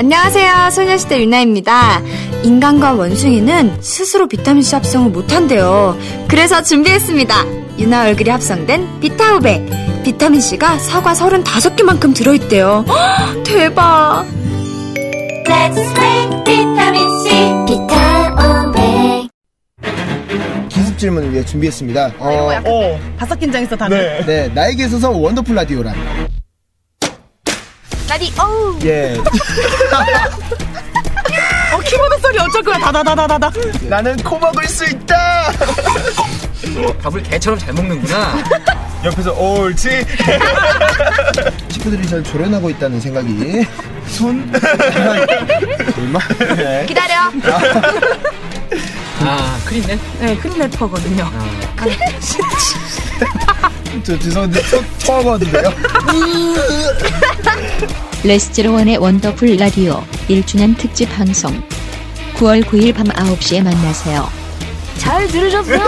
[0.00, 0.70] 안녕하세요.
[0.70, 2.00] 소녀시대 유나입니다.
[2.42, 5.94] 인간과 원숭이는 스스로 비타민C 합성을 못한대요.
[6.26, 7.44] 그래서 준비했습니다.
[7.78, 9.62] 유나 얼굴이 합성된 비타우백.
[10.02, 12.86] 비타민C가 사과 35개만큼 들어있대요.
[12.88, 14.24] 헉, 대박!
[15.44, 17.30] Let's make vitamin C.
[17.68, 19.28] 비타오백.
[20.70, 22.12] 기습 질문을 위해 준비했습니다.
[22.18, 24.24] 어, 어, 바싹 긴장했어, 다들.
[24.24, 26.39] 네, 나에게 있어서 원더풀 라디오란.
[28.10, 28.76] 나디, 어우!
[28.82, 29.16] 예.
[31.72, 33.52] 어, 키보드 소리 어쩔 거야, 다다다다다다.
[33.82, 35.52] 나는 코 먹을 수 있다!
[37.04, 38.34] 밥을 개처럼 잘 먹는구나.
[39.06, 40.04] 옆에서 옳지?
[41.70, 43.64] 친구들이 잘 조련하고 있다는 생각이.
[44.08, 44.52] 손?
[45.96, 46.18] 얼마?
[46.56, 46.86] 네.
[46.88, 47.30] 기다려!
[49.20, 49.96] 아, 크린네?
[50.18, 51.30] 네, 크리네터거든요.
[54.04, 54.60] 저 죄송한데,
[55.50, 55.72] 돼요?
[58.22, 61.60] 레스제로원의 원더풀 라디오 1주년 특집 방송
[62.36, 64.28] 9월 9일 밤 9시에 만나세요.
[64.98, 65.78] 잘 들으셨어요?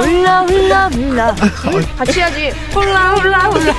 [0.00, 1.34] 훌라, 훌라, 훌라.
[1.96, 2.50] 같이 해야지.
[2.72, 3.74] 훌라, 훌라, 훌라.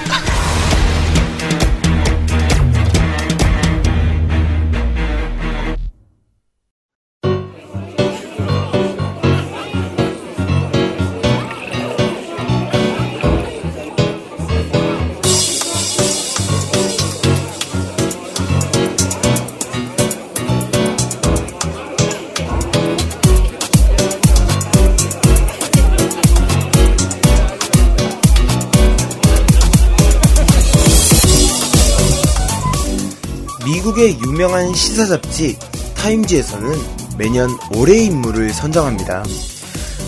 [33.99, 35.57] 미국의 유명한 시사 잡지
[35.95, 39.25] 타임지에서는 매년 올해의 인물을 선정합니다.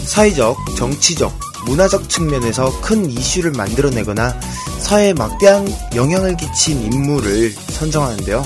[0.05, 1.33] 사회적, 정치적,
[1.65, 4.39] 문화적 측면에서 큰 이슈를 만들어내거나
[4.79, 8.45] 사회에 막대한 영향을 끼친 인물을 선정하는데요.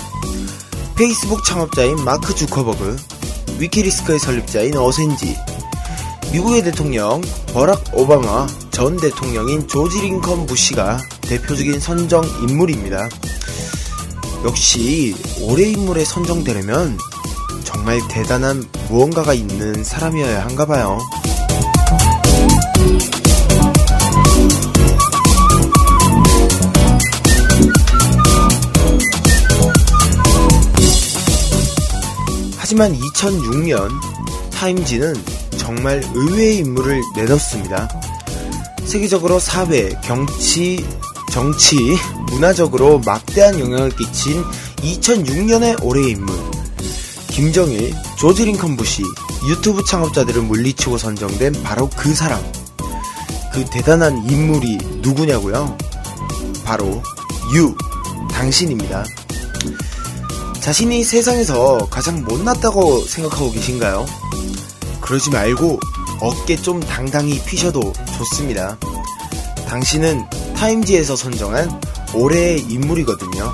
[0.96, 2.98] 페이스북 창업자인 마크 주커버그,
[3.60, 5.38] 위키리스크의 설립자인 어센지,
[6.32, 7.22] 미국의 대통령
[7.54, 13.10] 버락 오바마 전 대통령인 조지 링컨 부시가 대표적인 선정 인물입니다.
[14.46, 17.00] 역시 올해 인물에 선정되려면
[17.64, 21.00] 정말 대단한 무언가가 있는 사람이어야 한가 봐요.
[32.58, 33.90] 하지만 2006년
[34.54, 35.16] 타임지는
[35.58, 37.90] 정말 의외의 인물을 내놓습니다.
[38.84, 40.86] 세계적으로 사회, 경치,
[41.32, 41.98] 정치,
[42.36, 44.44] 문화적으로 막대한 영향을 끼친
[44.78, 46.36] 2006년의 올해의 인물.
[47.30, 49.04] 김정일, 조지 링컨 부시,
[49.48, 52.44] 유튜브 창업자들을 물리치고 선정된 바로 그 사람.
[53.54, 55.78] 그 대단한 인물이 누구냐고요?
[56.66, 57.02] 바로
[57.54, 57.74] 유,
[58.32, 59.06] 당신입니다.
[60.60, 64.06] 자신이 세상에서 가장 못났다고 생각하고 계신가요?
[65.00, 65.80] 그러지 말고
[66.20, 68.78] 어깨 좀 당당히 피셔도 좋습니다.
[69.70, 70.26] 당신은
[70.58, 73.54] 타임지에서 선정한 올해의 인물이거든요.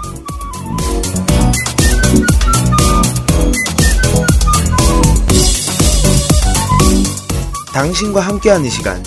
[7.74, 9.04] 당신과 함께하는 시간.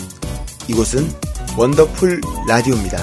[0.68, 1.12] 이곳은
[1.56, 2.98] 원더풀 라디오입니다.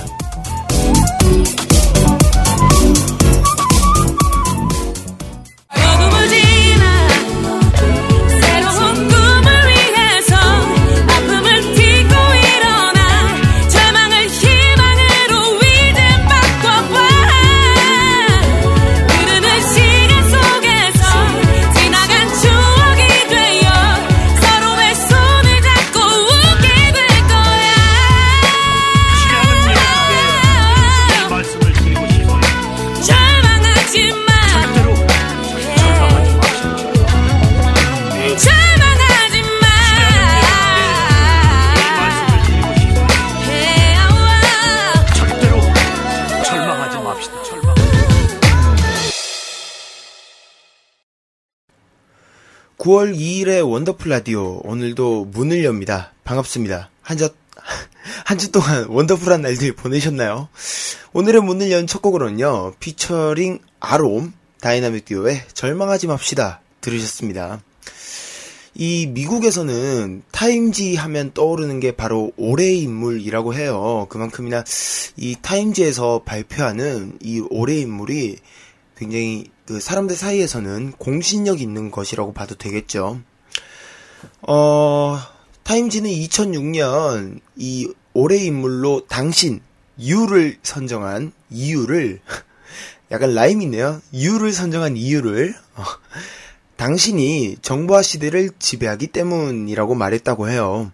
[52.92, 56.12] 9월 2일의 원더풀 라디오 오늘도 문을 엽니다.
[56.26, 56.90] 반갑습니다.
[57.02, 57.30] 한주
[58.26, 60.50] 한주 동안 원더풀한 날들 보내셨나요?
[61.14, 62.74] 오늘의 문을 연 첫 곡으로는요.
[62.82, 67.62] 피처링 아롬 다이나믹 듀오의 절망하지 맙시다 들으셨습니다.
[68.76, 74.08] 이 미국에서는 타임지 하면 떠오르는 게 바로 올해의 인물이라고 해요.
[74.10, 74.66] 그만큼이나
[75.16, 78.36] 이 타임지에서 발표하는 이 올해의 인물이
[78.98, 83.22] 굉장히 그 사람들 사이에서는 공신력 있는 것이라고 봐도 되겠죠.
[84.42, 85.20] 어,
[85.64, 89.62] 타임지는 2006년 이 올해의 인물로 당신,
[89.98, 92.20] 유를 선정한 이유를
[93.12, 94.02] 약간 라임이네요.
[94.14, 95.56] 유를 선정한 이유를.
[95.76, 95.84] 어,
[96.76, 100.92] 당신이 정보화 시대를 지배하기 때문이라고 말했다고 해요.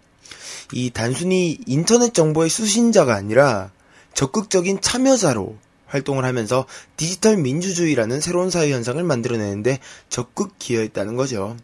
[0.72, 3.72] 이 단순히 인터넷 정보의 수신자가 아니라
[4.14, 5.56] 적극적인 참여자로
[5.88, 11.56] 활동을 하면서 디지털 민주주의라는 새로운 사회 현상을 만들어내는데 적극 기여했다는 거죠.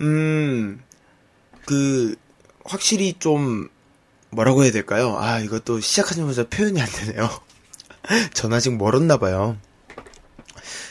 [0.00, 0.82] 음,
[1.64, 2.14] 그,
[2.64, 3.68] 확실히 좀,
[4.30, 5.16] 뭐라고 해야 될까요?
[5.18, 7.30] 아, 이것도 시작하자마자 표현이 안 되네요.
[8.34, 9.56] 전 아직 멀었나봐요.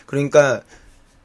[0.06, 0.64] 그러니까,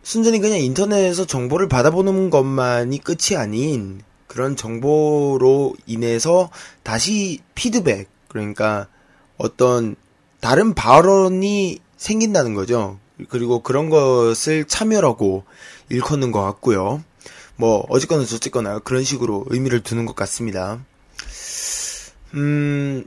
[0.02, 6.50] 순전히 그냥 인터넷에서 정보를 받아보는 것만이 끝이 아닌 그런 정보로 인해서
[6.82, 8.88] 다시 피드백, 그러니까
[9.36, 9.96] 어떤
[10.40, 12.98] 다른 발언이 생긴다는 거죠.
[13.28, 15.44] 그리고 그런 것을 참여라고
[15.90, 17.02] 일컫는 것 같고요.
[17.56, 20.80] 뭐, 어쨌거나 저쨌거나 그런 식으로 의미를 두는 것 같습니다.
[22.34, 23.04] 음,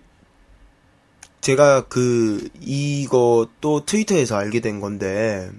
[1.42, 5.50] 제가 그, 이것도 트위터에서 알게 된 건데,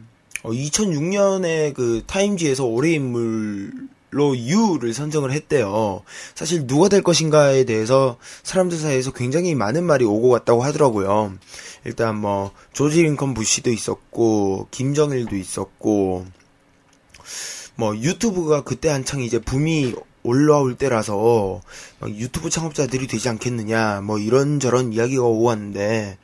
[0.45, 3.73] 2006년에 그 타임지에서 올해 인물
[4.15, 6.03] 로 유를 선정을 했대요.
[6.37, 11.33] 사실 누가 될 것인가에 대해서 사람들 사이에서 굉장히 많은 말이 오고 갔다고 하더라고요.
[11.85, 16.27] 일단 뭐 조지 링컨 부시도 있었고 김정일도 있었고
[17.75, 21.61] 뭐 유튜브가 그때 한창 이제 붐이 올라올 때라서
[21.99, 26.19] 막 유튜브 창업자들이 되지 않겠느냐 뭐 이런저런 이야기가 오고 왔는데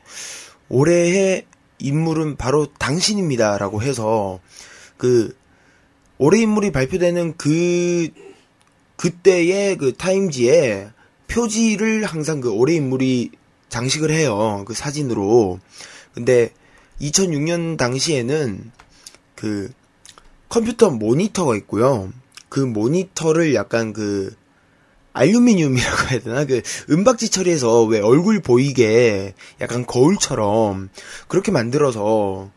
[0.68, 1.44] 올해의
[1.80, 4.38] 인물은 바로 당신입니다라고 해서
[4.96, 5.34] 그
[6.22, 8.08] 올해 인물이 발표되는 그
[8.96, 10.90] 그때의 그 타임지에
[11.28, 13.30] 표지를 항상 그 올해 인물이
[13.70, 14.62] 장식을 해요.
[14.66, 15.60] 그 사진으로.
[16.12, 16.52] 근데
[17.00, 18.70] 2006년 당시에는
[19.34, 19.72] 그
[20.50, 22.12] 컴퓨터 모니터가 있고요.
[22.50, 24.36] 그 모니터를 약간 그
[25.14, 26.44] 알루미늄이라고 해야 되나?
[26.44, 29.32] 그 은박지 처리해서 왜 얼굴 보이게
[29.62, 30.90] 약간 거울처럼
[31.28, 32.50] 그렇게 만들어서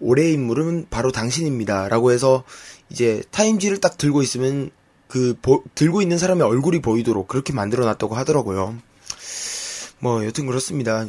[0.00, 1.88] 올해의 인물은 바로 당신입니다.
[1.88, 2.44] 라고 해서
[2.90, 4.70] 이제 타임지를 딱 들고 있으면
[5.08, 8.76] 그 보- 들고 있는 사람의 얼굴이 보이도록 그렇게 만들어 놨다고 하더라고요.
[9.98, 11.06] 뭐 여튼 그렇습니다.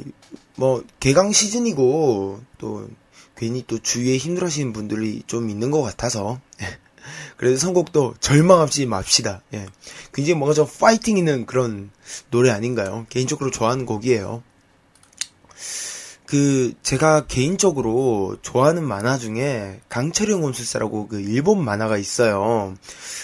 [0.56, 2.90] 뭐 개강 시즌이고 또
[3.36, 6.40] 괜히 또 주위에 힘들어하시는 분들이 좀 있는 것 같아서
[7.38, 9.42] 그래도 선곡도 절망하지 맙시다.
[9.54, 9.66] 예.
[10.14, 11.90] 굉장히 뭔가 좀 파이팅 있는 그런
[12.30, 13.06] 노래 아닌가요?
[13.10, 14.44] 개인적으로 좋아하는 곡이에요.
[16.32, 22.74] 그 제가 개인적으로 좋아하는 만화 중에 강철영 온술사라고 그 일본 만화가 있어요.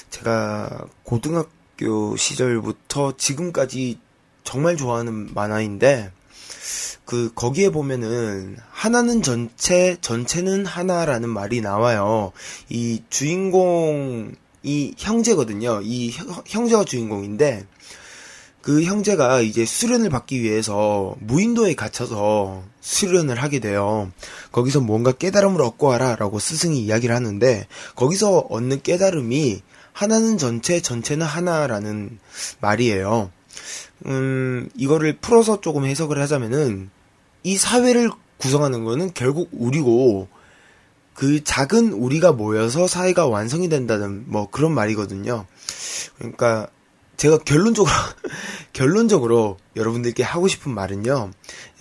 [0.10, 3.98] 제가 고등학교 시절부터 지금까지
[4.44, 6.12] 정말 좋아하는 만화인데
[7.06, 12.34] 그 거기에 보면은 하나는 전체 전체는 하나라는 말이 나와요.
[12.68, 14.34] 이 주인공이
[14.98, 15.80] 형제거든요.
[15.82, 17.68] 이 형- 형제가 주인공인데
[18.68, 24.12] 그 형제가 이제 수련을 받기 위해서 무인도에 갇혀서 수련을 하게 돼요.
[24.52, 27.66] 거기서 뭔가 깨달음을 얻고 와라라고 스승이 이야기를 하는데
[27.96, 29.62] 거기서 얻는 깨달음이
[29.94, 32.20] 하나는 전체, 전체는 하나라는
[32.60, 33.32] 말이에요.
[34.08, 36.90] 음, 이거를 풀어서 조금 해석을 하자면은
[37.44, 40.28] 이 사회를 구성하는 거는 결국 우리고
[41.14, 45.46] 그 작은 우리가 모여서 사회가 완성이 된다는 뭐 그런 말이거든요.
[46.18, 46.68] 그러니까
[47.18, 47.92] 제가 결론적으로
[48.74, 51.32] 결론적으로 여러분들께 하고 싶은 말은요.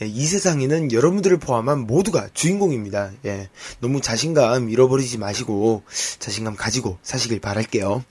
[0.03, 3.13] 예, 이 세상에는 여러분들을 포함한 모두가 주인공입니다.
[3.27, 3.51] 예.
[3.81, 5.83] 너무 자신감 잃어버리지 마시고
[6.19, 8.03] 자신감 가지고 사시길 바랄게요.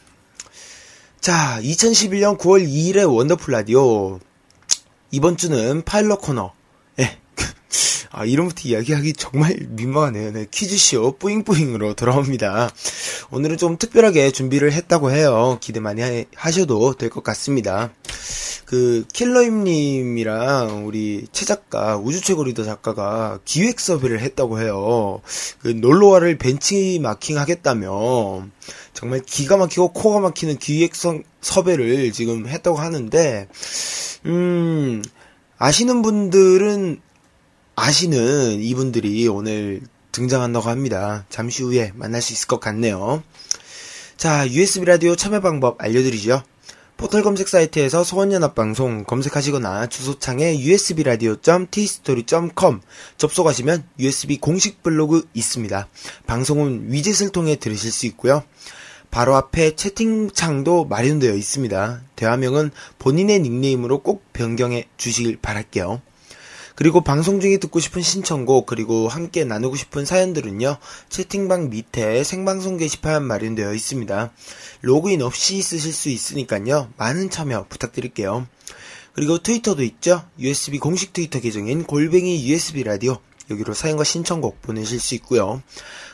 [1.20, 4.20] 자, 2011년 9월 2일의 원더풀 라디오.
[5.10, 6.54] 이번 주는 파일럿 코너.
[7.76, 8.08] 예.
[8.12, 10.32] 아, 이름부터 이야기하기 정말 민망하네요.
[10.32, 12.70] 네, 퀴즈쇼 뿌잉뿌잉으로 돌아옵니다.
[13.32, 15.58] 오늘은 좀 특별하게 준비를 했다고 해요.
[15.62, 17.92] 기대 많이 하- 하셔도 될 것 같습니다.
[18.66, 25.22] 그, 킬러임님이랑 우리 최 작가, 우주최고 리더 작가가 기획 섭외를 했다고 해요.
[25.62, 28.48] 그, 놀러와를 벤치마킹 하겠다며,
[28.94, 33.48] 정말 기가 막히고 코가 막히는 기획 서- 섭외를 지금 했다고 하는데,
[34.26, 35.04] 음,
[35.58, 37.02] 아시는 분들은
[37.76, 41.26] 아시는 이분들이 오늘 등장한다고 합니다.
[41.30, 43.24] 잠시 후에 만날 수 있을 것 같네요.
[44.18, 46.44] 자, USB 라디오 참여 방법 알려드리죠.
[46.98, 52.80] 포털 검색 사이트에서 소원연합방송 검색하시거나 주소창에 usbradio.tstory.com
[53.18, 55.90] 접속하시면 USB 공식 블로그 있습니다.
[56.26, 58.44] 방송은 위젯을 통해 들으실 수 있고요.
[59.12, 62.04] 바로 앞에 채팅창도 마련되어 있습니다.
[62.16, 66.02] 대화명은 본인의 닉네임으로 꼭 변경해 주시길 바랄게요.
[66.76, 70.78] 그리고 방송 중에 듣고 싶은 신청곡 그리고 함께 나누고 싶은 사연들은요
[71.10, 74.32] 채팅방 밑에 생방송 게시판 마련되어 있습니다.
[74.82, 78.48] 로그인 없이 쓰실 수 있으니까요 많은 참여 부탁드릴게요.
[79.14, 85.16] 그리고 트위터도 있죠 USB 공식 트위터 계정인 골뱅이 USB 라디오 여기로 사연과 신청곡 보내실 수
[85.16, 85.64] 있고요.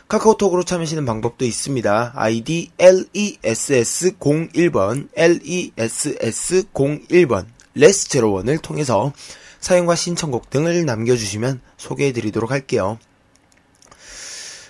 [0.07, 2.11] 카카오톡으로 참여하시는 방법도 있습니다.
[2.15, 7.45] 아이디 E LESS01번, E LESS01번,
[7.77, 9.13] 레스01을 통해서
[9.61, 12.99] 사연과 신청곡 등을 남겨주시면 소개해드리도록 할게요.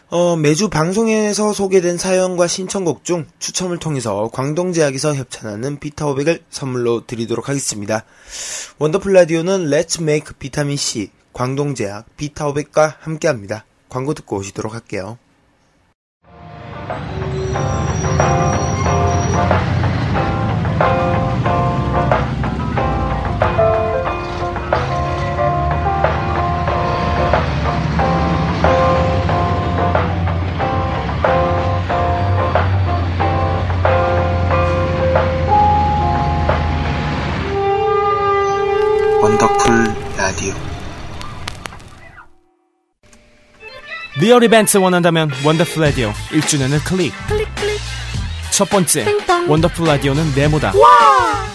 [0.10, 8.03] 어, 매주 방송에서 소개된 사연과 신청곡 중 추첨을 통해서 광동제약에서 협찬하는 비타오백을 선물로 드리도록 하겠습니다.
[8.77, 13.63] 원더풀 라디오는 Let's Make 비타민 C 광동제약 비타오백과 함께합니다.
[13.88, 15.17] 광고 듣고 오시도록 할게요.
[39.51, 40.53] 원더풀 라디오
[44.20, 47.13] 리얼 이벤트 원한다면 원더풀 라디오 1주년을 클릭.
[48.51, 49.05] 첫 번째,
[49.48, 50.74] 원더풀 라디오는 네모다.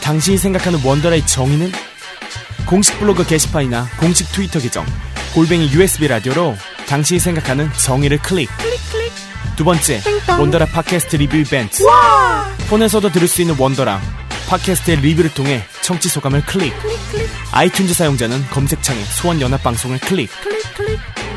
[0.02, 1.72] 당신이 생각하는 원더라의 정의는
[2.66, 4.84] 공식 블로그 게시판이나 공식 트위터 계정
[5.34, 6.54] 골뱅이 USB 라디오로
[6.88, 8.50] 당신이 생각하는 정의를 클릭.
[9.56, 10.02] 두 번째,
[10.38, 11.82] 원더라 팟캐스트 리뷰 이벤트.
[12.68, 14.00] 폰에서도 들을 수 있는 원더라
[14.48, 16.72] 팟캐스트의 리뷰를 통해 청취 소감을 클릭.
[17.52, 20.30] 아이튠즈 사용자는 검색창에 소원 연합 방송을 클릭.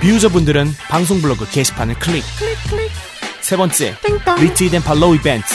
[0.01, 2.23] 비유저분들은 방송 블로그 게시판을 클릭.
[3.41, 3.95] 세 번째,
[4.39, 5.47] 리트윗 and 팔로우 이벤트.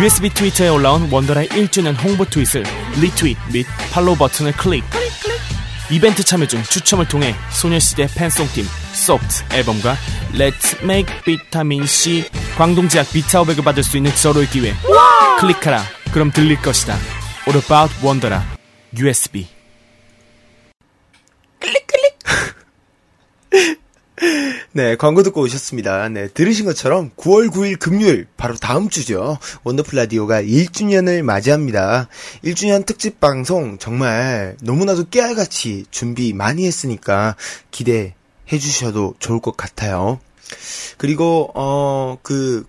[0.00, 2.64] USB 트위터에 올라온 원더라의 1주년 홍보 트윗을
[3.00, 4.84] 리트윗 및 팔로우 버튼을 클릭.
[5.90, 9.96] 이벤트 참여 중 추첨을 통해 소녀시대 팬송팀 소프트 앨범과
[10.34, 14.72] Let's Make 비타민 C 광동제약 비타오백을 받을 수 있는 절호의 기회.
[15.40, 15.82] 클릭하라.
[16.12, 16.96] 그럼 들릴 것이다.
[17.48, 18.44] All about 원더라.
[18.96, 19.59] USB.
[24.72, 26.08] 네, 광고 듣고 오셨습니다.
[26.10, 29.38] 네, 들으신 것처럼 9월 9일 금요일, 바로 다음 주죠.
[29.64, 32.08] 원더풀 라디오가 1주년을 맞이합니다.
[32.44, 37.36] 1주년 특집 방송 정말 너무나도 깨알같이 준비 많이 했으니까
[37.70, 38.12] 기대해
[38.48, 40.20] 주셔도 좋을 것 같아요.
[40.98, 42.66] 그리고, 어, 그,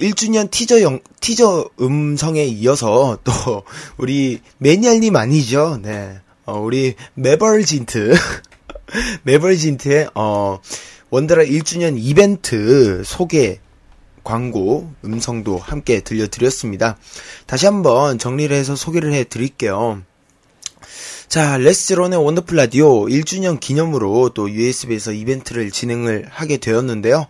[0.00, 3.32] 1주년 티저 영, 티저 음성에 이어서 또,
[3.96, 5.78] 우리 매니아님 아니죠?
[5.82, 6.20] 네.
[6.46, 8.14] 어, 우리 메벌진트.
[9.24, 10.60] 메벌진트의, 어,
[11.10, 13.60] 원더라 1주년 이벤트 소개
[14.24, 16.98] 광고 음성도 함께 들려드렸습니다.
[17.46, 20.02] 다시 한번 정리를 해서 소개를 해 드릴게요.
[21.28, 27.26] 자, 레스런의 원더풀 라디오 1주년 기념으로 또 USB에서 이벤트를 진행을 하게 되었는데요.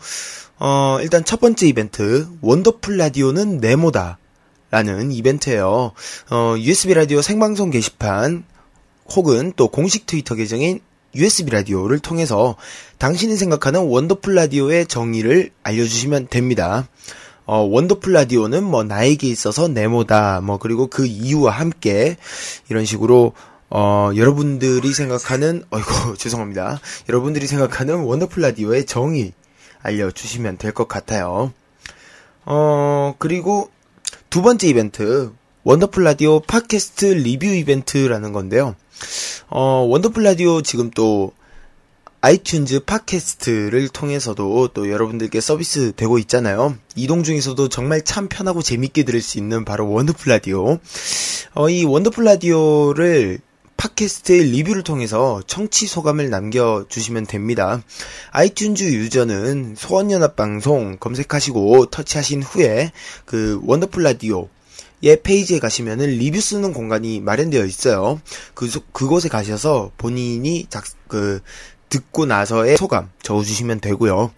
[0.59, 4.19] 어, 일단 첫 번째 이벤트, 원더풀 라디오는 네모다.
[4.71, 5.93] 라는 이벤트예요.
[6.31, 8.45] 어, USB 라디오 생방송 게시판
[9.15, 10.81] 혹은 또 공식 트위터 계정인
[11.15, 12.57] USB 라디오를 통해서
[12.99, 16.89] 당신이 생각하는 원더풀 라디오의 정의를 알려주시면 됩니다.
[17.47, 22.17] 어, 원더풀 라디오는 뭐 나에게 있어서 네모다, 뭐 그리고 그 이유와 함께
[22.69, 23.33] 이런 식으로
[23.71, 26.81] 어, 여러분들이 생각하는, 어이구, 죄송합니다.
[27.09, 29.33] 여러분들이 생각하는 원더풀 라디오의 정의
[29.83, 31.53] 알려주시면 될 것 같아요.
[32.45, 33.71] 어, 그리고
[34.31, 35.33] 두 번째 이벤트,
[35.65, 38.75] 원더풀 라디오 팟캐스트 리뷰 이벤트라는 건데요.
[39.49, 41.33] 어, 원더풀 라디오 지금 또
[42.21, 46.77] 아이튠즈 팟캐스트를 통해서도 또 여러분들께 서비스 되고 있잖아요.
[46.97, 50.79] 이동 중에서도 정말 참 편하고 재밌게 들을 수 있는 바로 원더풀 라디오.
[51.55, 53.39] 어, 이 원더풀 라디오를
[53.77, 57.81] 팟캐스트의 리뷰를 통해서 청취 소감을 남겨주시면 됩니다.
[58.33, 62.91] 아이튠즈 유저는 소원연합방송 검색하시고 터치하신 후에
[63.25, 64.49] 그 원더풀 라디오
[65.03, 68.21] 예 페이지에 가시면은 리뷰 쓰는 공간이 마련되어 있어요.
[68.55, 71.41] 그 그곳에 가셔서 본인이 작 그
[71.89, 74.31] 듣고 나서의 소감 적어주시면 되고요.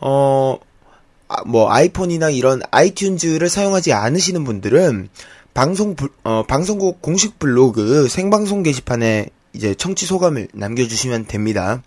[0.00, 0.58] 어,
[1.28, 5.08] 아, 뭐 아이폰이나 이런 아이튠즈를 사용하지 않으시는 분들은
[5.54, 11.82] 방송 불- 어, 방송국 공식 블로그 생방송 게시판에 이제 청취 소감을 남겨주시면 됩니다.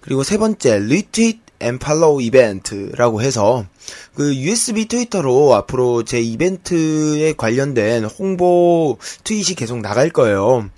[0.00, 3.64] 그리고 세 번째 retweet and follow 이벤트라고 해서
[4.14, 10.68] 그 USB 트위터로 앞으로 제 이벤트에 관련된 홍보 트윗이 계속 나갈 거예요.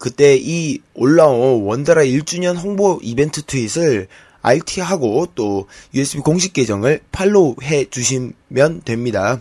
[0.00, 4.06] 그때 이 올라온 원더라 1주년 홍보 이벤트 트윗을
[4.42, 9.40] RT하고 또 USB 공식 계정을 팔로우 해 주시면 됩니다.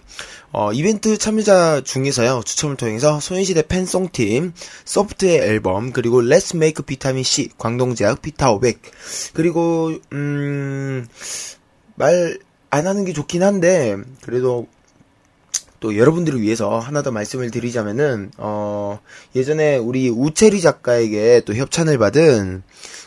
[0.52, 4.54] 어, 이벤트 참여자 중에서요, 추첨을 통해서 소년시대 팬송팀,
[4.86, 8.82] 소프트의 앨범, 그리고 Let's Make 비타민 C, 광동제약 비타 500,
[9.34, 11.08] 그리고, 음,
[11.96, 12.38] 말
[12.70, 14.68] 안 하는 게 좋긴 한데, 그래도
[15.80, 19.00] 또 여러분들을 위해서 하나 더 말씀을 드리자면은 어
[19.36, 22.64] 예전에 우리 우체리 작가에게 또 협찬을 받은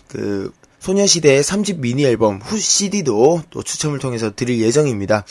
[0.06, 5.24] 그 소녀시대의 3집 미니 앨범 후 CD도 또 추첨을 통해서 드릴 예정입니다.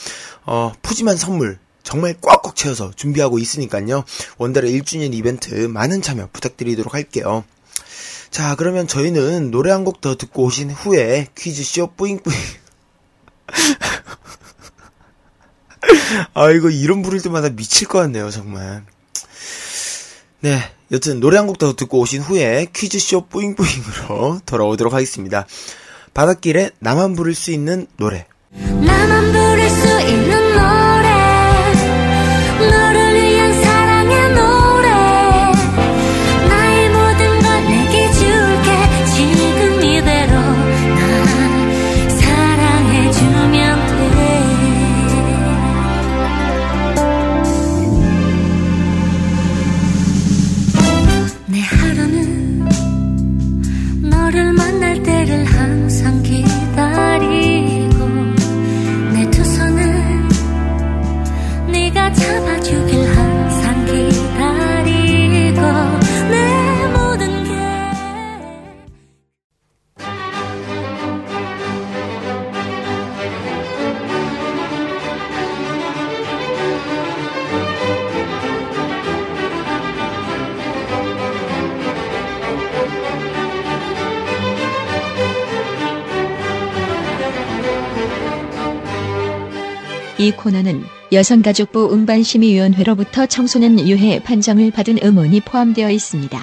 [0.46, 4.04] 어, 푸짐한 선물 정말 꽉꽉 채워서 준비하고 있으니까요.
[4.38, 7.44] 원달의 1주년 이벤트 많은 참여 부탁드리도록 할게요.
[8.30, 12.38] 자, 그러면 저희는 노래 한 곡 더 듣고 오신 후에 퀴즈쇼 뿌잉뿌잉.
[16.34, 18.84] 아, 이거 이름 부를 때마다 미칠 것 같네요, 정말.
[20.42, 20.60] 네,
[20.92, 25.46] 여튼 노래 한 곡 더 듣고 오신 후에 퀴즈쇼 뿌잉뿌잉으로 돌아오도록 하겠습니다.
[26.14, 28.26] 바닷길에 나만 부를 수 있는 노래.
[28.52, 29.89] 나만 부를 수
[90.20, 90.84] 이 코너는
[91.14, 96.42] 여성가족부 운반심의위원회로부터 청소년 유해 판정을 받은 음원이 포함되어 있습니다.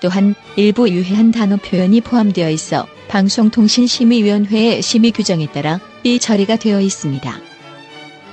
[0.00, 7.38] 또한 일부 유해한 단어 표현이 포함되어 있어 방송통신심의위원회의 심의 규정에 따라 삐 처리가 되어 있습니다.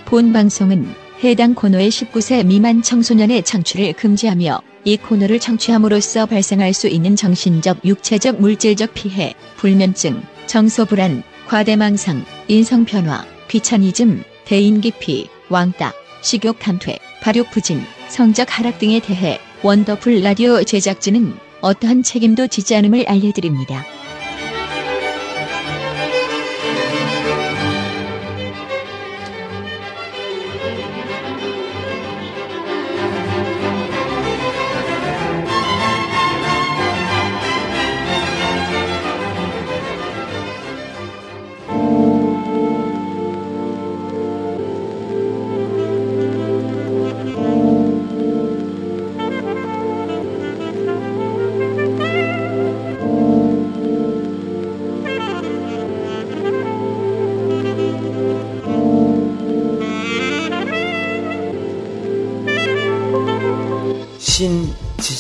[0.06, 0.88] 본 방송은
[1.26, 8.40] 해당 코너의 19세 미만 청소년의 창출을 금지하며 이 코너를 청취함으로써 발생할 수 있는 정신적, 육체적,
[8.40, 18.80] 물질적 피해, 불면증, 정서불안, 과대망상, 인성변화, 귀차니즘, 대인기피, 왕따, 식욕 감퇴, 발육 부진, 성적 하락
[18.80, 23.86] 등에 대해 원더풀 라디오 제작진은 어떠한 책임도 지지 않음을 알려드립니다.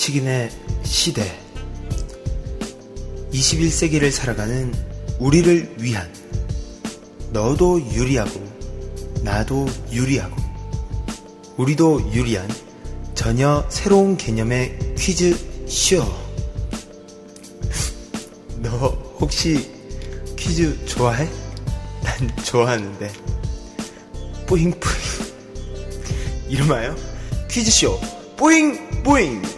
[0.04, 0.50] 지식인의
[0.84, 1.40] 시대
[3.32, 4.74] 21세기를 살아가는
[5.20, 6.12] 우리를 위한
[7.32, 8.44] 너도 유리하고
[9.22, 10.36] 나도 유리하고
[11.56, 12.50] 우리도 유리한
[13.16, 15.38] 전혀 새로운 개념의 퀴즈
[15.70, 16.04] 쇼.
[18.58, 18.70] 너
[19.22, 19.72] 혹시
[20.36, 21.30] 퀴즈 좋아해?
[22.02, 23.12] 난 좋아하는데.
[24.48, 24.96] 뿌잉뿌잉.
[26.50, 26.94] 이름하여
[27.50, 28.02] 퀴즈쇼
[28.36, 29.53] 뿌잉뿌잉.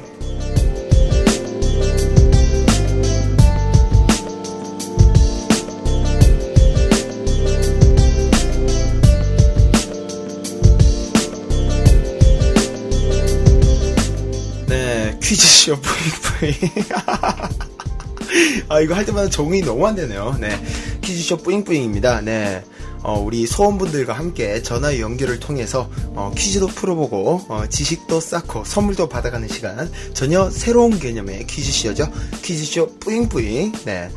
[15.66, 16.70] 네, 퀴즈쇼 뿌잉뿌잉.
[18.70, 20.38] 아, 이거 할 때마다 적응이 너무 안 되네요.
[20.40, 20.50] 네.
[21.02, 22.22] 퀴즈쇼 뿌잉뿌잉입니다.
[22.22, 22.64] 네.
[23.02, 29.48] 어, 우리 소원분들과 함께 전화 연결을 통해서 어, 퀴즈도 풀어보고 어, 지식도 쌓고 선물도 받아가는
[29.48, 34.10] 시간 전혀 새로운 개념의 퀴즈쇼죠 퀴즈쇼 뿌잉뿌잉 네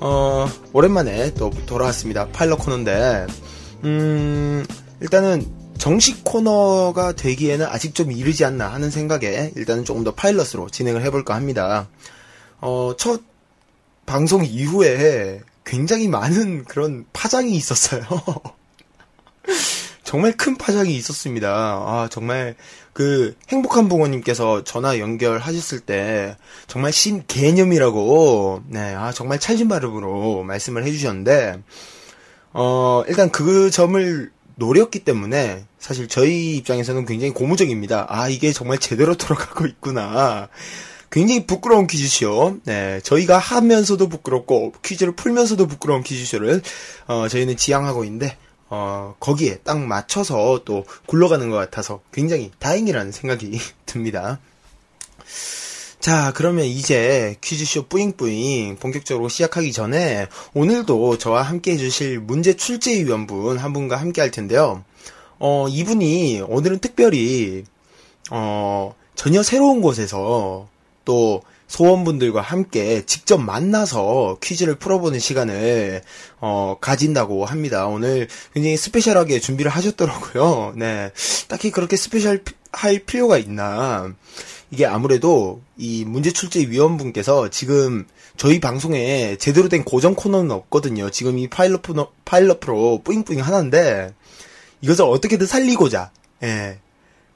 [0.00, 3.26] 어, 오랜만에 또 돌아왔습니다 파일럿 코너인데
[3.84, 4.66] 음
[5.00, 11.02] 일단은 정식 코너가 되기에는 아직 좀 이르지 않나 하는 생각에 일단은 조금 더 파일럿으로 진행을
[11.02, 11.88] 해볼까 합니다
[12.60, 13.22] 어, 첫
[14.06, 18.02] 방송 이후에 굉장히 많은 그런 파장이 있었어요.
[20.04, 21.48] 정말 큰 파장이 있었습니다.
[21.50, 22.54] 아, 정말
[22.92, 26.36] 그 행복한 부모님께서 전화 연결하셨을 때
[26.68, 31.60] 정말 신 개념이라고 네, 아 정말 찰진 발음으로 말씀을 해 주셨는데
[32.52, 38.06] 어, 일단 그 점을 노렸기 때문에 사실 저희 입장에서는 굉장히 고무적입니다.
[38.08, 40.48] 아, 이게 정말 제대로 돌아가고 있구나.
[41.10, 42.58] 굉장히 부끄러운 퀴즈쇼.
[42.64, 46.62] 네, 저희가 하면서도 부끄럽고 퀴즈를 풀면서도 부끄러운 퀴즈쇼를
[47.06, 48.36] 어, 저희는 지향하고 있는데
[48.68, 54.40] 어, 거기에 딱 맞춰서 또 굴러가는 것 같아서 굉장히 다행이라는 생각이 듭니다.
[56.06, 63.72] 자, 그러면 이제 퀴즈쇼 뿌잉뿌잉 본격적으로 시작하기 전에 오늘도 저와 함께 해주실 문제 출제위원분 한
[63.72, 64.84] 분과 함께 할 텐데요.
[65.40, 67.64] 어, 이분이 오늘은 특별히,
[68.30, 70.68] 어, 전혀 새로운 곳에서
[71.04, 76.02] 또 소원분들과 함께 직접 만나서 퀴즈를 풀어보는 시간을
[76.38, 77.88] 어, 가진다고 합니다.
[77.88, 80.74] 오늘 굉장히 special하게 준비를 하셨더라고요.
[80.76, 81.10] 네,
[81.48, 84.14] 딱히 그렇게 special 피- 할 필요가 있나?
[84.70, 91.10] 이게 아무래도 이 문제 출제 위원분께서 지금 저희 방송에 제대로 된 고정 코너는 없거든요.
[91.10, 94.12] 지금 이 파일럿 프로, 파일럿 프로 뿌잉뿌잉 하나인데
[94.80, 96.10] 이것을 어떻게든 살리고자
[96.42, 96.78] 예.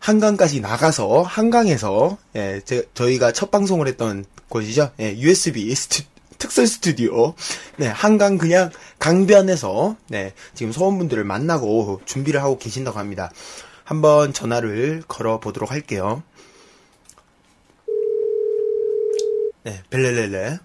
[0.00, 4.90] 한강까지 나가서 한강에서 예, 제- 저희가 첫 방송을 했던 곳이죠.
[4.98, 6.04] 예, USB 스튜-
[6.38, 7.34] 특설 스튜디오.
[7.76, 13.30] 네, 한강 그냥 강변에서 네, 지금 소원분들을 만나고 준비를 하고 계신다고 합니다.
[13.84, 16.22] 한번 전화를 걸어 보도록 할게요.
[19.62, 20.58] 네, 벨레레레.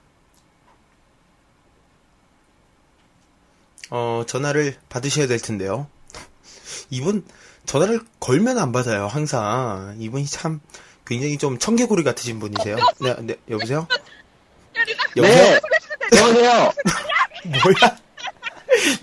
[3.91, 5.87] 어, 전화를 받으셔야 될 텐데요.
[6.89, 7.25] 이분
[7.65, 9.07] 전화를 걸면 안 받아요.
[9.07, 10.59] 항상 이분이 참
[11.05, 12.77] 굉장히 좀 청개구리 같으신 분이세요.
[13.01, 13.87] 네, 네 여보세요.
[15.17, 15.59] 여보세요.
[16.15, 16.51] 여보세요.
[17.45, 17.97] 뭐야?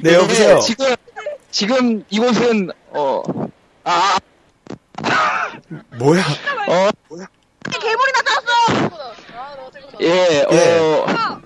[0.00, 0.61] 네 여보세요.
[0.61, 0.96] 지금
[1.50, 3.22] 지금 이곳은 어
[3.85, 4.18] 아,
[5.98, 6.22] 뭐야?
[6.68, 6.90] 어,
[7.70, 9.21] 괴물이 나타났어!
[10.02, 11.40] 예, 어,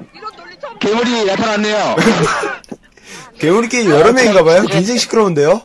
[0.80, 1.96] 괴물이 나타났네요.
[3.38, 4.62] 괴물이 게임 여러 명인가봐요.
[4.66, 5.62] 굉장히 시끄러운데요.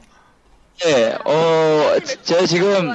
[0.85, 2.93] 예, 어, 제가 지금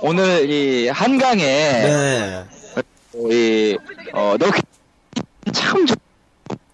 [0.00, 2.44] 오늘 이 한강에 네.
[3.30, 3.76] 이
[4.12, 5.98] 어, 너참 좋은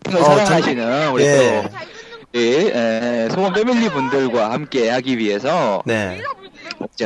[0.05, 1.63] 걸 어, 사랑하시는 우리 예.
[2.33, 6.21] 또 에, 소원 패밀리 분들과 함께 하기 위해서 네.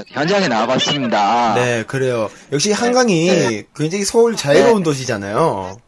[0.09, 1.55] 현장에 나와봤습니다.
[1.55, 2.31] 네, 그래요.
[2.53, 5.79] 역시 한강이 굉장히 서울 자유로운 도시잖아요.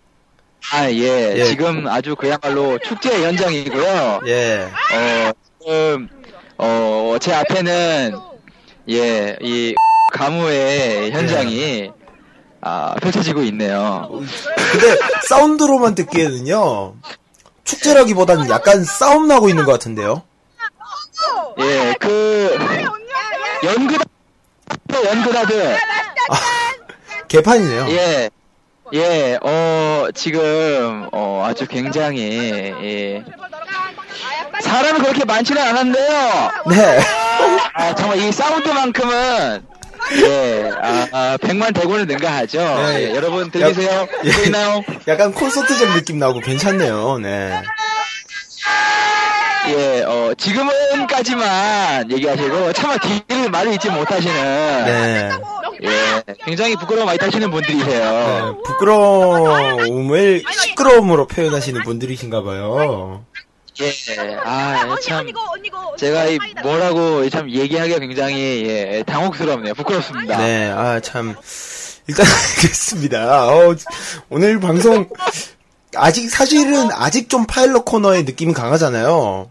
[0.72, 1.34] 아, 예.
[1.36, 1.44] 예.
[1.44, 4.20] 지금 아주 그야말로 축제 현장이고요.
[4.26, 4.68] 예.
[4.94, 6.08] 어, 지금,
[6.58, 8.16] 어, 제 앞에는,
[8.90, 9.74] 예, 이,
[10.12, 11.90] 가무의 현장이,
[12.60, 14.08] 아, 펼쳐지고 있네요.
[14.10, 16.94] 근데 사운드로만 듣기에는요.
[17.64, 20.22] 축제라기보다는 약간 싸움 나고 있는 것 같은데요.
[21.60, 22.58] 예, 그,
[23.64, 24.04] 연그다,
[25.06, 25.76] 연그다들,
[27.28, 27.86] 개판이네요.
[27.90, 28.30] 예,
[28.94, 33.24] 예, 어, 지금, 어, 아주 굉장히, 예,
[34.60, 36.50] 사람이 그렇게 많지는 않았는데요.
[36.70, 37.00] 네.
[37.74, 39.66] 아, 정말 이 사운드만큼은
[40.24, 42.58] 예, 아, 아, 100만 대군을 능가하죠.
[42.58, 43.10] 네.
[43.10, 44.06] 예, 여러분 들리세요?
[44.24, 44.30] 예.
[44.32, 44.82] 보이나요?
[45.08, 47.18] 약간 콘서트장 느낌 나고 괜찮네요.
[47.18, 47.62] 네.
[49.68, 54.34] 예, 어, 지금은까지만 얘기하시고 차마 뒤를 말을 잊지 못하시는
[54.84, 55.30] 네.
[55.82, 58.54] 예, 굉장히 부끄러워 많이 타시는 분들이세요.
[58.54, 63.24] 네, 부끄러움을 시끄러움으로 표현하시는 분들이신가 봐요.
[63.80, 65.26] 예, 아, 참
[65.98, 69.74] 제가 이 뭐라고 참 얘기하기가 굉장히 예, 당혹스럽네요.
[69.74, 70.38] 부끄럽습니다.
[70.38, 71.34] 네, 아, 참.
[72.08, 72.24] 일단,
[72.56, 73.48] 알겠습니다.
[73.48, 73.74] 어,
[74.30, 75.08] 오늘 방송,
[75.96, 79.50] 아직, 사실은 아직 좀 파일럿 코너의 느낌이 강하잖아요.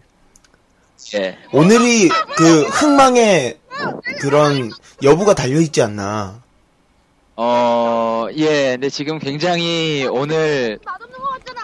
[1.14, 1.36] 예.
[1.52, 3.58] 오늘이 그 흥망의
[4.20, 4.70] 그런
[5.02, 6.42] 여부가 달려 있지 않나.
[7.36, 10.78] 어, 예, 근데 지금 굉장히 오늘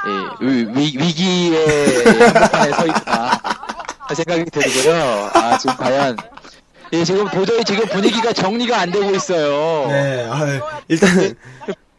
[0.07, 3.41] 예, 위, 위- 위 기의 한복판에 서 있다
[4.15, 5.31] 생각이 들고요.
[5.33, 6.17] 아, 지금 과연
[6.93, 9.89] 예, 지금 도저히 지금 분위기가 정리가 안 되고 있어요.
[9.89, 11.35] 네, 아, 일단은,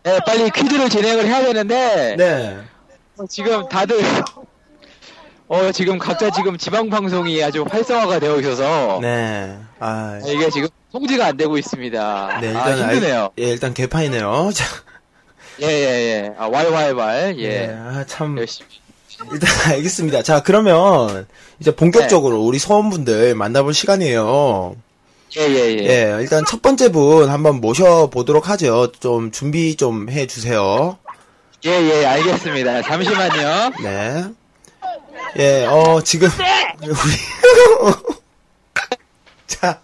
[0.05, 2.57] 예, 빨리 퀴즈를 진행을 해야 되는데 네.
[3.17, 3.99] 어, 지금 다들
[5.53, 9.55] 어, 지금 각자 지금 지방 방송이 아주 활성화가 되어 있어서 네.
[9.79, 12.39] 아, 이게 지금 통제가 안 되고 있습니다.
[12.41, 13.21] 네, 아, 일단, 힘드네요.
[13.21, 14.49] 알, 예, 일단 개판이네요.
[14.55, 14.65] 자,
[15.61, 16.33] 예, 예, 예.
[16.39, 17.35] 아, 왈왈왈.
[17.37, 17.43] 예.
[17.43, 18.35] 예, 아, 참.
[18.39, 18.67] 열심히.
[19.31, 20.23] 일단 알겠습니다.
[20.23, 21.27] 자, 그러면
[21.59, 24.75] 이제 본격적으로 우리 소원분들 만나볼 시간이에요.
[25.37, 25.85] 예, 예, 예.
[25.85, 28.91] 예, 일단 첫 번째 분 한번 모셔보도록 하죠.
[28.99, 30.97] 좀 준비 좀 해주세요.
[31.65, 32.81] 예, 예, 알겠습니다.
[32.81, 33.71] 잠시만요.
[33.83, 34.23] 네.
[35.39, 36.29] 예, 어, 지금,
[36.81, 36.91] 우리,
[39.47, 39.81] 자,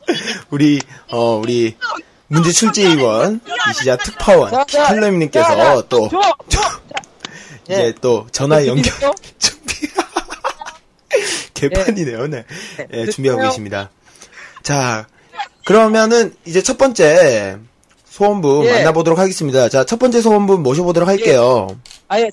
[0.50, 1.76] 우리, 어, 우리,
[2.28, 3.41] 문제 출제위원,
[3.72, 6.10] 이시자 특파원, 킬러님께서 또,
[7.65, 8.84] 이제 또 전화 연결
[9.39, 9.88] 준비,
[11.56, 12.45] 개판이네요, 네.
[12.93, 13.89] 예, 준비하고 계십니다.
[14.62, 15.08] 자,
[15.65, 17.58] 그러면은, 이제 첫 번째,
[18.06, 18.74] 소원분 예.
[18.74, 19.69] 만나보도록 하겠습니다.
[19.69, 21.67] 자, 첫 번째 소원분 모셔보도록 할게요.
[22.08, 22.30] 아, 예,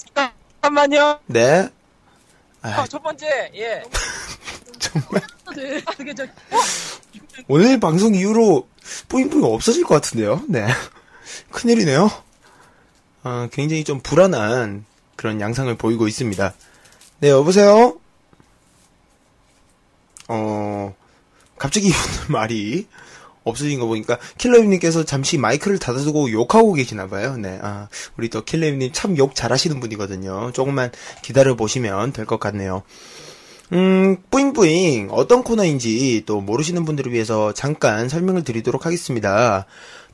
[0.61, 1.21] 잠깐만요.
[1.27, 1.69] 네.
[2.73, 3.83] 아, 어, 첫 번째, 예.
[4.79, 5.23] 정말.
[5.87, 6.27] 아, 그게 저,
[7.49, 8.69] 오늘 방송 이후로
[9.09, 10.43] 뿌잉뿌잉 없어질 것 같은데요?
[10.49, 10.67] 네.
[11.53, 12.11] 큰일이네요.
[13.25, 16.55] 어, 굉장히 좀 불안한 그런 양상을 보이고 있습니다.
[17.21, 17.99] 네, 여보세요?
[20.29, 20.95] 어,
[21.57, 22.87] 갑자기 이분 말이
[23.47, 27.37] 없어진 거 보니까 킬러님께서 잠시 마이크를 닫아두고 욕하고 계시나 봐요.
[27.39, 30.51] 네, 아, 우리 또 킬러님 참 욕 잘하시는 분이거든요.
[30.53, 30.91] 조금만
[31.23, 32.83] 기다려 보시면 될 것 같네요.
[33.73, 39.67] 음, 뿌잉뿌잉 어떤 코너인지 또 모르시는 분들을 위해서 잠깐 설명을 드리도록 하겠습니다.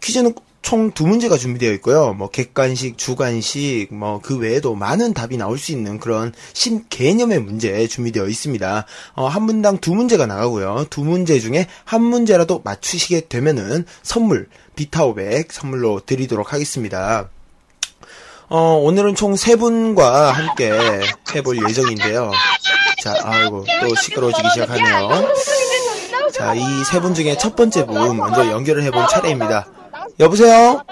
[0.03, 2.13] 퀴즈는 총 두 문제가 준비되어 있고요.
[2.15, 7.87] 뭐 객관식, 주관식, 뭐 그 외에도 많은 답이 나올 수 있는 그런 신 개념의 문제
[7.89, 8.87] 준비되어 있습니다.
[9.15, 10.87] 어, 한 분당 두 문제가 나가고요.
[10.91, 17.29] 두 문제 중에 한 문제라도 맞추시게 되면은 선물 비타오백 선물로 드리도록 하겠습니다.
[18.49, 20.71] 어, 오늘은 총 세 분과 함께
[21.35, 22.31] 해볼 예정인데요.
[23.03, 25.29] 자, 아이고, 또 시끄러워지기 시작하네요.
[26.33, 29.67] 자, 이 세 분 중에 첫 번째 분 먼저 연결을 해본 차례입니다.
[30.21, 30.83] 여보세요?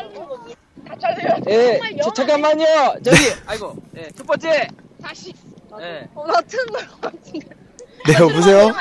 [1.49, 2.65] 예, 저, 잠깐만요.
[3.05, 4.69] 저기, 아이고, 예, 첫 번째.
[5.03, 5.33] 다시.
[5.81, 6.09] 예.
[6.15, 7.49] 어, 나 틀은 것 같은데.
[8.07, 8.73] 네, 여보세요?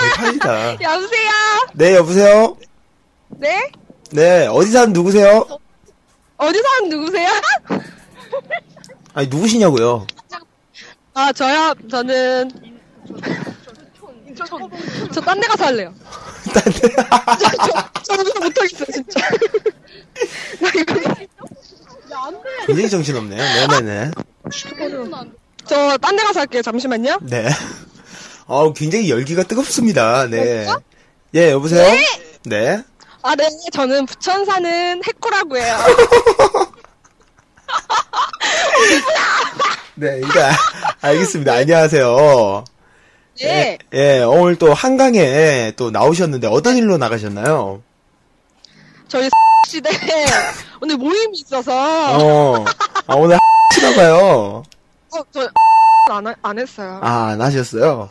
[0.00, 0.72] 대판이다.
[0.82, 1.30] 여보세요?
[1.74, 2.56] 네, 여보세요?
[3.28, 3.70] 네?
[4.12, 5.46] 네, 어디 사는 누구세요?
[6.36, 7.28] 어디 사는 누구세요?
[9.14, 10.06] 아니, 누구시냐고요?
[11.14, 11.74] 아, 저요?
[11.90, 12.50] 저는.
[15.12, 15.92] 저 딴 데 가서 할래요.
[16.54, 16.80] 딴 데?
[18.04, 19.20] 저, 저, 저 못하겠어요, 진짜.
[20.60, 20.94] 나 이거.
[22.66, 23.38] 굉장히 정신없네요.
[23.68, 24.10] 네네네.
[25.66, 27.18] 저 딴 데 가서 할게요, 잠시만요.
[27.22, 27.48] 네.
[28.46, 30.26] 어 굉장히 열기가 뜨겁습니다.
[30.26, 30.66] 네.
[31.34, 31.84] 예, 여보세요?
[32.44, 32.82] 네.
[33.22, 33.48] 아, 네.
[33.72, 35.76] 저는 부천 사는 해꾸라고 해요.
[39.94, 40.52] 네, 일단,
[41.02, 41.52] 알겠습니다.
[41.54, 42.64] 안녕하세요.
[43.40, 43.78] 네.
[43.94, 47.82] 예, 오늘 또 한강에 또 나오셨는데 어떤 일로 나가셨나요?
[49.08, 49.28] 저희
[49.68, 49.90] 시대
[50.80, 51.72] 오늘 모임이 있어서.
[52.18, 52.64] 어,
[53.06, 53.38] 아, 오늘
[53.74, 54.62] 하시나봐요.
[55.12, 55.48] 어, 저,
[56.10, 57.00] 안, 하- 안 했어요.
[57.02, 58.10] 아, 안 하셨어요?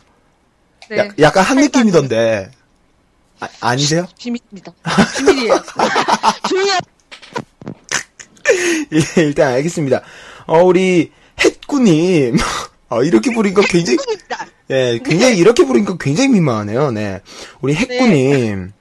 [0.88, 0.98] 네.
[0.98, 2.50] 야- 약간 한 느낌이던데.
[3.40, 4.06] 아, 아니세요?
[4.18, 4.72] 비밀입니다.
[5.16, 5.62] 비밀이에요.
[6.48, 6.78] 조용히 하
[8.92, 10.02] 예, 일단 알겠습니다.
[10.46, 11.12] 어, 우리
[11.42, 12.36] 햇구님.
[12.90, 13.98] 어, 이렇게 부르니까 굉장히,
[14.70, 16.90] 예, 굉장히 이렇게 부르니까 굉장히 민망하네요.
[16.90, 17.20] 네.
[17.60, 18.72] 우리 햇구님.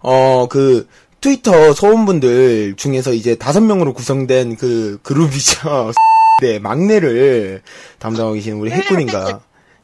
[0.00, 0.88] 어, 그,
[1.20, 5.92] 트위터 소원분들 중에서 이제 다섯 명으로 구성된 그 그룹이죠.
[6.40, 7.62] 네, 막내를
[7.98, 9.40] 담당하고 계신 우리 햇구님과,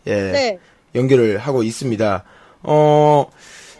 [0.06, 0.58] 예, 네.
[0.94, 2.24] 연결을 하고 있습니다.
[2.62, 3.26] 어,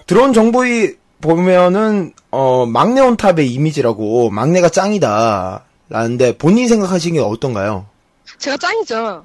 [0.07, 5.65] 들어온 정보에 보면은, 어, 막내 온탑의 이미지라고, 막내가 짱이다.
[5.89, 7.87] 라는데, 본인이 생각하시는 게 어떤가요?
[8.39, 9.25] 제가 짱이죠.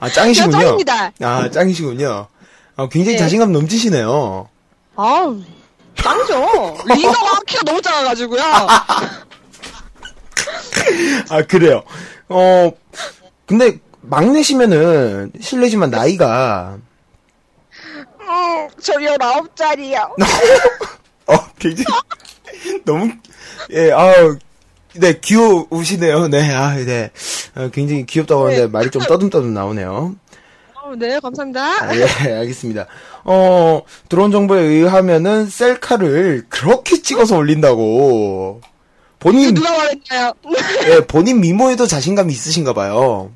[0.00, 0.58] 아, 짱이시군요.
[0.58, 1.12] 짱입니다.
[1.20, 2.26] 아, 짱이시군요.
[2.76, 3.22] 아, 굉장히 네.
[3.22, 4.48] 자신감 넘치시네요.
[4.96, 5.40] 아우,
[5.96, 6.76] 짱이죠.
[6.86, 8.42] 리더가 키가 너무 작아가지고요.
[11.30, 11.82] 아, 그래요.
[12.28, 12.72] 어,
[13.46, 16.78] 근데, 막내시면은, 실례지만 나이가,
[18.20, 20.14] 음, 저 19살이요.
[21.28, 21.86] 어, 굉장히,
[22.84, 23.12] 너무,
[23.70, 24.36] 예, 아우,
[24.94, 26.28] 네, 귀여우시네요.
[26.28, 27.10] 네, 아, 네.
[27.54, 30.14] 어, 굉장히 귀엽다고 하는데 말이 좀 떠듬떠듬 나오네요.
[30.82, 31.84] 어, 네, 감사합니다.
[31.84, 32.04] 아, 예,
[32.40, 32.86] 알겠습니다.
[33.24, 38.60] 어, 들어온 정보에 의하면은 셀카를 그렇게 찍어서 올린다고.
[39.18, 40.32] 본인, 누가 말했나요?
[40.90, 43.30] 예, 본인 미모에도 자신감이 있으신가 봐요.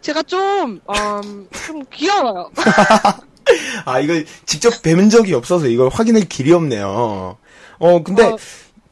[0.00, 2.50] 제가 좀, 음, 좀 귀여워요.
[3.84, 4.14] 아, 이거
[4.46, 7.36] 직접 뵌 적이 없어서 이걸 확인할 길이 없네요.
[7.78, 8.34] 어, 근데,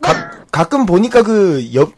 [0.02, 1.94] 가, 가끔 보니까 그, 옆,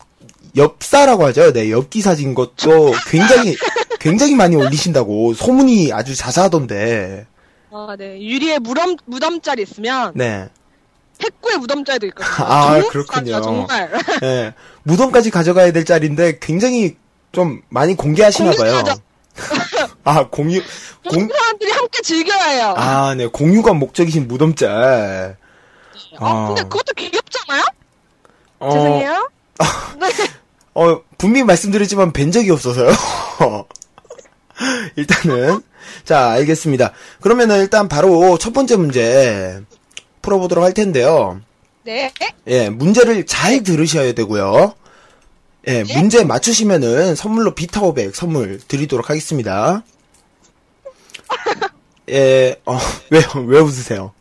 [0.56, 1.52] 엽사라고 하죠.
[1.52, 3.56] 네, 엽기 사진 것도 굉장히,
[3.98, 7.26] 굉장히 많이 올리신다고 소문이 아주 자자하던데.
[7.72, 8.20] 아, 네.
[8.20, 10.48] 유리에 무덤, 무덤자리 있으면, 네.
[11.22, 12.34] 핵구에 무덤자리도 있거든요.
[12.46, 13.40] 아, 그렇군요.
[13.40, 13.90] 정말.
[14.22, 14.54] 예.
[14.84, 16.96] 무덤까지 가져가야 될 자리인데 굉장히
[17.32, 18.74] 좀 많이 공개하시나 봐요.
[18.74, 19.00] 공개하죠.
[20.04, 20.62] 아, 공유,
[21.08, 22.74] 공, 사람들이 함께 즐겨야 해요.
[22.76, 23.26] 아, 네.
[23.26, 25.36] 공유가 목적이신 무덤짤.
[26.18, 27.64] 아, 근데 그것도 귀엽잖아요?
[28.64, 29.30] 어, 죄송해요.
[30.00, 30.08] 네.
[30.74, 32.90] 어, 분명히 말씀드렸지만 뵌 적이 없어서요.
[34.96, 35.62] 일단은.
[36.04, 36.92] 자, 알겠습니다.
[37.20, 39.60] 그러면은 일단 바로 첫 번째 문제
[40.22, 41.40] 풀어보도록 할 텐데요.
[41.84, 42.12] 네.
[42.46, 44.74] 예, 문제를 잘 들으셔야 되고요.
[45.66, 49.82] 예, 문제 맞추시면은 선물로 비타오백 선물 드리도록 하겠습니다.
[52.10, 52.78] 예, 어,
[53.10, 54.12] 왜, 왜 웃으세요?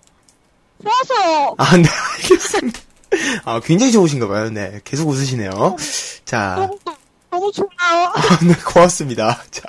[0.81, 1.55] 좋아서.
[1.57, 1.83] 아, 네,
[2.15, 2.79] 알겠습니다.
[3.45, 4.49] 아, 굉장히 좋으신가 봐요.
[4.49, 5.75] 네, 계속 웃으시네요.
[6.25, 6.69] 자,
[7.31, 7.69] 너무, 좋아요.
[8.13, 9.43] 아, 네, 고맙습니다.
[9.51, 9.63] 자,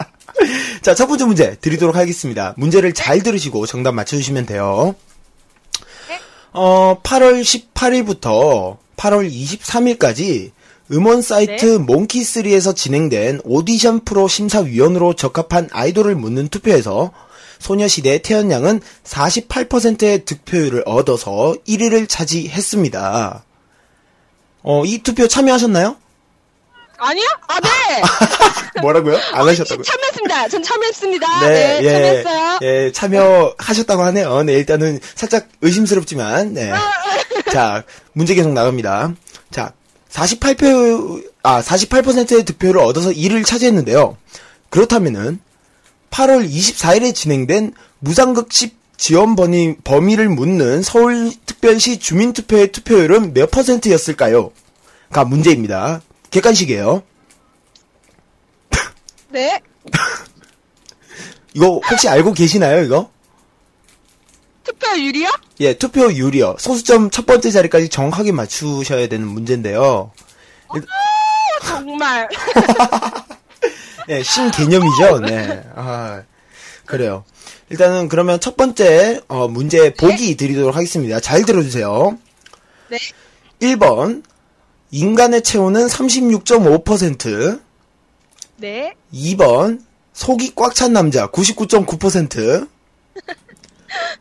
[0.83, 2.54] 자, 첫 번째 문제 드리도록 하겠습니다.
[2.57, 4.94] 문제를 잘 들으시고 정답 맞춰주시면 돼요.
[6.52, 10.52] 어, 8월 18일부터 8월 23일까지
[10.92, 11.78] 음원 사이트 네.
[11.78, 17.11] 몽키3에서 진행된 오디션 프로 심사위원으로 적합한 아이돌을 묻는 투표에서
[17.59, 23.45] 소녀시대 태연양은 48%의 득표율을 얻어서 1위를 차지했습니다.
[24.62, 25.97] 어, 이 투표 참여하셨나요?
[26.97, 27.27] 아니요?
[27.49, 27.71] 아, 네!
[28.81, 29.19] 뭐라고요?
[29.33, 29.83] 안 하셨다고요?
[29.85, 30.49] 참여했습니다.
[30.49, 31.40] 전 참여했습니다.
[31.40, 32.59] 네, 참여했어요.
[32.62, 34.43] 예, 참여하셨다고 하네요.
[34.43, 36.73] 네, 일단은 살짝 의심스럽지만, 네.
[37.53, 39.12] 자, 문제 계속 나갑니다.
[39.51, 39.73] 자,
[40.11, 44.17] 48표, 아, 48%의 득표를 얻어서 1위를 차지했는데요.
[44.71, 45.40] 그렇다면은,
[46.14, 47.74] 8월 24일에 진행된
[48.48, 54.53] 10 지원 범위, 범위를 묻는 서울특별시 주민투표의 투표율은 몇 퍼센트였을까요?
[55.11, 56.00] 가 문제입니다.
[56.31, 57.03] 객관식이에요.
[59.31, 59.61] 네.
[61.53, 63.11] 이거 혹시 알고 계시나요, 이거?
[64.62, 65.29] 투표율이요?
[65.61, 66.57] 예, 투표율이요.
[66.61, 70.12] 소수점 첫 번째 자리까지 정확하게 맞추셔야 되는 문제인데요.
[70.77, 70.87] 일-
[71.66, 72.29] 정말.
[74.09, 75.21] 예, 신개념이죠.
[75.21, 75.62] 네.
[75.75, 76.23] 아,
[76.85, 77.25] 그래요.
[77.71, 81.21] 일단은 그러면 첫 번째 어, 문제 보기 드리도록 하겠습니다.
[81.21, 82.19] 잘 들어주세요.
[82.90, 82.99] 네.
[83.61, 84.23] 1번
[84.90, 87.61] 인간의 체온은 36.5%.
[88.59, 88.95] 네.
[89.12, 89.81] 2번
[90.12, 92.69] 속이 꽉 찬 남자 99.9%.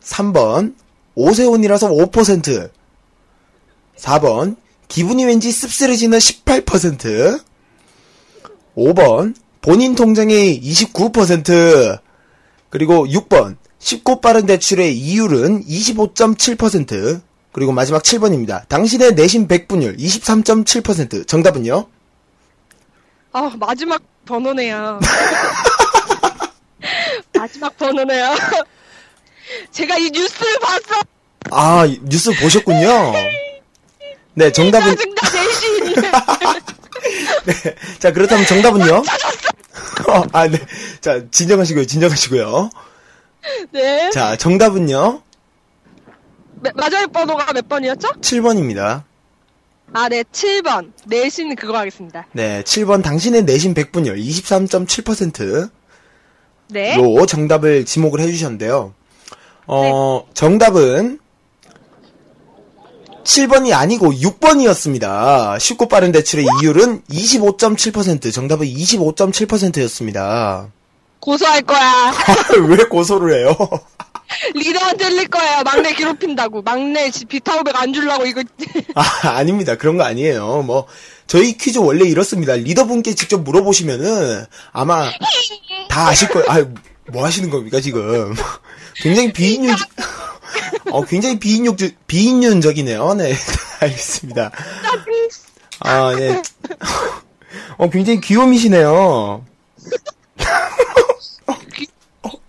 [0.02, 0.74] 3번
[1.14, 2.70] 오세훈이라서 5%.
[3.98, 4.56] 4번
[4.88, 7.42] 기분이 왠지 씁쓸해지는 18%.
[8.76, 11.98] 5번 본인 통장의 29%.
[12.68, 17.22] 그리고 6번 쉽고 빠른 대출의 이율은 25.7%.
[17.50, 18.68] 그리고 마지막 7번입니다.
[18.68, 21.26] 당신의 내신 100분율 23.7%.
[21.26, 21.86] 정답은요?
[23.32, 25.00] 아, 마지막 번호네요.
[27.34, 28.34] 마지막 번호네요.
[29.70, 31.00] 제가 이 뉴스를 봤어.
[31.52, 32.84] 아, 뉴스 보셨군요.
[34.34, 35.94] 네, 정답은 짜증나, 내신.
[37.46, 37.74] 네.
[37.98, 39.02] 자, 그렇다면 정답은요?
[40.08, 40.58] 어, 아, 네.
[41.00, 41.86] 자, 진정하시고요.
[41.86, 42.70] 진정하시고요.
[43.72, 44.10] 네.
[44.10, 45.22] 자, 정답은요?
[46.62, 48.08] 마- 마지막 번호가 몇 번이었죠?
[48.20, 49.02] 7번입니다.
[49.92, 50.92] 아, 네, 7번.
[51.06, 52.26] 내신 그거 하겠습니다.
[52.32, 55.68] 네, 7번 당신의 내신 100분율 23.7%로
[56.68, 56.96] 네.
[57.28, 58.94] 정답을 지목을 해주셨는데요.
[59.66, 61.20] 어, 정답은
[63.24, 65.58] 7번이 아니고 6번이었습니다.
[65.58, 70.68] 쉽고 빠른 대출의 이율은 25.7%, 정답은 25.7%였습니다.
[71.20, 72.12] 고소할 거야.
[72.68, 73.56] 왜 고소를 해요?
[74.54, 75.62] 리더한테 흘릴 거예요.
[75.64, 76.62] 막내 괴롭힌다고.
[76.62, 78.42] 막내 지- 비타오백 안 주려고 이거.
[78.94, 79.76] 아, 아닙니다.
[79.76, 80.62] 그런 거 아니에요.
[80.62, 80.86] 뭐,
[81.26, 82.54] 저희 퀴즈 원래 이렇습니다.
[82.54, 85.10] 리더분께 직접 물어보시면은 아마
[85.88, 86.46] 다 아실 거예요.
[86.48, 86.64] 아,
[87.12, 88.34] 뭐 하시는 겁니까, 지금?
[88.96, 89.74] 굉장히 비인륜,
[90.90, 93.14] 어, 굉장히 비인륜, 비인륜적이네요.
[93.14, 93.34] 네,
[93.80, 94.50] 알겠습니다.
[95.80, 96.42] 아, 네.
[97.76, 99.44] 어, 굉장히 귀요미시네요.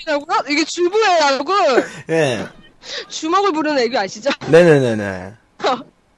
[0.06, 0.44] 라고요?
[0.50, 1.54] 이게 주부애라고
[2.10, 2.48] 예.
[3.10, 4.30] 주먹을 부르는 애기 아시죠?
[4.48, 5.34] 네네네네.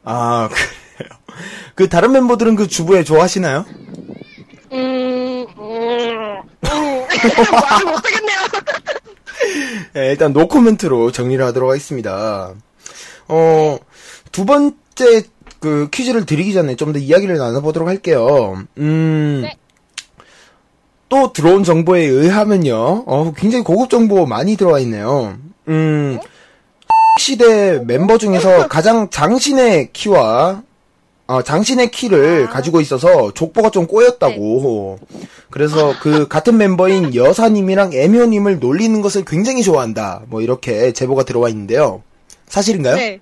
[0.04, 1.10] 아, 그래요.
[1.76, 3.66] 그 다른 멤버들은 그 주부에 좋아하시나요?
[4.74, 7.08] 음, 음, 음.
[7.52, 8.37] 말을 못하겠네요.
[9.96, 12.54] 예, 일단 노코멘트로 정리를 하도록 하겠습니다.
[13.28, 13.78] 어,
[14.32, 15.24] 두 번째
[15.60, 18.62] 그 퀴즈를 드리기 전에 좀 더 이야기를 나눠보도록 할게요.
[18.78, 19.46] 음,
[21.10, 25.38] 또 들어온 정보에 의하면요, 어, 굉장히 고급 정보 많이 들어와 있네요.
[25.68, 26.20] 음,
[27.20, 30.64] 시대 멤버 중에서 가장 장신의 키와
[31.28, 35.00] 어, 장신의 키를 가지고 있어서 족보가 좀 꼬였다고.
[35.50, 40.24] 그래서 그 같은 멤버인 여사님이랑 애묘님을 놀리는 것을 굉장히 좋아한다.
[40.28, 42.02] 뭐 이렇게 제보가 들어와 있는데요.
[42.48, 42.96] 사실인가요?
[42.96, 43.20] 네.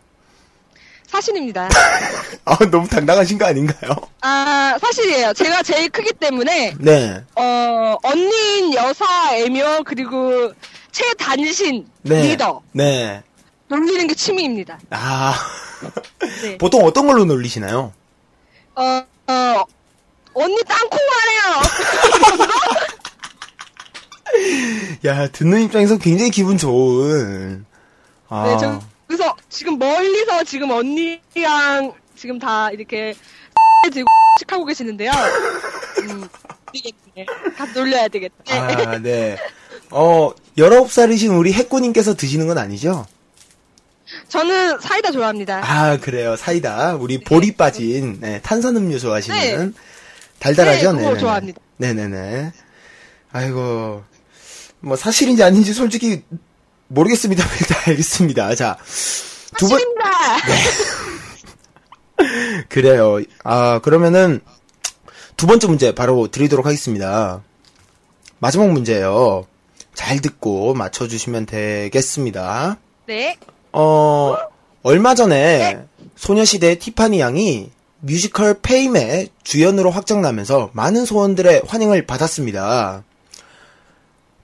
[1.07, 1.69] 사실입니다.
[2.45, 3.95] 아, 너무 당당하신 거 아닌가요?
[4.21, 5.33] 아, 사실이에요.
[5.33, 7.21] 제가 제일 크기 때문에, 네.
[7.35, 10.51] 어, 언니인 여사 애묘, 그리고
[10.91, 12.21] 최단신 네.
[12.23, 12.61] 리더.
[12.73, 13.23] 네.
[13.67, 14.80] 놀리는 게 취미입니다.
[14.89, 15.34] 아.
[16.43, 16.58] 네.
[16.60, 17.93] 보통 어떤 걸로 놀리시나요?
[18.76, 18.82] 어,
[19.28, 19.63] 어,
[20.34, 21.61] 언니 땅콩하네요.
[25.05, 27.66] 야, 듣는 입장에서 굉장히 기분 좋은.
[28.30, 28.47] 아.
[28.47, 33.13] 네, 저, 그래서 지금 멀리서 지금 언니랑 지금 다 이렇게
[33.91, 34.09] 들고
[34.47, 35.11] 하고 계시는데요.
[36.09, 36.28] 음.
[37.57, 38.36] 다 놀려야 되겠다.
[38.49, 39.38] 아, 네.
[39.91, 43.05] 어, 19살이신 우리 해꾸님께서 드시는 건 아니죠?
[44.36, 45.61] 저는 사이다 좋아합니다.
[45.63, 46.36] 아, 그래요.
[46.36, 46.95] 사이다.
[46.95, 49.71] 우리 볼이 빠진, 네, 탄산음료 좋아하시는.
[49.71, 49.71] 네.
[50.39, 50.91] 달달하죠?
[50.91, 51.17] 네, 그거.
[51.17, 51.61] 좋아합니다.
[51.77, 52.51] 네네네.
[53.31, 54.03] 아이고,
[54.81, 56.23] 뭐, 사실인지 아닌지 솔직히
[56.89, 57.45] 모르겠습니다.
[57.61, 58.55] 일단 알겠습니다.
[58.55, 58.77] 자,
[59.57, 60.03] 두 번, 사실입니다.
[62.67, 63.19] 그래요.
[63.45, 64.41] 아, 그러면은
[65.38, 67.41] 두 번째 문제 바로 드리도록 하겠습니다.
[68.39, 69.47] 마지막 문제예요.
[69.93, 72.77] 잘 듣고 맞춰주시면 되겠습니다.
[73.07, 73.38] 네.
[73.78, 74.38] 어,
[74.84, 83.03] 얼마 전에 소녀시대 티파니 양이 뮤지컬 페임의 주연으로 확정나면서 많은 소원들의 환영을 받았습니다.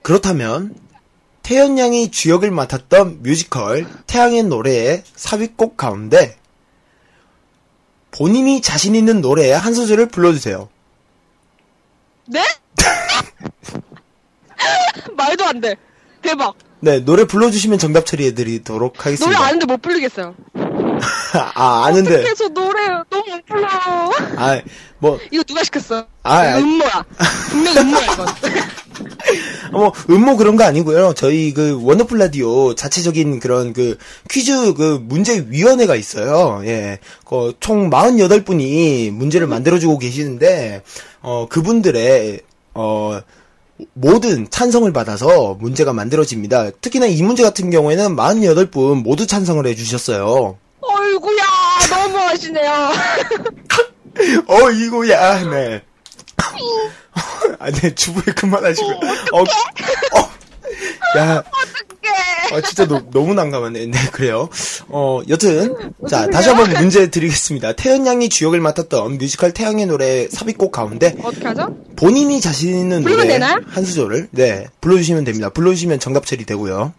[0.02, 0.74] 그렇다면
[1.42, 6.36] 태연 양이 주역을 맡았던 뮤지컬 태양의 노래의 삽입곡 가운데
[8.10, 10.68] 본인이 자신 있는 노래의 한 소절을 불러주세요.
[12.26, 12.44] 네?
[15.16, 15.74] 말도 안 돼.
[16.20, 16.54] 대박.
[16.84, 19.40] 네, 노래 불러주시면 정답 처리해드리도록 노래 하겠습니다.
[19.44, 20.34] 아는데 못 부르겠어요.
[21.54, 22.16] 아, 아는데.
[22.16, 23.68] 어떻게 저 노래 너무 못 불러.
[24.36, 24.60] 아,
[24.98, 26.04] 뭐, 이거 누가 시켰어?
[26.24, 26.58] 아, 아.
[26.58, 27.04] 음모야.
[27.50, 28.26] 분명 음모야 이건.
[29.70, 31.14] 뭐, 음모 그런 거 아니고요.
[31.14, 33.96] 저희 그 원더풀 라디오 자체적인 그런 그
[34.28, 36.62] 퀴즈 그 문제위원회가 있어요.
[36.64, 36.98] 예.
[37.24, 40.82] 그총 48분이 문제를 만들어주고 계시는데,
[41.20, 42.40] 어, 그분들의,
[42.74, 43.20] 어,
[43.94, 46.70] 모든 찬성을 받아서 문제가 만들어집니다.
[46.80, 50.56] 특히나 이 문제 같은 경우에는 48분 모두 찬성을 해주셨어요.
[50.80, 51.42] 어이구야
[51.90, 52.90] 너무 하시네요.
[54.46, 55.82] 어이구야, 네.
[57.58, 58.88] 아, 네, 주부에 그만하시고.
[58.88, 60.31] 어, 어,
[61.18, 61.42] 야.
[62.52, 63.86] 아, 진짜 너, 너무 난감하네.
[63.86, 64.48] 네, 그래요.
[64.88, 65.74] 어, 여튼.
[66.08, 67.72] 자, 다시 한번 문제 드리겠습니다.
[67.74, 71.74] 태연 양이 주역을 맡았던 뮤지컬 태양의 노래 삽입곡 가운데 어떻게 하죠?
[71.96, 73.58] 본인이 자신 있는 노래 되나요?
[73.68, 75.48] 한 수절을, 네, 불러주시면 됩니다.
[75.50, 76.92] 불러주시면 정답 처리 되고요.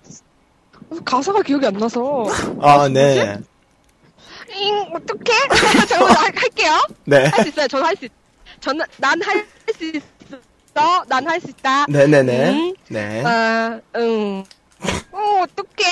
[1.06, 2.26] 가사가 기억이 안 나서.
[2.62, 3.38] 아, 네.
[4.56, 5.86] 잉 어떡해?
[5.88, 6.72] 잠깐만 할- 할게요.
[7.06, 7.26] 네.
[7.26, 7.68] 할 수 있어요.
[7.68, 8.06] 저는 할 수.
[8.06, 8.12] 있...
[8.62, 9.46] 저는 난 할
[9.78, 10.06] 수 있어.
[11.08, 11.86] 난 할 수 있다.
[11.88, 12.50] 네네네.
[12.52, 13.24] 음, 네.
[13.26, 14.44] 아, 응.
[15.12, 15.84] 어, 어떡해.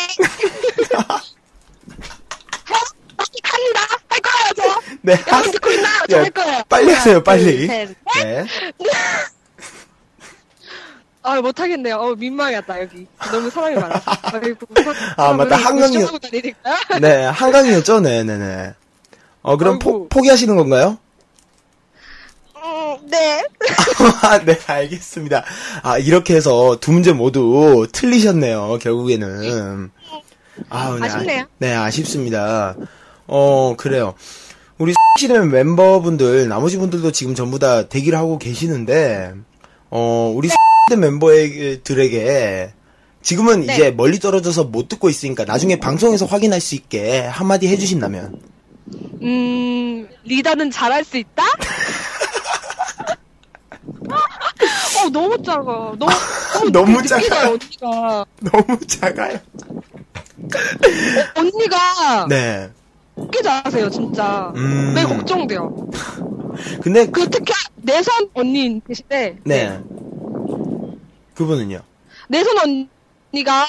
[3.43, 3.81] 합니다.
[4.09, 4.81] 할 거예요, 저.
[5.01, 5.13] 네.
[5.27, 5.99] 여러분 듣고 있나요?
[6.09, 6.63] 저 예, 할 거예요.
[6.69, 7.67] 빨리 하세요, 빨리.
[7.67, 7.89] 넷.
[8.23, 8.45] 네.
[11.23, 11.97] 아, 못하겠네요.
[11.97, 13.05] 어, 민망하다, 여기.
[13.31, 14.11] 너무 사람이 많아서.
[14.33, 14.65] 아이고.
[15.17, 15.57] 아, 맞다.
[15.57, 16.99] 다니니까요?
[16.99, 17.99] 네, 한강이었죠?
[17.99, 18.73] 네네네.
[19.43, 20.97] 어, 그럼 포, 포기하시는 건가요?
[22.99, 23.43] 음, 네.
[24.21, 25.43] 아, 네, 알겠습니다.
[25.83, 29.91] 아, 이렇게 해서 두 문제 모두 틀리셨네요, 결국에는.
[30.69, 31.41] 아, 네, 아쉽네요.
[31.41, 32.75] 아, 네, 아쉽습니다.
[33.27, 34.15] 어, 그래요.
[34.77, 39.33] 우리 씨는 멤버분들, 나머지 분들도 지금 전부 다 대기를 하고 계시는데,
[39.89, 40.49] 어, 우리
[40.97, 42.73] 멤버들에게
[43.21, 43.73] 지금은 네.
[43.73, 48.39] 이제 멀리 떨어져서 못 듣고 있으니까 나중에 방송에서 확인할 수 있게 한마디 해주신다면.
[49.21, 51.43] 음, 리더는 잘할 수 있다?
[55.05, 55.63] 어, 너무 작아.
[55.63, 55.97] 너무,
[56.71, 57.03] 너무.
[57.05, 58.25] 자요, 언니가.
[58.41, 59.35] 너무 작아요.
[59.35, 62.69] 어, 언니가 네.
[63.15, 64.51] 늦게 자세요, 진짜.
[64.55, 64.93] 음.
[64.95, 65.89] 왜 걱정돼요?
[66.81, 69.79] 근데, 그 특히 내선 언니 계신데, 네.
[71.35, 71.81] 그분은요?
[72.27, 73.65] 내선 언니가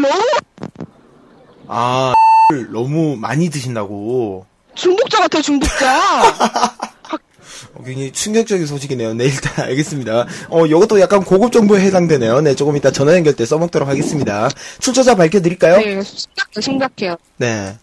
[0.00, 0.22] 너무
[1.68, 2.14] 아,
[2.70, 4.46] 너무 많이 드신다고.
[4.74, 6.00] 중독자 같아요, 중독자.
[7.74, 9.14] 어, 굉장히 충격적인 소식이네요.
[9.14, 10.26] 네, 일단 알겠습니다.
[10.48, 12.40] 어, 이것도 약간 고급 정보에 해당되네요.
[12.40, 14.48] 네, 조금 이따 전화 연결 때 써먹도록 하겠습니다.
[14.78, 15.78] 출처자 밝혀드릴까요?
[15.78, 17.16] 네, 심각해요, 심각해요.
[17.38, 17.76] 네.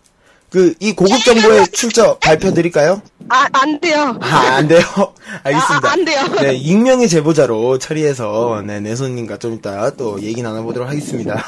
[0.49, 3.01] 그, 이 고급 정보의 출처 발표드릴까요?
[3.27, 4.19] 아, 안 돼요.
[4.21, 4.81] 아, 안 돼요?
[5.43, 5.89] 알겠습니다.
[5.89, 6.27] 아, 안 돼요.
[6.41, 11.43] 네, 익명의 제보자로 처리해서, 네, 내손님과 좀 이따 또 얘기 나눠보도록 하겠습니다.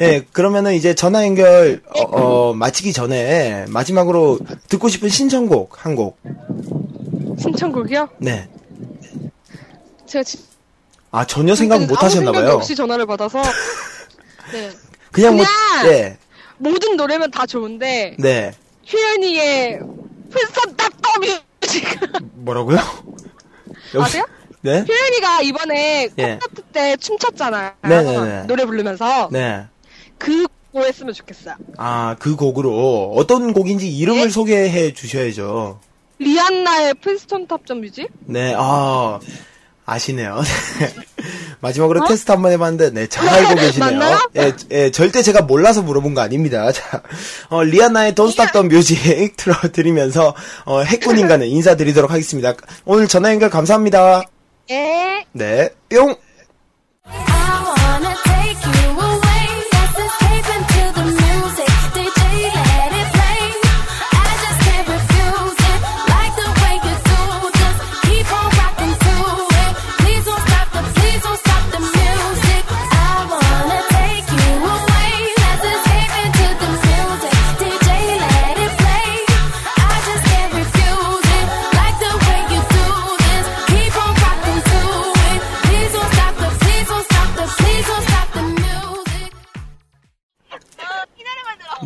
[0.00, 4.38] 예, 그러면은 이제 전화 연결, 어, 어, 마치기 전에 마지막으로
[4.68, 6.18] 듣고 싶은 신청곡 한 곡.
[7.40, 8.08] 신청곡이요?
[8.18, 8.48] 네.
[10.06, 10.38] 제가 지-
[11.10, 12.50] 아, 전혀 생각 못 하셨나봐요.
[12.52, 13.40] 없이 전화를 받아서.
[14.52, 14.70] 네.
[15.12, 16.18] 그냥 뭐, 그냥- 네,
[16.58, 18.52] 모든 노래면 다 좋은데, 네.
[18.86, 19.80] 휘연이의
[20.30, 21.38] 풀선 딱더미
[22.34, 22.76] 뭐라고요?
[23.94, 24.02] 여보세요?
[24.02, 24.24] 아세요?
[24.62, 24.82] 네?
[24.82, 26.38] 효연이가 이번에 예.
[26.40, 27.72] 콘서트 때 춤췄잖아요.
[27.82, 28.42] 네네네.
[28.46, 29.28] 노래 부르면서.
[29.30, 29.66] 네.
[30.18, 30.50] 그 곡
[30.84, 31.54] 했으면 좋겠어요.
[31.76, 34.28] 아, 그 곡으로 어떤 곡인지 이름을 네?
[34.30, 35.80] 소개해 주셔야죠.
[36.18, 38.08] 리한나의 Please Don't Stop the Music?
[38.26, 39.18] 네, 아,
[39.86, 40.42] 아시네요.
[40.80, 40.94] 네.
[41.60, 42.08] 마지막으로 어?
[42.08, 44.18] 테스트 한 번 해봤는데, 네, 잘 알고 계시네요.
[44.36, 46.70] 예, 예, 절대 제가 몰라서 물어본 거 아닙니다.
[46.72, 47.02] 자,
[47.48, 50.34] 어, 리아나의 Don't Stop the Music 틀어드리면서,
[50.66, 52.54] 어, 핵군인과는 인사드리도록 하겠습니다.
[52.84, 54.22] 오늘 전화 연결 감사합니다.
[54.70, 55.24] 예.
[55.32, 56.14] 네, 뿅!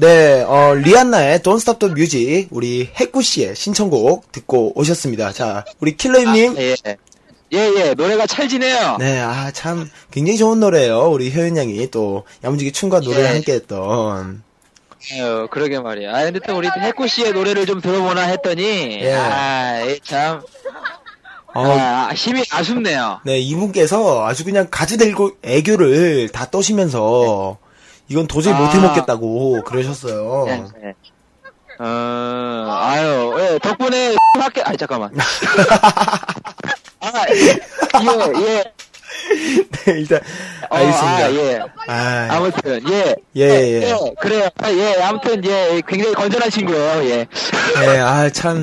[0.02, 5.30] 네, 어, 리안나의 Don't Stop the Music, 우리 해꾸 씨의 신청곡 듣고 오셨습니다.
[5.32, 6.56] 자, 우리 킬러님.
[6.58, 6.74] 예.
[7.52, 8.96] 예, 예, 노래가 찰지네요.
[8.98, 13.28] 네, 아, 참, 굉장히 좋은 노래예요 우리 효연 양이 또, 야무지게 춤과 노래를 예.
[13.28, 14.42] 함께 했던.
[15.12, 16.12] 아유, 그러게 말이야.
[16.12, 19.14] 아, 근데 또 우리 해꾸 씨의 노래를 좀 들어보나 했더니, 예.
[19.14, 20.42] 아, 이 참,
[21.54, 23.20] 어, 아, 힘이 아쉽네요.
[23.24, 27.58] 네, 이분께서 아주 그냥 가지 들고 애교를 다 떠시면서,
[28.08, 28.58] 이건 도저히 아.
[28.58, 30.46] 못해 먹겠다고 그러셨어요.
[30.48, 30.94] 예, 예.
[31.78, 35.10] 어, 아유, 예, 덕분에 밖에, 아 잠깐만.
[37.00, 38.64] 아, 예, 예.
[39.84, 40.20] 네, 일단,
[40.68, 41.16] 어, 알겠습니다.
[41.24, 41.60] 아, 예.
[41.88, 43.16] 아, 아무튼, 예.
[43.36, 43.82] 예, 예.
[43.90, 44.48] 예, 그래요.
[44.58, 47.26] 아, 예, 아무튼, 예, 굉장히 건전한 친구예요, 예.
[47.80, 48.62] 네, 아, 참,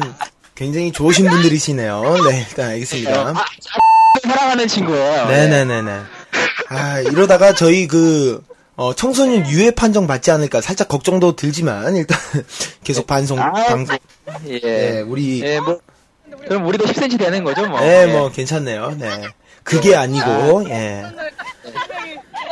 [0.56, 2.02] 굉장히 좋으신 분들이시네요.
[2.30, 3.12] 네, 일단 알겠습니다.
[3.30, 3.34] 아,
[4.24, 5.28] 사랑하는 친구예요.
[5.28, 6.00] 네 네 네 네.
[6.70, 8.42] 아, 이러다가 저희 그,
[8.80, 12.18] 어, 청소년 유해 판정 받지 않을까 살짝 걱정도 들지만, 일단,
[12.82, 13.98] 계속 반송, 아, 방송.
[14.48, 14.60] 예.
[14.62, 15.82] 네, 우리, 예, 뭐,
[16.48, 17.82] 그럼 우리도 10cm 되는 거죠, 뭐.
[17.82, 18.06] 네, 예.
[18.06, 18.96] 뭐, 괜찮네요.
[18.98, 19.28] 네.
[19.64, 21.04] 그게 아니고, 예.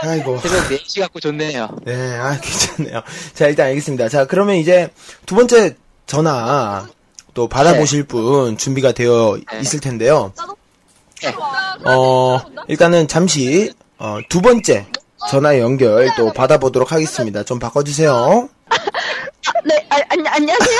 [0.02, 0.38] 아이고.
[0.40, 1.70] 새벽 4시 갖고 좋네요.
[1.86, 3.04] 네, 아, 괜찮네요.
[3.34, 4.10] 자, 일단 알겠습니다.
[4.10, 4.90] 자, 그러면 이제
[5.26, 6.90] 두 번째 전화
[7.34, 10.34] 또 받아보실 분 준비가 되어 있을 텐데요.
[11.86, 14.88] 어, 일단은 잠시, 어, 두 번째
[15.30, 17.44] 전화 연결 또 받아보도록 하겠습니다.
[17.44, 18.50] 좀 바꿔주세요.
[19.66, 20.80] 네, 아, 아니, 안녕하세요.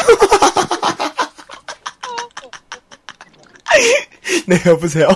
[4.48, 5.08] 네, 여보세요?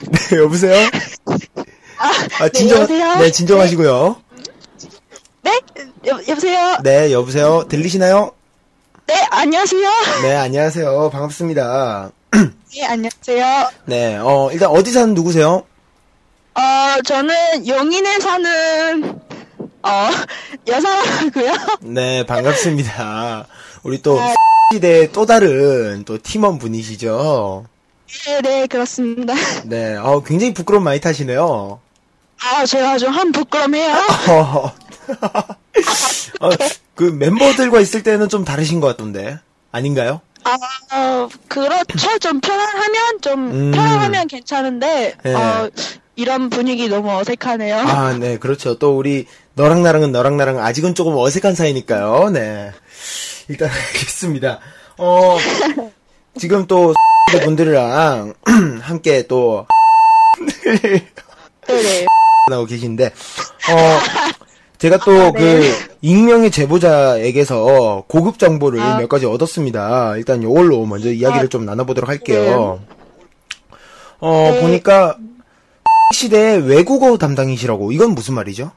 [0.00, 0.88] 네, 여보세요?
[2.40, 3.14] 아, 진정, 여보세요?
[3.16, 4.22] 네, 진정하시고요.
[5.42, 5.60] 네?
[6.06, 6.76] 여, 여보세요?
[6.82, 7.64] 네, 여보세요?
[7.68, 8.32] 들리시나요?
[9.06, 9.90] 네, 안녕하세요.
[10.22, 11.10] 네, 안녕하세요.
[11.10, 12.10] 반갑습니다.
[12.32, 13.70] 네, 안녕하세요.
[13.86, 15.64] 네, 어, 일단 어디 사는 누구세요?
[16.62, 19.20] 어, 저는 용인에 사는,
[19.82, 20.08] 어,
[20.66, 21.52] 여사고요.
[21.82, 23.46] 네, 반갑습니다.
[23.84, 24.34] 우리 또, 아.
[24.74, 27.64] 시대의 또 다른 또 팀원 분이시죠?
[28.26, 29.34] 네, 네, 그렇습니다.
[29.66, 31.78] 네, 어, 굉장히 부끄러움 많이 타시네요.
[32.42, 33.94] 아, 제가 좀 한 부끄럼해요.
[34.30, 34.72] 어,
[36.40, 36.50] 어,
[36.96, 39.38] 그 멤버들과 있을 때는 좀 다르신 것 같던데.
[39.70, 40.22] 아닌가요?
[40.44, 40.56] 아,
[40.96, 42.18] 어, 그렇죠.
[42.18, 43.70] 좀 편안하면, 좀, 음.
[43.70, 45.34] 편안하면 괜찮은데, 네.
[45.34, 45.70] 어,
[46.18, 47.76] 이런 분위기 너무 어색하네요.
[47.76, 48.76] 아, 네, 그렇죠.
[48.76, 52.30] 또 우리 너랑 나랑은 너랑 나랑 아직은 조금 어색한 사이니까요.
[52.30, 52.72] 네.
[53.46, 54.58] 일단 알겠습니다.
[54.96, 55.36] 어,
[56.36, 56.92] 지금 또
[57.44, 58.34] 분들이랑
[58.82, 59.64] 함께 또
[61.64, 62.06] 네네.
[62.50, 63.98] 나오고 계신데, 어,
[64.78, 68.98] 제가 또그 익명의 제보자에게서 고급 정보를 아.
[68.98, 70.16] 몇 가지 얻었습니다.
[70.16, 72.80] 일단 요걸로 먼저 이야기를 좀 나눠보도록 할게요.
[74.18, 74.60] 어, 네.
[74.60, 75.16] 보니까
[76.14, 78.72] 시대 외국어 담당이시라고 이건 무슨 말이죠?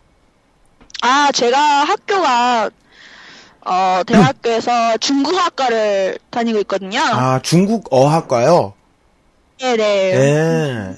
[1.02, 2.70] 아, 제가 학교가,
[3.66, 7.00] 어, 대학교에서 중국어학과를 다니고 있거든요.
[7.02, 8.74] 아, 중국 어학과요?
[9.60, 9.84] 네네.
[9.84, 10.96] 예.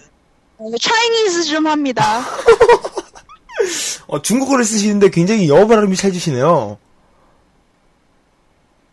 [0.58, 2.04] 어, 차이니즈 좀 합니다.
[4.08, 6.78] 어, 중국어를 쓰시는데 굉장히 영어 발음이 찰지시네요.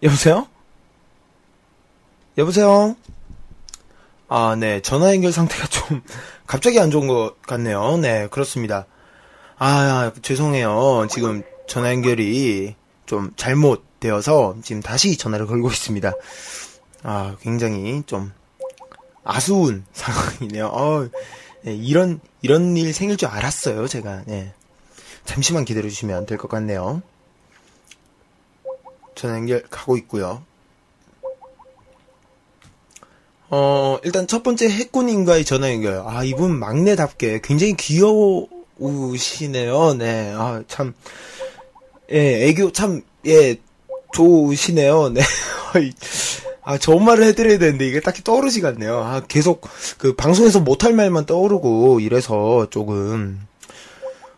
[0.02, 0.46] 여보세요?
[2.38, 2.96] 여보세요?
[4.28, 4.80] 아, 네.
[4.82, 6.02] 전화 연결 상태가 좀
[6.50, 7.96] 갑자기 안 좋은 것 같네요.
[7.98, 8.86] 네, 그렇습니다.
[9.56, 11.06] 아, 죄송해요.
[11.08, 12.74] 지금 전화 연결이
[13.06, 16.12] 좀 잘못되어서 지금 다시 전화를 걸고 있습니다.
[17.04, 18.32] 아, 굉장히 좀
[19.22, 20.66] 아쉬운 상황이네요.
[20.66, 21.08] 어,
[21.62, 24.24] 네, 이런 이런 일 생길 줄 알았어요, 제가.
[24.26, 24.52] 네.
[25.26, 27.00] 잠시만 기다려 주시면 될 것 같네요.
[29.14, 30.42] 전화 연결 가고 있고요.
[33.50, 36.02] 어, 일단 첫 번째 해꾸님과의 전화 연결.
[36.06, 38.78] 아, 이분 막내답게 굉장히 귀여우시네요.
[39.94, 40.32] 네.
[40.36, 40.94] 아, 참.
[42.12, 43.56] 예, 애교 참, 예,
[44.12, 45.10] 좋으시네요.
[45.10, 45.20] 네.
[46.62, 48.98] 아, 좋은 말을 해드려야 되는데 이게 딱히 떠오르지가 않네요.
[48.98, 49.66] 아, 계속
[49.98, 53.40] 그 방송에서 못할 말만 떠오르고 이래서 조금,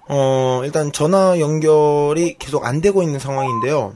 [0.09, 3.95] 어, 일단 전화 연결이 계속 안 되고 있는 상황인데요.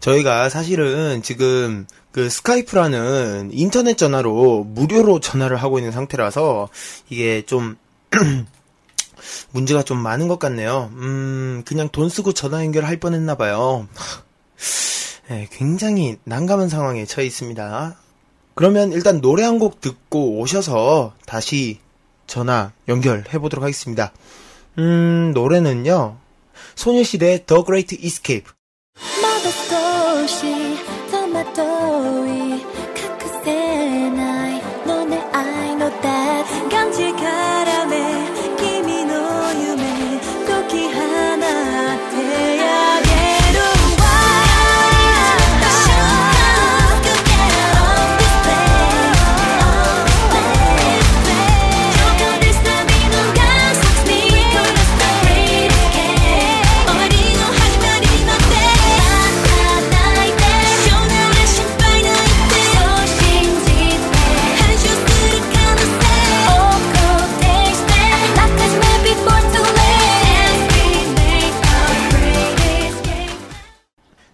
[0.00, 6.68] 저희가 사실은 지금 그 스카이프라는 인터넷 전화로 무료로 전화를 하고 있는 상태라서
[7.08, 7.76] 이게 좀
[9.52, 10.90] 문제가 좀 많은 것 같네요.
[10.94, 13.88] 음, 그냥 돈 쓰고 전화 연결할 뻔 했나 봐요.
[15.28, 17.96] 네, 굉장히 난감한 상황에 처해 있습니다.
[18.54, 21.80] 그러면 일단 노래 한 곡 듣고 오셔서 다시
[22.26, 24.12] 전화 연결해 보도록 하겠습니다.
[24.78, 26.16] 음, 노래는요.
[26.76, 28.46] 소녀시대의 The Great Escape.
[29.45, 30.41] まだ少し
[31.04, 31.04] 戸惑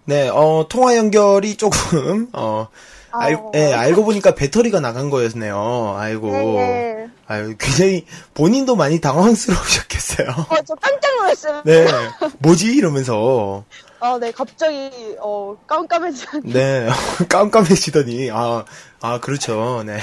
[0.04, 2.68] 네, 어, 통화 연결이 조금, 어,
[3.12, 5.94] 알, 아, 예, 알고 보니까 배터리가 나간 거였네요.
[5.98, 6.32] 아이고.
[6.32, 10.28] 네, 아유, 굉장히 본인도 많이 당황스러우셨겠어요.
[10.28, 11.62] 어, 저 깜짝 놀랐어요.
[11.64, 11.86] 네.
[12.38, 12.74] 뭐지?
[12.74, 13.64] 이러면서.
[14.00, 14.90] 어, 네, 갑자기,
[15.20, 16.26] 어, 깜깜해지.
[16.44, 16.88] 네.
[17.28, 18.64] 깜깜해지더니, 아,
[19.00, 19.82] 아, 그렇죠.
[19.86, 19.98] 네.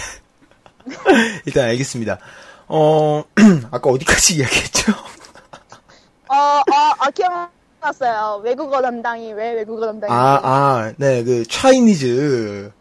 [1.46, 2.20] 일단 알겠습니다.
[2.68, 3.24] 어,
[3.72, 4.92] 아까 어디까지 이야기했죠?
[6.30, 6.64] 어, 어,
[7.00, 8.42] 아, 기억 났어요.
[8.44, 12.72] 외국어 담당이 왜 외국어 담당이 아, 아, 네, 그, 차이니즈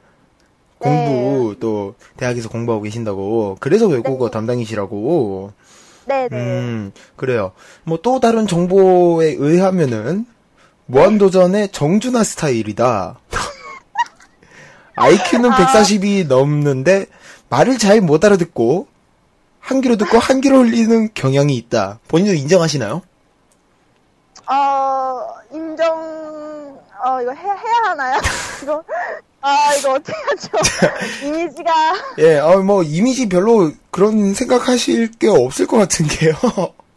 [0.79, 3.57] 공부, 또, 대학에서 공부하고 계신다고.
[3.61, 5.53] 그래서 외국어 담당이시라고.
[6.07, 6.37] 네 네.
[6.37, 7.53] 음, 그래요.
[7.85, 10.25] 뭐, 또 다른 정보에 의하면은,
[10.87, 13.19] 무한도전의 정준하 스타일이다.
[14.97, 17.07] IQ는 140이 넘는데,
[17.51, 18.87] 말을 잘 못 알아듣고,
[19.61, 21.99] 한 귀로 듣고 한 귀로 흘리는 경향이 있다.
[22.09, 23.03] 본인도 인정하시나요?
[24.51, 28.19] 어, 인정, 어, 이거 해, 해야 하나요?
[28.63, 28.83] 이거,
[29.43, 30.49] 아, 이거 어떻게 하죠?
[31.27, 31.73] 이미지가,
[32.19, 36.33] 예, 어, 뭐, 이미지 별로 그런 생각하실 게 없을 것 같은 게요.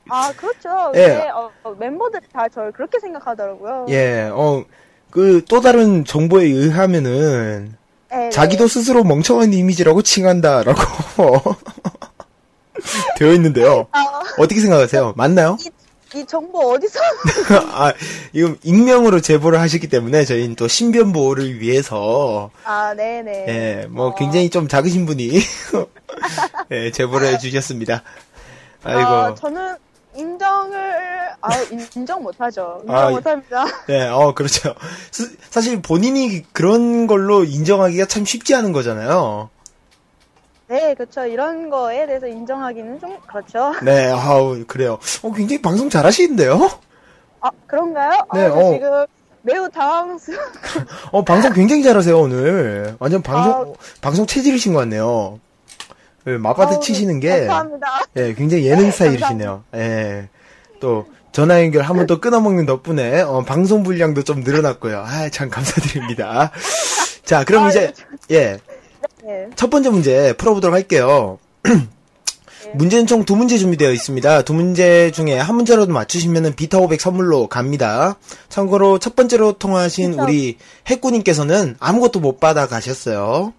[0.10, 0.92] 아, 그렇죠.
[0.96, 1.08] 예.
[1.08, 3.88] 근데, 어, 어, 멤버들이 다 저를 그렇게 생각하더라고요.
[3.90, 4.64] 예, 어,
[5.10, 7.76] 그, 또 다른 정보에 의하면은,
[8.10, 10.76] 네, 자기도 스스로 멍청한 이미지라고 칭한다라고
[13.18, 13.88] 되어 있는데요.
[14.38, 15.14] 어 떻게 생각하세요?
[15.16, 15.58] 맞나요?
[15.62, 15.70] 이
[16.28, 17.00] 정보 어디서?
[17.72, 17.94] 아,
[18.34, 23.46] 이거 익명으로 제보를 하셨기 때문에 저희는 또 신변 보호를 위해서 아, 네 네.
[23.48, 25.40] 예, 뭐 굉장히 좀 작으신 분이
[26.72, 28.04] 예, 제보를 해 주셨습니다.
[28.84, 29.76] 아이고, 어, 저는
[30.16, 30.78] 인정을,
[31.42, 32.80] 아, 인- 인정 못하죠.
[32.84, 33.66] 인정 아, 못합니다.
[33.88, 34.76] 네, 어 그렇죠.
[35.12, 39.50] 스- 사실 본인이 그런 걸로 인정하기가 참 쉽지 않은 거잖아요.
[40.72, 41.26] 네, 그렇죠.
[41.26, 43.74] 이런 거에 대해서 인정하기는 좀 그렇죠.
[43.84, 44.98] 네, 아우 그래요.
[45.22, 46.70] 어 굉장히 방송 잘하시는데요?
[47.42, 48.12] 아, 그런가요?
[48.34, 48.74] 네, 아, 저 어.
[48.74, 49.06] 지금
[49.42, 50.46] 매우 당황스러워.
[51.12, 52.96] 어 방송 굉장히 잘하세요 오늘.
[53.00, 53.66] 완전 방송 아.
[54.00, 55.40] 방송 체질이신 것 같네요.
[56.28, 57.88] 예, 맞받아 아우, 치시는 게 감사합니다.
[58.16, 59.64] 예, 굉장히 예능 스타일이시네요.
[59.74, 60.30] 예.
[60.80, 65.00] 또 전화 연결 한 번 더 끊어먹는 덕분에 어, 방송 분량도 좀 늘어났고요.
[65.06, 66.52] 아, 참 감사드립니다.
[67.26, 67.92] 자, 그럼 이제
[68.32, 68.58] 예.
[69.24, 69.50] 네.
[69.56, 71.38] 첫 번째 문제 풀어보도록 할게요.
[72.74, 74.44] 문제는 총 두 문제 준비되어 있습니다.
[74.44, 78.18] 두 문제 중에 한 문제라도 맞추시면 비타 500 선물로 갑니다.
[78.50, 80.58] 참고로 첫 번째로 통화하신 우리
[80.88, 83.54] 해꾸님께서는 아무것도 못 받아 가셨어요.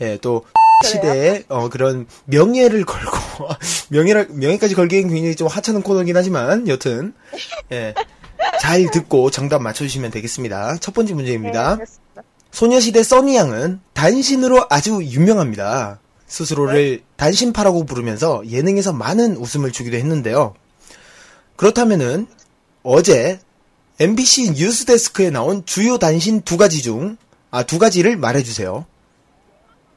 [0.00, 0.44] 예, 또
[0.84, 3.18] 시대에 어, 그런 명예를 걸고
[3.90, 7.12] 명예라 명예까지 걸기엔 굉장히 좀 하찮은 코너긴 하지만 여튼
[7.72, 7.94] 예.
[8.60, 10.76] 잘 듣고 정답 맞춰주시면 되겠습니다.
[10.80, 11.76] 첫 번째 문제입니다.
[11.76, 11.84] 네,
[12.50, 16.00] 소녀시대 써니 양은 단신으로 아주 유명합니다.
[16.26, 20.54] 스스로를 단신파라고 부르면서 예능에서 많은 웃음을 주기도 했는데요.
[21.56, 22.26] 그렇다면은
[22.82, 23.40] 어제
[23.98, 27.16] MBC 뉴스데스크에 나온 주요 단신 두 가지 중,
[27.50, 28.86] 아, 두 가지를 말해주세요.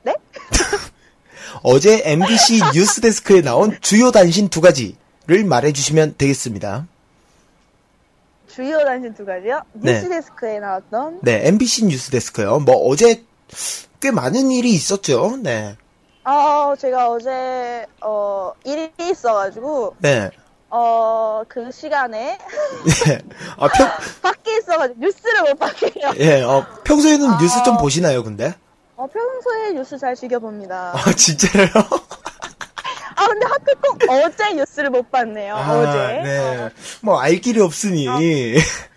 [0.04, 0.16] 네?
[1.62, 6.88] 어제 MBC 뉴스데스크에 나온 주요 단신 두 가지를 말해주시면 되겠습니다.
[8.54, 9.62] 주요 단신 두 가지요?
[9.74, 9.94] 네.
[9.94, 12.60] 뉴스데스크에 나왔던 네, MBC 뉴스데스크요.
[12.60, 13.24] 뭐 어제
[14.00, 15.38] 꽤 많은 일이 있었죠.
[15.42, 15.76] 네.
[16.24, 20.30] 아 제가 어제 어 일이 있어가지고 네.
[20.70, 22.38] 어 그 시간에
[23.06, 23.20] 네.
[23.58, 23.90] 아, 평,
[24.22, 26.14] 밖에 있어가지고 뉴스를 못 봤게요.
[26.20, 27.38] 예, 어, 평소에는 아.
[27.42, 28.54] 뉴스 좀 보시나요, 근데?
[28.96, 30.94] 어 평소에 뉴스 잘 즐겨봅니다.
[30.96, 31.66] 아, 진짜요?
[33.16, 35.56] 아 근데 하필 꼭 어제 뉴스를 못 봤네요.
[35.56, 36.22] 아, 어제.
[36.24, 36.70] 네.
[37.02, 38.08] 뭐, 알 길이 없으니.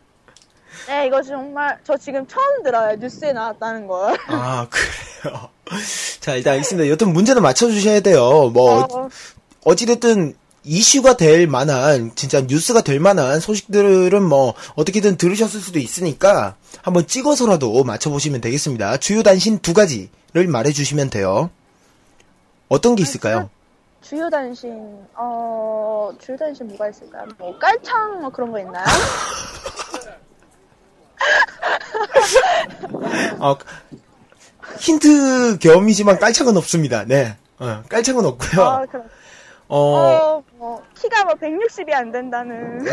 [0.86, 4.16] 네 이거 정말 저 지금 처음 들어요 뉴스에 나왔다는 걸.
[4.26, 5.48] 아, 그래요.
[6.20, 6.90] 자, 일단 알겠습니다.
[6.90, 8.50] 여튼 문제는 맞춰주셔야 돼요.
[8.52, 9.08] 뭐, 어,
[9.64, 10.34] 어찌됐든,
[10.64, 17.82] 이슈가 될 만한, 진짜 뉴스가 될 만한 소식들은 뭐, 어떻게든 들으셨을 수도 있으니까, 한번 찍어서라도
[17.84, 18.98] 맞춰보시면 되겠습니다.
[18.98, 21.50] 주요 단신 두 가지를 말해주시면 돼요.
[22.68, 23.50] 어떤 게 있을까요?
[24.04, 27.26] 주요 단신 어 주요 단신 뭐가 있을까요?
[27.38, 28.84] 뭐 깔창 뭐 그런 거 있나요?
[33.40, 33.56] 어,
[34.78, 37.04] 힌트 겸이지만 깔창은 없습니다.
[37.04, 37.36] 네.
[37.58, 38.62] 어, 깔창은 없고요.
[38.62, 39.06] 아 그럼
[39.68, 42.86] 어, 어, 뭐 키가 뭐 160이 안 된다는.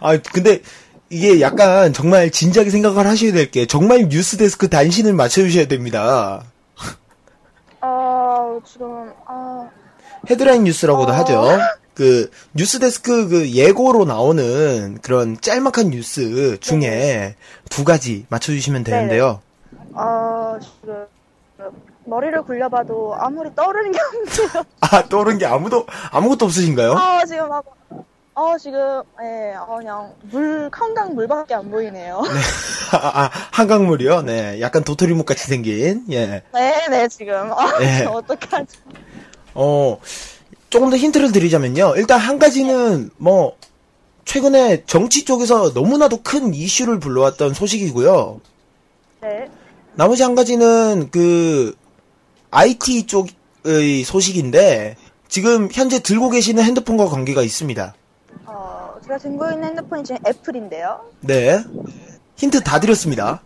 [0.00, 0.60] 아, 근데
[1.08, 6.42] 이게 약간 정말 진지하게 생각을 하셔야 될 게 정말 뉴스데스크 단신을 맞춰주셔야 됩니다.
[8.52, 9.68] 어 지금 아
[10.28, 11.14] 헤드라인 뉴스라고도 어.
[11.16, 11.58] 하죠.
[11.94, 17.36] 그 뉴스데스크 그 예고로 나오는 그런 짤막한 뉴스 중에
[17.68, 19.40] 두 가지 맞춰주시면 되는데요.
[19.94, 21.06] 어, 지금
[22.04, 24.64] 머리를 굴려봐도 아무리 떠오르는 게 없네요.
[24.80, 26.92] 아 떠오른 게 아무도 아무것도 없으신가요?
[26.92, 27.64] 아 지금 막
[28.34, 32.22] 어, 지금, 예, 어, 그냥, 물, 한강 물밖에 안 보이네요.
[32.92, 34.22] 아, 아, 한강물이요?
[34.22, 34.58] 네.
[34.60, 36.42] 약간 도토리묵 같이 생긴, 예.
[36.54, 37.50] 네, 네, 지금.
[37.52, 38.04] 어, 네.
[38.08, 38.78] 어떡하지?
[39.54, 40.00] 어,
[40.70, 41.94] 조금 더 힌트를 드리자면요.
[41.96, 43.56] 일단 한 가지는 뭐,
[44.24, 48.40] 최근에 정치 쪽에서 너무나도 큰 이슈를 불러왔던 소식이고요.
[49.20, 49.50] 네.
[49.94, 51.76] 나머지 한 가지는 그,
[52.50, 54.96] IT 쪽의 소식인데,
[55.28, 57.94] 지금 현재 들고 계시는 핸드폰과 관계가 있습니다.
[58.54, 61.00] 어, 제가 들고 있는 핸드폰이 지금 애플인데요.
[61.20, 61.64] 네.
[62.36, 63.42] 힌트 다 드렸습니다.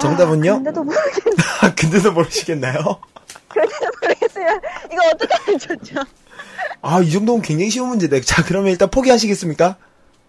[0.00, 0.52] 정답은요?
[0.52, 1.74] 아, 근데도 모르겠네.
[1.78, 2.78] 근데도 모르시겠나요?
[3.48, 4.60] 그래도 모르겠어요.
[4.92, 6.00] 이거 어떻게 좋죠?
[6.82, 8.20] 아, 이 정도면 굉장히 쉬운 문제네.
[8.22, 9.76] 자, 그러면 일단 포기하시겠습니까?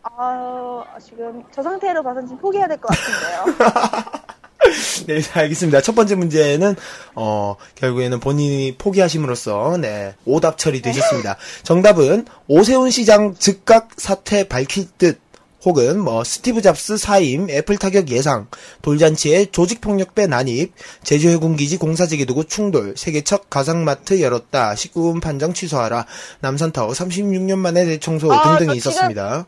[0.03, 3.69] 아, 지금 저 상태로 봐선 지금 포기해야 될 것 같은데요.
[5.07, 5.81] 네, 자, 알겠습니다.
[5.81, 6.75] 첫 번째 문제는,
[7.15, 11.37] 어, 결국에는 본인이 포기하심으로써, 네, 오답 처리되셨습니다.
[11.63, 15.19] 정답은 오세훈 시장 즉각 사퇴 밝힐 듯,
[15.65, 18.47] 혹은 뭐, 스티브 잡스 사임, 애플 타격 예상,
[18.81, 20.71] 돌잔치에 조직 폭력배 난입,
[21.03, 26.05] 제주 해군기지 공사지기 두고 충돌, 세계 첫 가상마트 열었다, 19금 판정 취소하라,
[26.39, 29.45] 남산타워 36년 만에 대청소 아, 등등이 저 지금- 있었습니다.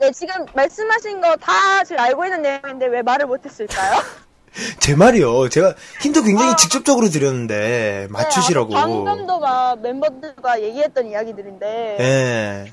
[0.00, 4.02] 네, 지금 말씀하신 거 다 제가 알고 있는 내용인데 왜 말을 못했을까요?
[4.78, 5.48] 제 말이요.
[5.48, 8.68] 제가 힌트 굉장히 직접적으로 드렸는데, 맞추시라고.
[8.68, 11.96] 네, 방금도 막 멤버들과 얘기했던 이야기들인데.
[12.00, 12.72] 예.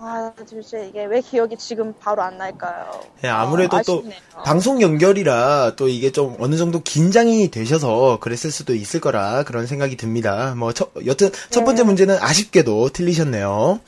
[0.00, 3.00] 아, 도대체 이게 왜 기억이 지금 바로 안 날까요?
[3.24, 4.04] 예, 아무래도 아, 또.
[4.44, 9.96] 방송 연결이라 또 이게 좀 어느 정도 긴장이 되셔서 그랬을 수도 있을 거라 그런 생각이
[9.96, 10.54] 듭니다.
[10.56, 11.86] 뭐 첫, 여튼 첫 번째 네.
[11.86, 13.80] 문제는 아쉽게도 틀리셨네요.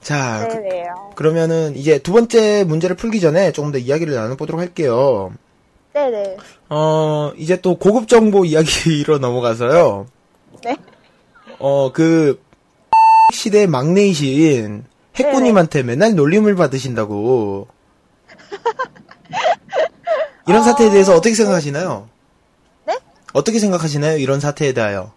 [0.00, 1.12] 자, 그, 네네요.
[1.14, 5.32] 그러면은 이제 두 번째 문제를 풀기 전에 조금 더 이야기를 나눠보도록 할게요.
[5.96, 6.36] 네네.
[6.68, 10.06] 어, 이제 또 고급 정보 이야기로 넘어가서요.
[10.62, 10.76] 네.
[11.58, 12.38] 어, 그
[13.32, 14.84] 시대의 막내이신
[15.18, 17.68] 해꾸님한테 맨날 놀림을 받으신다고.
[20.46, 22.08] 이런 사태에 대해서 어떻게 생각하시나요?
[22.84, 22.98] 네?
[23.32, 24.18] 어떻게 생각하시나요?
[24.18, 25.12] 이런 사태에 대하여.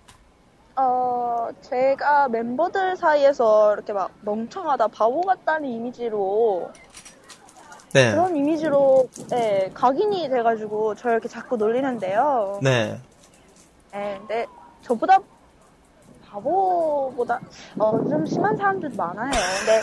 [0.77, 6.71] 어, 제가 멤버들 사이에서 이렇게 막 멍청하다, 바보 같다는 이미지로,
[7.93, 8.11] 네.
[8.11, 12.59] 그런 이미지로, 네, 각인이 돼가지고 저를 이렇게 자꾸 놀리는데요.
[12.61, 12.99] 네.
[13.91, 14.45] 네, 근데
[14.83, 15.17] 저보다
[16.29, 17.39] 바보보다,
[17.79, 19.31] 어, 좀 심한 사람들도 많아요.
[19.31, 19.81] 근데,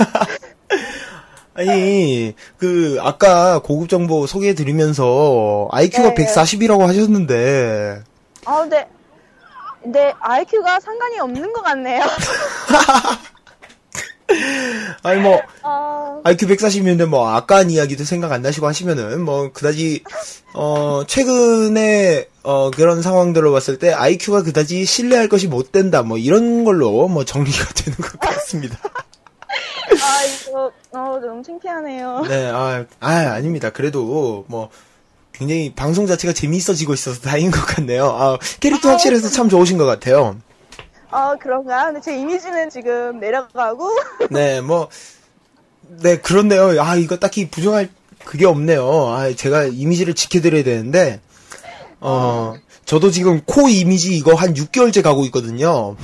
[1.73, 6.25] 아니, 그, 아까 고급 정보 소개해 드리면서 IQ가 네.
[6.27, 8.03] 140이라고 하셨는데,
[8.45, 8.89] 아, 근데,
[9.83, 12.05] 근데 IQ가 상관이 없는 것 같네요.
[15.03, 20.03] 아니 뭐, 아, IQ 140이면 뭐 아까 한 이야기도 생각 안 나시고 하시면은 뭐 그다지
[20.55, 26.65] 어 최근에 어 그런 상황들로 봤을 때 IQ가 그다지 신뢰할 것이 못 된다 뭐 이런
[26.65, 28.79] 걸로 뭐 정리가 되는 것 같습니다.
[29.89, 32.25] 아, 이거, 어, 너무 창피하네요.
[32.29, 33.71] 네, 아, 아 아닙니다.
[33.71, 34.71] 그래도 뭐
[35.33, 38.07] 굉장히 방송 자체가 재미있어지고 있어서 다행인 것 같네요.
[38.07, 40.37] 아, 캐릭터 확실해서 참 좋으신 것 같아요.
[41.17, 41.87] 아, 그런가?
[41.87, 43.89] 근데 제 이미지는 지금 내려가고,
[44.31, 44.91] 네, 뭐,
[46.03, 46.79] 네, 그렇네요.
[46.83, 47.89] 아, 이거 딱히 부정할
[48.27, 48.87] 그게 없네요.
[49.09, 51.23] 아, 제가 이미지를 지켜드려야 되는데,
[52.01, 55.97] 어, 저도 지금 코 이미지 이거 한 6개월째 가고 있거든요.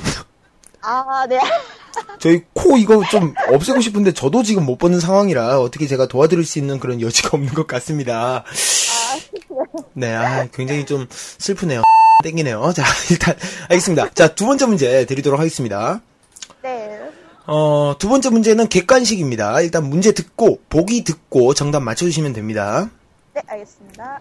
[0.81, 1.39] 아, 네.
[2.19, 6.59] 저희 코 이거 좀 없애고 싶은데 저도 지금 못 보는 상황이라 어떻게 제가 도와드릴 수
[6.59, 8.45] 있는 그런 여지가 없는 것 같습니다.
[9.93, 11.83] 네, 아, 굉장히 좀 슬프네요.
[12.23, 12.73] 땡기네요.
[12.77, 13.37] 자, 일단,
[13.69, 14.11] 알겠습니다.
[14.15, 16.01] 자, 두 번째 문제 드리도록 하겠습니다.
[16.63, 17.01] 네.
[17.47, 19.61] 어, 두 번째 문제는 객관식입니다.
[19.61, 22.89] 일단 문제 듣고, 보기 듣고 정답 맞춰주시면 됩니다.
[23.35, 24.21] 네, 알겠습니다.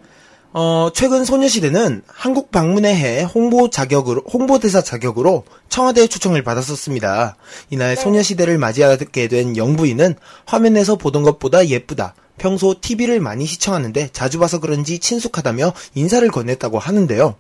[0.54, 7.38] 어, 최근 소녀시대는 한국 방문의 해 홍보 자격으로, 홍보대사 자격으로 청와대 초청을 받았었습니다.
[7.70, 12.16] 이날 소녀시대를 맞이하게 된 영부인은 화면에서 보던 것보다 예쁘다.
[12.38, 17.36] 평소 TV를 많이 시청하는데 자주 봐서 그런지 친숙하다며 인사를 건넸다고 하는데요.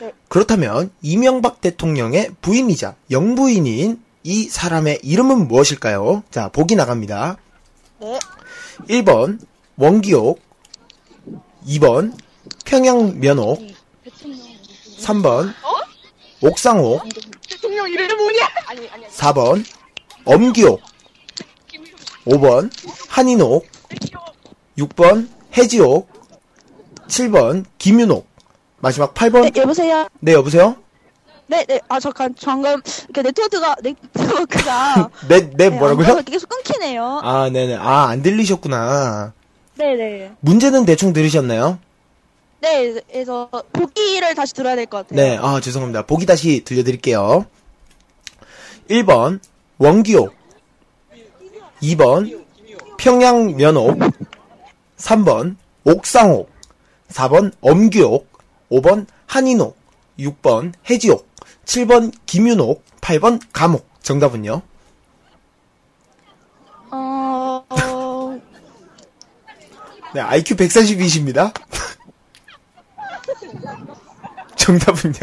[0.00, 0.12] 네.
[0.28, 6.22] 그렇다면 이명박 대통령의 부인이자 영부인인 이 사람의 이름은 무엇일까요?
[6.30, 7.36] 자, 보기 나갑니다.
[8.00, 8.18] 네.
[8.88, 9.38] 1번
[9.76, 10.40] 원기옥
[11.66, 12.16] 2번
[12.64, 13.62] 평양면옥
[15.00, 15.54] 3번
[16.42, 17.02] 옥상옥
[17.48, 18.48] 대통령 이름이 뭐냐?
[18.66, 19.06] 아니, 아니.
[19.06, 19.64] 4번
[20.24, 20.80] 엄기옥
[22.26, 22.70] 5번
[23.08, 23.66] 한인옥
[24.78, 26.08] 6번 해지옥
[27.08, 28.26] 7번 김윤옥
[28.78, 30.08] 마지막 8번 네, 여보세요?
[30.20, 30.76] 네 여보세요?
[31.48, 31.80] 네, 네.
[31.88, 35.10] 아, 잠깐, 방금, 이렇게 네트워크가, 네트워크가.
[35.28, 36.16] 네, 네 뭐라고요?
[36.16, 37.20] 안 계속 끊기네요.
[37.22, 39.32] 아 네네 아 안 들리셨구나
[39.76, 40.32] 네네.
[40.40, 41.78] 문제는 대충 들으셨나요?
[42.60, 45.16] 네, 그래서, 보기를 다시 들어야 될 것 같아요.
[45.22, 46.02] 네, 아, 죄송합니다.
[46.06, 47.44] 보기 다시 들려드릴게요.
[48.90, 49.40] 1번,
[49.78, 50.34] 원기옥.
[51.82, 52.44] 2번
[52.96, 53.98] 평양면옥
[54.96, 56.50] 3번 옥상옥
[57.10, 58.26] 4번 엄규옥
[58.70, 59.76] 5번 한인옥
[60.18, 61.28] 6번 해지옥
[61.64, 64.62] 7번 김윤옥 8번 감옥 정답은요?
[66.90, 68.40] 어, 어,
[70.14, 71.52] 네, IQ 142이십니다.
[74.56, 75.14] 정답은요?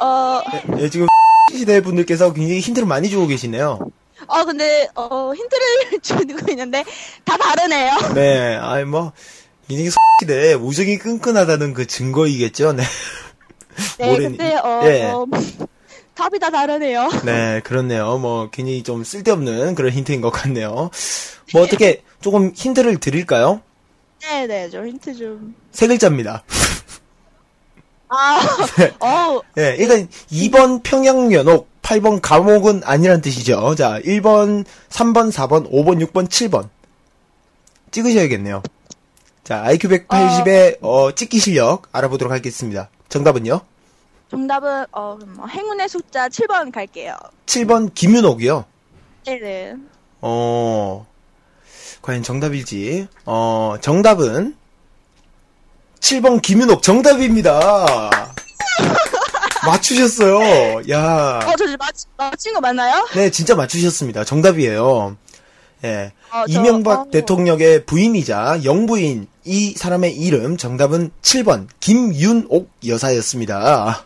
[0.00, 0.40] 어,
[0.76, 1.06] 네, 지금
[1.52, 3.78] 시대 분들께서 굉장히 힌트를 많이 주고 계시네요.
[4.26, 6.84] 어, 근데, 어, 힌트를 주고 있는데,
[7.24, 7.92] 다 다르네요.
[8.14, 9.12] 네, 아이 뭐
[9.68, 9.90] 굉장히
[10.20, 12.72] 시대 우정이 끈끈하다는 그 증거이겠죠.
[12.72, 12.82] 네.
[13.98, 15.02] 네, 모르니- 근데, 어, 예.
[15.04, 15.26] 어,
[16.14, 17.08] 답이 다 다르네요.
[17.24, 18.18] 네, 그렇네요.
[18.18, 20.90] 뭐 괜히 좀 쓸데없는 그런 힌트인 것 같네요.
[21.52, 23.60] 뭐 어떻게 조금 힌트를 드릴까요?
[24.22, 25.54] 네 네, 좀 힌트 좀.
[25.70, 26.42] 세 글자입니다.
[28.08, 28.40] 아,
[28.78, 28.92] 네.
[29.00, 33.74] 어, 네, 일단 2번 평양면옥, 8번 감옥은 아니란 뜻이죠.
[33.76, 36.68] 자, 1번, 3번, 4번, 5번, 6번, 7번.
[37.92, 38.62] 찍으셔야겠네요.
[39.48, 42.90] 자, IQ 180의 어, 찍기 실력 알아보도록 하겠습니다.
[43.08, 43.62] 정답은요?
[44.30, 47.16] 정답은, 어, 뭐, 행운의 숫자 7번 갈게요.
[47.46, 48.66] 7번 김윤옥이요.
[49.24, 49.76] 네네.
[50.20, 51.06] 어,
[52.02, 53.08] 과연 정답일지.
[53.24, 54.54] 어, 정답은
[56.00, 58.10] 7번 김윤옥 정답입니다.
[59.64, 60.82] 맞추셨어요.
[60.90, 61.38] 야.
[61.38, 63.08] 어, 저 맞, 맞힌 거 맞나요?
[63.14, 64.24] 네, 진짜 맞추셨습니다.
[64.24, 65.16] 정답이에요.
[65.84, 66.12] 예.
[66.30, 67.10] 어, 저, 이명박 어.
[67.10, 74.04] 대통령의 부인이자 영부인 이 사람의 이름 정답은 7번 김윤옥 여사였습니다.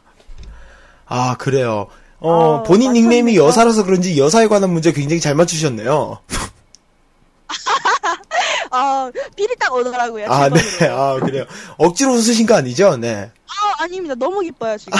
[1.07, 1.89] 아, 그래요.
[2.21, 3.49] 어, 어, 본인 닉네임이 맞췄네요.
[3.49, 6.21] 여사라서 그런지 여사에 관한 문제 굉장히 잘 맞추셨네요.
[8.71, 10.27] 어, 필이 딱 오더라고요.
[10.31, 10.61] 아, 네.
[10.61, 10.99] 7번으로.
[10.99, 11.45] 아, 그래요.
[11.77, 12.97] 억지로 웃으신 거 아니죠?
[12.97, 13.31] 네.
[13.47, 14.15] 아, 아닙니다.
[14.15, 14.99] 너무 기뻐요, 지금.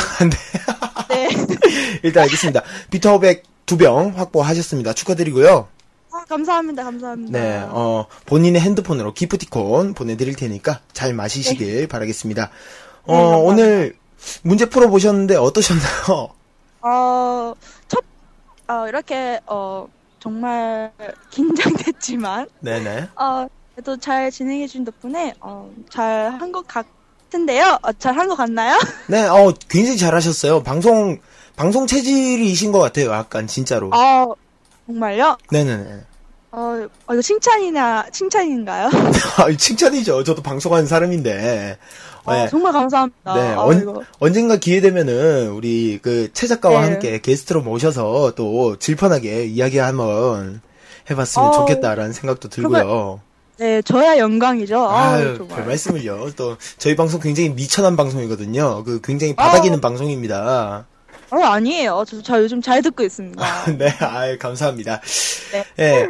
[1.09, 1.29] 네.
[2.03, 2.63] 일단 알겠습니다.
[2.91, 4.93] 비타오백 두 병 확보하셨습니다.
[4.93, 5.69] 축하드리고요.
[6.15, 7.39] 아, 감사합니다, 감사합니다.
[7.39, 12.51] 네, 어, 본인의 핸드폰으로 기프티콘 보내드릴 테니까 잘 마시시길 바라겠습니다.
[13.05, 13.35] 어, 네.
[13.35, 13.97] 오늘
[14.43, 16.31] 문제 풀어보셨는데 어떠셨나요?
[16.83, 17.55] 어,
[17.89, 18.05] 첫,
[18.69, 19.89] 어, 이렇게, 어,
[20.21, 20.93] 정말
[21.31, 23.09] 긴장됐지만, 네네.
[23.17, 27.79] 어, 그래도 잘 진행해준 덕분에, 어, 잘 한 것 같은데요?
[27.83, 28.79] 어, 잘한 것 같나요?
[29.09, 30.63] 네, 어, 굉장히 잘하셨어요.
[30.63, 31.19] 방송,
[31.57, 33.11] 방송 체질이신 것 같아요.
[33.13, 33.89] 약간, 진짜로.
[33.95, 34.35] 어,
[34.87, 35.37] 정말요?
[35.51, 36.01] 네네네.
[36.55, 38.91] 어, 어, 이거 칭찬이나, 칭찬인가요?
[39.39, 40.23] 아, 칭찬이죠.
[40.25, 41.79] 저도 방송하는 사람인데.
[42.25, 42.49] 어, 네.
[42.49, 43.35] 정말 감사합니다.
[43.35, 44.05] 네, 어, 언.
[44.19, 46.91] 언젠가 기회 되면은 우리 그 최 작가와 네.
[46.91, 50.61] 함께 게스트로 모셔서 또 질펀하게 이야기 한번
[51.11, 53.21] 해봤으면 어, 좋겠다라는 생각도 들고요.
[53.59, 54.89] 네, 저야 영광이죠.
[54.89, 55.57] 아유, 아유, 정말.
[55.57, 56.31] 별 말씀을요.
[56.37, 58.85] 또 저희 방송 굉장히 미천한 방송이거든요.
[58.85, 59.81] 그 굉장히 바닥이는 어.
[59.81, 60.87] 방송입니다.
[61.33, 62.05] 어, 아니에요.
[62.07, 63.65] 저, 저 요즘 잘 듣고 있습니다.
[63.79, 65.01] 네, 아유, 감사합니다.
[65.53, 65.65] 네.
[65.79, 66.09] 예.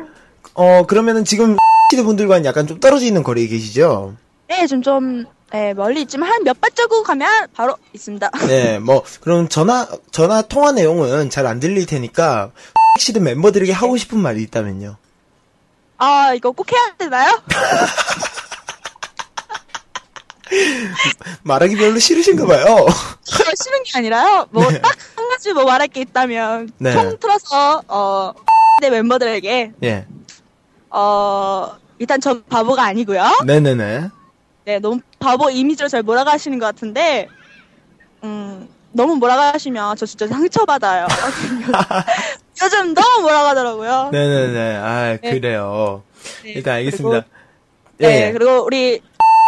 [0.54, 1.56] 어, 그러면은 지금
[1.90, 4.14] 시대 분들과는 약간 좀 떨어져 있는 거리에 계시죠?
[4.48, 8.30] 네, 좀, 좀, 네, 멀리 있지만 한 몇 발자국 가면 바로 있습니다.
[8.48, 12.50] 네, 뭐 그럼 전화 전화 통화 내용은 잘 안 들릴 테니까
[12.98, 14.96] 시대 멤버들에게 하고 싶은 말이 있다면요.
[15.98, 17.40] 아, 이거 꼭 해야 되나요?
[21.42, 22.86] 말하기 별로 싫으신가 봐요.
[23.24, 24.46] 싫은 게 아니라요.
[24.50, 26.92] 뭐, 딱한 가지 뭐 말할 게 있다면, 네.
[26.92, 28.32] 통틀어서, 어,
[28.80, 30.06] 내 멤버들에게, 예.
[30.90, 33.22] 어, 일단 저 바보가 아니고요.
[33.46, 34.08] 네네네.
[34.64, 37.28] 네, 너무 바보 이미지로 잘 몰아가시는 것 같은데,
[38.24, 41.06] 음, 너무 몰아가시면 저 진짜 상처받아요.
[42.62, 44.10] 요즘 너무 몰아가더라고요.
[44.12, 44.76] 네네네.
[44.76, 45.30] 아, 네.
[45.30, 46.02] 그래요.
[46.44, 47.24] 네, 일단 알겠습니다.
[47.98, 48.32] 네, 예.
[48.32, 49.00] 그리고 우리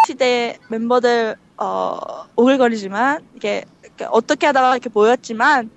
[0.06, 1.96] 시대 멤버들, 어,
[2.36, 3.64] 오글거리지만, 이게,
[4.10, 5.70] 어떻게 하다가 이렇게 모였지만,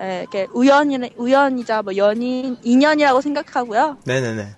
[0.00, 3.98] 예, 이렇게 우연이, 우연이자 뭐 연인, 인연이라고 생각하고요.
[4.04, 4.56] 네네네.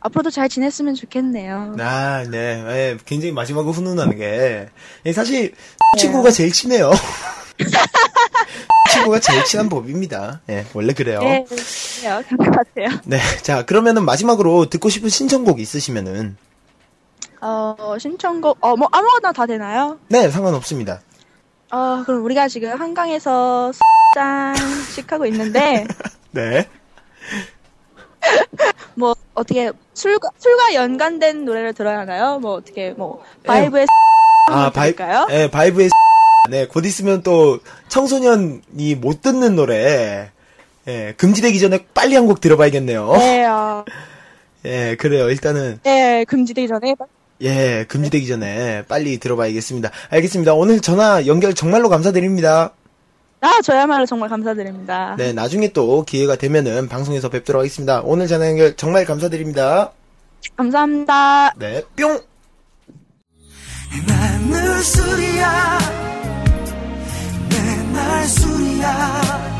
[0.00, 1.76] 앞으로도 잘 지냈으면 좋겠네요.
[1.78, 2.64] 아, 네.
[2.68, 4.68] 예, 굉장히 마지막으로 훈훈한 게,
[5.04, 5.52] 예, 사실,
[5.94, 6.00] 네.
[6.00, 6.90] 친구가 제일 친해요.
[8.92, 10.40] 친구가 제일 친한 법입니다.
[10.48, 11.20] 예, 원래 그래요.
[11.20, 12.22] 네, 그래요.
[12.50, 13.00] 같아요.
[13.04, 13.20] 네.
[13.42, 16.36] 자, 그러면은 마지막으로 듣고 싶은 신청곡 있으시면은,
[17.40, 19.98] 어, 신청곡, 어, 뭐 아무거나 다 되나요?
[20.08, 21.00] 네, 상관없습니다.
[21.72, 23.72] 어, 그럼 우리가 지금 한강에서
[24.14, 25.86] 짠씩 하고 있는데,
[26.32, 26.68] 네.
[28.94, 32.38] 뭐, 어떻게, 술과, 술과 연관된 노래를 들어야 하나요?
[32.40, 33.46] 뭐, 어떻게, 뭐, 네.
[33.46, 33.86] 바이브의
[34.50, 35.26] 아, 바이, 들을까요?
[35.30, 35.88] 예, 바이브의
[36.50, 40.30] 네, 곧 있으면 또 청소년이 못 듣는 노래,
[40.88, 43.12] 예, 금지되기 전에 빨리 한 곡 들어봐야겠네요.
[43.12, 43.84] 네, 어,
[44.66, 45.30] 예, 그래요.
[45.30, 46.94] 일단은, 네, 금지되기 전에.
[47.42, 49.90] 예, 금지되기 전에 빨리 들어봐야겠습니다.
[50.10, 50.54] 알겠습니다.
[50.54, 52.72] 오늘 전화 연결 정말로 감사드립니다.
[53.40, 55.14] 아, 저야말로 정말 감사드립니다.
[55.16, 58.02] 네, 나중에 또 기회가 되면은 방송에서 뵙도록 하겠습니다.
[58.04, 59.92] 오늘 전화 연결 정말 감사드립니다.
[60.56, 61.54] 감사합니다.
[61.58, 62.20] 네, 뿅!
[64.50, 65.78] 늘 술이야
[67.50, 69.50] 맨날 술이야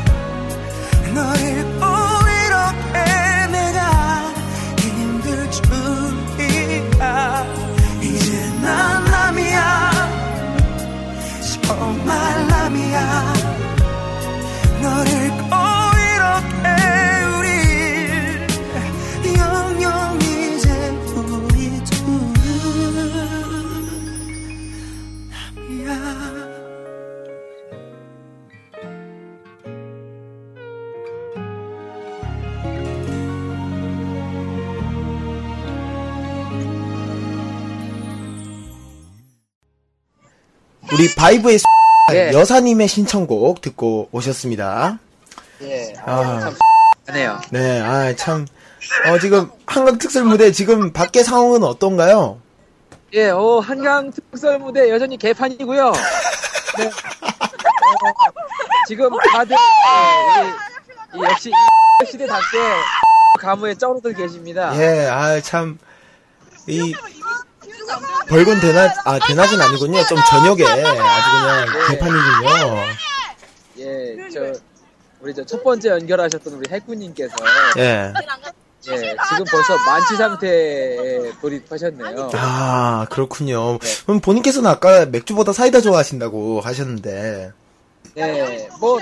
[1.13, 1.70] 널잃
[12.71, 13.33] 남이야.
[14.81, 15.53] 널 잃고
[16.15, 16.65] 이렇게
[17.37, 17.49] 우리
[19.37, 20.69] 영영 이제
[21.17, 22.01] 우리 둘
[25.67, 25.91] 남이야
[40.93, 41.57] 우리 바이브의
[42.15, 42.31] 예.
[42.33, 44.99] 여사님의 신청곡 듣고 오셨습니다.
[45.63, 45.93] 예.
[46.05, 46.39] 아.
[46.41, 46.55] 참
[47.07, 47.39] 하네요.
[47.51, 48.45] 네, 아, 참.
[49.07, 52.39] 어, 지금 한강 특설 무대 지금 밖의 상황은 어떤가요?
[53.13, 55.91] 예, 어, 한강 특설 무대 여전히 개판이고요.
[56.77, 56.85] 네.
[56.85, 56.89] 어,
[58.87, 60.47] 지금 다들 예,
[61.17, 62.57] 이- 이 역시 이 시대답게
[63.39, 64.71] 가무에 쩌르들 계십니다.
[64.77, 65.77] 예, 아, 참.
[66.67, 66.93] 이,
[68.31, 70.05] 벌건 대낮, 아, 대낮은 아니군요.
[70.05, 72.83] 좀 저녁에 아주 그냥 개판이군요.
[73.79, 74.53] 예, 저
[75.19, 77.35] 우리 저 첫 번째 연결하셨던 우리 해꾸님께서
[77.77, 78.13] 예.
[78.89, 82.31] 예, 지금 벌써 만취 상태에 돌입하셨네요.
[82.33, 83.77] 아, 그렇군요.
[84.05, 87.51] 그럼 본인께서는 아까 맥주보다 사이다 좋아하신다고 하셨는데.
[88.17, 88.97] 예, 뭐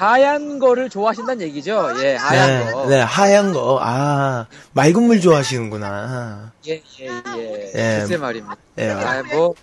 [0.00, 1.92] 하얀 거를 좋아하신다는 얘기죠.
[2.02, 2.86] 예, 하얀 네, 거.
[2.86, 3.78] 네, 하얀 거.
[3.82, 6.52] 아, 맑은 물 좋아하시는구나.
[6.68, 7.72] 예, 예, 예.
[7.74, 7.98] 예.
[8.00, 8.56] 글쎄 말입니다.
[8.78, 8.88] 예.
[8.92, 9.54] 아, 뭐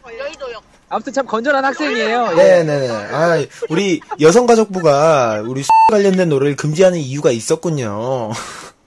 [0.90, 2.34] 아무튼 참 건전한 학생이에요.
[2.34, 2.36] 예.
[2.36, 2.94] 네네 네.
[2.94, 8.32] 아, 우리 여성가족부가 우리 수 관련된 노래를 금지하는 이유가 있었군요.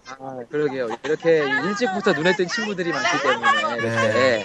[0.07, 0.87] 아, 그러게요.
[1.03, 4.45] 이렇게 일찍부터 눈에 띈 친구들이 많기 때문에 이렇게 네.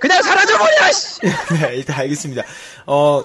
[0.00, 0.92] 그냥 사라져버려!
[0.92, 1.20] 씨!
[1.60, 2.42] 네, 일단 알겠습니다.
[2.86, 3.22] 어,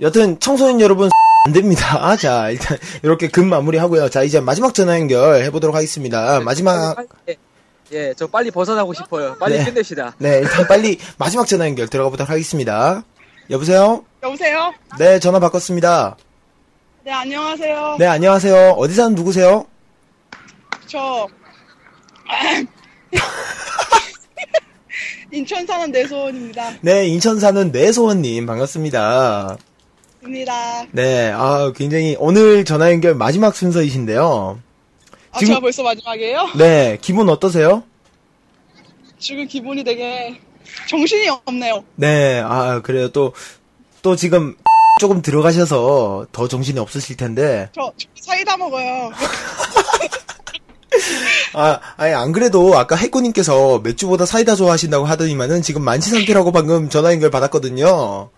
[0.00, 1.10] 여튼 청소년 여러분
[1.46, 2.16] 안 됩니다.
[2.16, 4.10] 자, 일단 이렇게 금 마무리하고요.
[4.10, 6.40] 자, 이제 마지막 전화 연결 해보도록 하겠습니다.
[6.40, 6.96] 마지막
[7.28, 7.36] 예,
[7.92, 9.36] 예, 저 빨리 벗어나고 싶어요.
[9.38, 9.64] 빨리 네.
[9.64, 10.14] 끝냅시다.
[10.18, 13.02] 네, 일단 빨리 마지막 전화 연결 들어가 보도록 하겠습니다.
[13.48, 14.04] 여보세요?
[14.22, 14.72] 여보세요?
[14.98, 16.16] 네, 전화 바꿨습니다.
[17.04, 17.96] 네, 안녕하세요.
[17.98, 18.72] 네, 안녕하세요.
[18.72, 19.64] 어디 사는 누구세요?
[20.86, 21.26] 저,
[25.32, 26.74] 인천 사는 내소원입니다.
[26.82, 29.56] 네, 인천 사는 내소원님 반갑습니다.
[30.22, 30.84] 입니다.
[30.92, 34.60] 네, 아, 굉장히 오늘 전화 연결 마지막 순서이신데요.
[35.32, 36.48] 아, 지금- 제가 벌써 마지막이에요?
[36.56, 37.82] 네, 기분 어떠세요?
[39.18, 40.38] 지금 기분이 되게
[40.88, 41.84] 정신이 없네요.
[41.96, 43.10] 네, 아, 그래요.
[43.10, 43.32] 또,
[44.02, 44.56] 또 지금
[44.98, 47.68] 조금 들어가셔서 더 정신이 없으실 텐데.
[47.74, 49.10] 저, 저 사이다 먹어요.
[51.54, 57.12] 아, 아니, 안 그래도 아까 해꾸님께서 맥주보다 사이다 좋아하신다고 하더니만은 지금 만취 상태라고 방금 전화
[57.12, 58.30] 연결 받았거든요.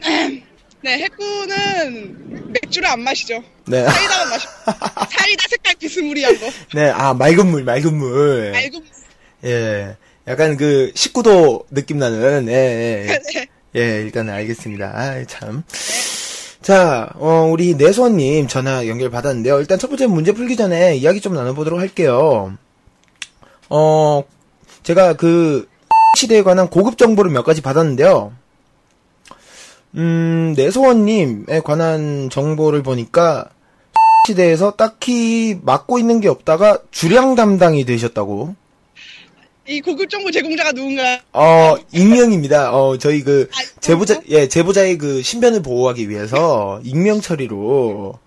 [0.82, 3.42] 네, 해꾸는 맥주를 안 마시죠.
[3.66, 3.84] 네.
[3.84, 4.52] 사이다만 마시고.
[5.10, 6.50] 사이다 색깔 비스무리한 거.
[6.74, 8.52] 네, 아, 맑은 물, 맑은 물.
[8.54, 8.82] 알고
[9.44, 9.96] 예.
[10.26, 13.06] 약간 그, 19도 느낌 나는, 예, 예.
[13.08, 13.18] 예.
[13.32, 13.46] 네.
[13.76, 14.92] 예, 일단 알겠습니다.
[14.94, 15.62] 아, 참.
[16.60, 19.58] 자, 어, 우리 내소님 전화 연결 받았는데요.
[19.60, 22.56] 일단 첫 번째 문제 풀기 전에 이야기 좀 나눠보도록 할게요.
[23.68, 24.22] 어,
[24.82, 25.68] 제가 그,
[26.18, 28.32] 시대에 관한 고급 정보를 몇 가지 받았는데요.
[29.96, 33.48] 음, 내소원님에 관한 정보를 보니까,
[34.26, 38.54] 시대에서 딱히 맡고 있는 게 없다가 주량 담당이 되셨다고.
[39.68, 41.18] 이 고급 정보 제공자가 누군가요?
[41.32, 42.74] 어, 익명입니다.
[42.74, 43.48] 어, 저희 그,
[43.80, 48.18] 제보자, 예, 제보자의 그 신변을 보호하기 위해서 익명 처리로.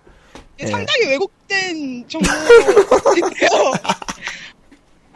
[0.60, 0.66] 예.
[0.66, 3.50] 상당히 왜곡된 정보인데요.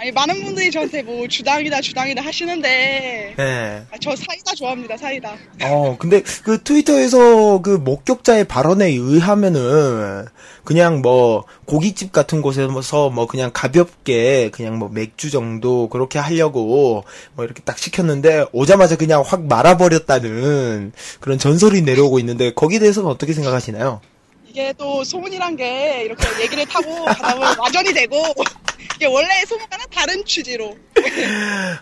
[0.01, 3.83] 아니, 많은 분들이 저한테 뭐 주당이다, 주당이다 하시는데, 예.
[3.91, 5.37] 아, 저 사이다 좋아합니다, 사이다.
[5.65, 10.25] 어, 근데 그 트위터에서 그 목격자의 발언에 의하면은
[10.65, 17.45] 그냥 뭐 고깃집 같은 곳에서 뭐 그냥 가볍게 그냥 뭐 맥주 정도 그렇게 하려고 뭐
[17.45, 24.01] 이렇게 딱 시켰는데 오자마자 그냥 확 말아버렸다는 그런 전설이 내려오고 있는데 거기에 대해서는 어떻게 생각하시나요?
[24.51, 28.17] 이게 또 소문이란 게 이렇게 얘기를 타고 가다 보면 와전이 되고,
[28.97, 30.77] 이게 원래 소문과는 다른 취지로.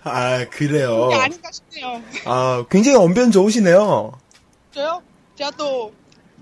[0.05, 1.11] 아, 그래요.
[1.13, 2.03] 아닌가 싶네요.
[2.25, 4.13] 아, 굉장히 언변 좋으시네요.
[4.75, 5.03] 저요?
[5.37, 5.93] 제가 또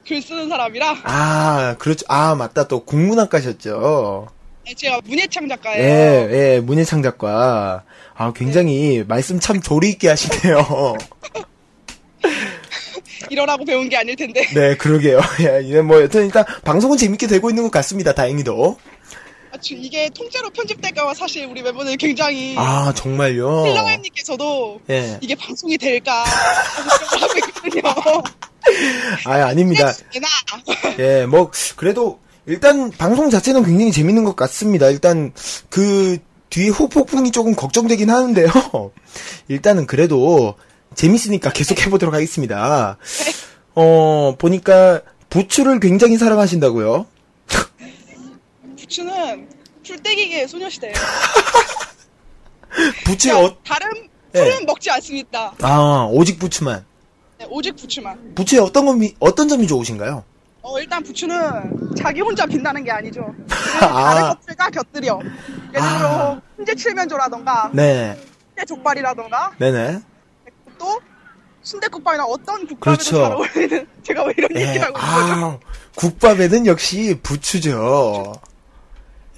[0.07, 2.07] 글 쓰는 사람이라, 아, 그렇죠.
[2.09, 2.69] 아, 맞다.
[2.69, 4.29] 또 국문학과셨죠.
[4.65, 5.83] 네, 제가 문예창 작가예요.
[5.83, 7.83] 예, 예, 문예창 작가.
[8.15, 10.95] 아, 굉장히 말씀 참 조리 있게 하시네요.
[13.31, 14.47] 이러라고 배운 게 아닐 텐데.
[14.55, 15.21] 네, 그러게요.
[15.65, 18.15] 예, 뭐 여튼 일단 방송은 재밌게 되고 있는 것 같습니다.
[18.15, 18.79] 다행히도.
[19.57, 23.65] 아, 저 이게 통째로 편집될까봐 사실 우리 멤버들 굉장히 아, 정말요.
[23.65, 25.19] 필랑님께서도 예.
[25.23, 27.83] 이게 방송이 될까 하고 있거든요.
[29.25, 29.93] 아, 아닙니다.
[30.99, 34.91] 예, 뭐 그래도 일단 방송 자체는 굉장히 재밌는 것 같습니다.
[34.91, 35.33] 일단
[35.71, 36.19] 그
[36.51, 38.49] 뒤에 후폭풍이 조금 걱정되긴 하는데요.
[39.49, 40.55] 일단은 그래도
[40.95, 42.99] 재밌으니까 계속 해보도록 하겠습니다.
[43.75, 45.01] 어, 보니까
[45.31, 47.07] 부추를 굉장히 사랑하신다고요?
[48.87, 49.49] 부추는
[49.85, 50.95] 풀떼기계 소녀시대예요.
[53.05, 53.89] 부추 그냥 어, 다른
[54.35, 54.39] 예.
[54.39, 55.53] 풀은 먹지 않습니다.
[55.63, 56.85] 아, 오직 부추만.
[57.39, 58.35] 네, 오직 부추만.
[58.35, 60.25] 부추의 어떤 점이, 어떤 점이 좋으신가요?
[60.63, 63.35] 어, 일단 부추는 자기 혼자 빈다는 게 아니죠.
[63.81, 64.15] 아.
[64.15, 65.21] 다른 것들과 곁들여.
[65.75, 68.19] 예를 들어, 훈제 칠면조라던가, 네,
[68.49, 70.01] 훈제 족발이라던가, 네네.
[70.79, 71.01] 또,
[71.63, 73.17] 순대국밥이나 어떤 국밥에도 그렇죠.
[73.17, 75.47] 잘 어울리는, 제가 왜 이런 예, 얘기를 하고 있는 거죠?
[75.47, 75.59] 아,
[75.97, 78.35] 국밥에는 역시 부추죠.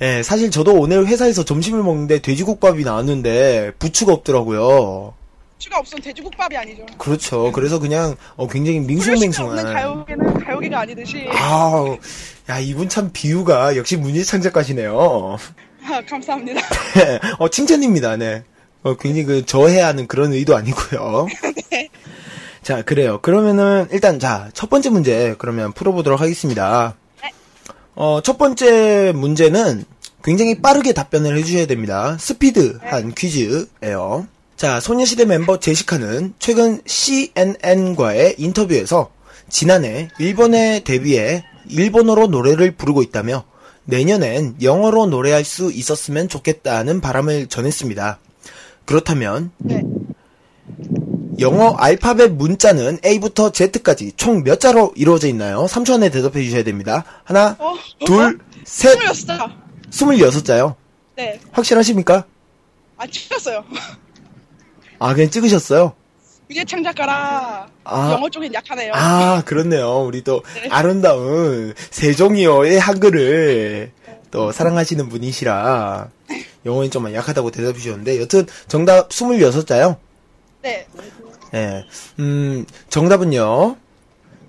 [0.00, 5.14] 예, 사실 저도 오늘 회사에서 점심을 먹는데 돼지국밥이 나왔는데 부추가 없더라고요.
[5.56, 6.86] 부추가 없으면 돼지국밥이 아니죠.
[6.98, 7.50] 그렇죠.
[7.52, 9.74] 그래서 그냥 어, 굉장히 밍숭맹숭한.
[9.74, 11.26] 가요계는 가요계가 아니듯이.
[11.32, 11.98] 아우,
[12.48, 15.36] 야 이분 참 비유가 역시 문희창 작가시네요.
[15.84, 16.60] 아, 감사합니다.
[17.40, 18.16] 어 칭찬입니다.
[18.18, 18.44] 네.
[18.84, 21.26] 어, 굉장히 그 저해하는 그런 의도 아니고요.
[22.62, 23.18] 자 그래요.
[23.20, 26.94] 그러면은 일단 자 첫 번째 문제 그러면 풀어보도록 하겠습니다.
[28.00, 29.84] 어, 첫 번째 문제는
[30.22, 32.16] 굉장히 빠르게 답변을 해주셔야 됩니다.
[32.20, 34.28] 스피드한 퀴즈예요.
[34.56, 39.10] 자, 소녀시대 멤버 제시카는 최근 CNN과의 인터뷰에서
[39.48, 43.42] 지난해 일본에 데뷔해 일본어로 노래를 부르고 있다며
[43.84, 48.20] 내년엔 영어로 노래할 수 있었으면 좋겠다는 바람을 전했습니다.
[48.84, 49.50] 그렇다면
[51.40, 55.66] 영어 알파벳 문자는 A부터 Z까지 총 몇 자로 이루어져 있나요?
[55.66, 57.04] 3초 안에 대답해 주셔야 됩니다.
[57.24, 57.74] 하나, 어?
[58.04, 59.50] 둘, 셋, 26자.
[59.90, 60.74] 26자요.
[61.16, 61.40] 네.
[61.52, 62.24] 확실하십니까?
[62.96, 63.64] 아, 찍었어요.
[64.98, 65.92] 아, 그냥 찍으셨어요?
[66.50, 67.68] 유재창 작가라.
[67.84, 68.12] 아.
[68.12, 68.92] 영어 쪽엔 약하네요.
[68.94, 70.00] 아, 그렇네요.
[70.04, 73.92] 우리 또 아름다운 세종이어의 한글을
[74.30, 76.08] 또 사랑하시는 분이시라
[76.66, 79.96] 영어는 좀 약하다고 대답해 주셨는데 여튼 정답 26자요?
[80.62, 80.86] 네.
[81.54, 81.84] 예.
[82.18, 83.76] 음, 정답은요.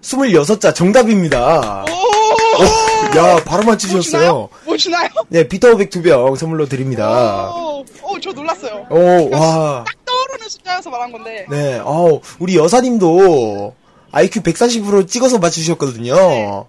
[0.02, 1.84] 26자 정답입니다.
[1.86, 4.50] 오, 야, 바로 맞추셨어요.
[4.66, 5.10] 뭐 주나요?
[5.28, 7.52] 네, 비타오백 두 병 선물로 드립니다.
[7.54, 8.88] 오, 오, 저 놀랐어요.
[8.90, 9.84] 오, 와.
[9.86, 11.46] 딱 떠오르는 숫자여서 말한 건데.
[11.50, 13.76] 네, 어우, 우리 여사님도
[14.12, 16.66] IQ 140으로 찍어서 맞추셨거든요.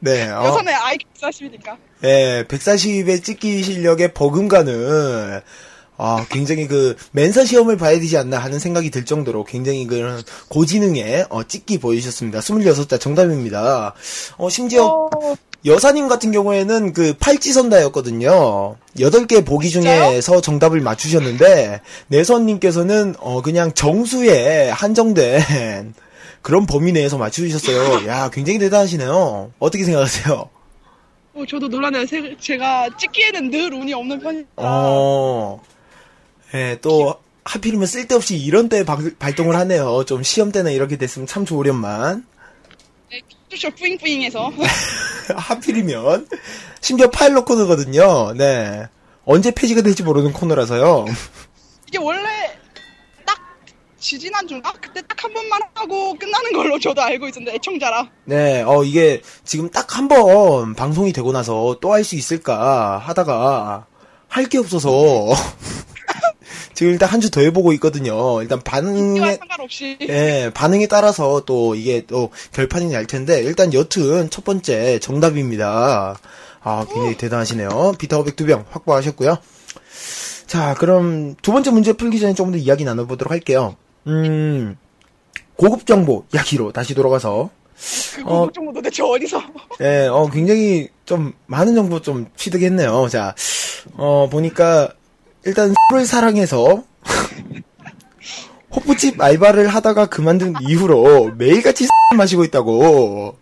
[0.00, 1.76] 네, 어, 여선의 IQ 40이니까.
[2.04, 5.40] 예, 140의 찍기 실력에 버금가는,
[6.04, 11.26] 아, 굉장히 그, 멘사 시험을 봐야 되지 않나 하는 생각이 들 정도로 굉장히 그런 고지능의,
[11.30, 12.40] 어, 찍기 보이셨습니다.
[12.40, 13.94] 26자 정답입니다.
[14.36, 15.08] 어, 심지어,
[15.64, 18.74] 여사님 같은 경우에는 그 팔찌선다였거든요.
[18.98, 25.94] 8개 보기 중에서 정답을 맞추셨는데, 내선님께서는, 어, 그냥 정수에 한정된
[26.42, 28.08] 그런 범위 내에서 맞추셨어요.
[28.08, 29.52] 야, 굉장히 대단하시네요.
[29.60, 30.50] 어떻게 생각하세요?
[31.34, 32.06] 어, 저도 놀라네요.
[32.06, 34.44] 세- 제가 찍기에는 늘 운이 없는 편이라.
[34.56, 35.62] 어,
[36.54, 40.04] 예, 또, 하필이면 쓸데없이 이런 때 방- 발동을 하네요.
[40.04, 42.24] 좀 시험 때나 이렇게 됐으면 참 좋으련만.
[43.50, 44.52] 슈쇼 뿌잉뿌잉해서.
[45.36, 46.28] 하필이면.
[46.80, 48.32] 심지어 파일럿 코드거든요.
[48.34, 48.86] 네.
[49.24, 51.04] 언제 폐지가 될지 모르는 코너라서요.
[51.88, 52.28] 이게 원래
[53.26, 53.38] 딱
[53.98, 54.72] 지지난주인가?
[54.80, 58.08] 그때 딱 한 번만 하고 끝나는 걸로 저도 알고 있었는데 애청자라.
[58.24, 63.86] 네, 어, 이게 지금 딱 한 번 방송이 되고 나서 또 할 수 있을까 하다가
[64.28, 64.90] 할 게 없어서
[66.74, 68.42] 지금 일단 한 주 더 해보고 있거든요.
[68.42, 69.96] 일단 반응에, 상관없이.
[70.02, 76.18] 예, 반응에 따라서 또 이게 또 결판이 날 텐데 일단 여튼 첫 번째 정답입니다.
[76.64, 77.94] 아, 굉장히 대단하시네요.
[77.98, 79.38] 비타오백 두 병 확보하셨고요.
[80.46, 83.76] 자, 그럼 두 번째 문제 풀기 전에 조금 더 이야기 나눠보도록 할게요.
[84.06, 84.76] 음,
[85.56, 87.50] 고급 정보 이야기로 다시 돌아가서
[88.16, 88.40] 그 어.
[88.40, 89.42] 고급 정보 도대체 어디서?
[89.80, 93.08] 예, 어, 굉장히 좀 많은 정보 좀 취득했네요.
[93.08, 93.34] 자,
[93.94, 94.92] 어, 보니까
[95.44, 96.84] 일단 술을 사랑해서
[98.74, 101.86] 호프집 알바를 하다가 그만둔 이후로 매일같이
[102.16, 103.36] 마시고 있다고.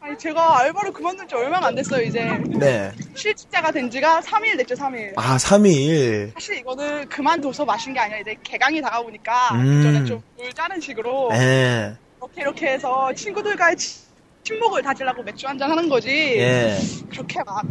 [0.00, 2.24] 아니 제가 알바를 그만둔 지 얼마가 안 됐어요 이제.
[2.58, 2.90] 네.
[3.14, 5.12] 실직자가 된 지가 3일 됐죠 3일.
[5.16, 6.32] 아, 3일.
[6.34, 9.76] 사실 이거는 그만둬서 마신 게 아니라 이제 개강이 다가오니까 음.
[9.82, 11.94] 그전에 좀물 짜는 식으로 예.
[12.20, 14.00] 이렇게 이렇게 해서 친구들과의 치-
[14.42, 16.08] 친목을 다지려고 맥주 한잔 하는 거지.
[16.10, 16.76] 예.
[17.10, 17.62] 그렇게 막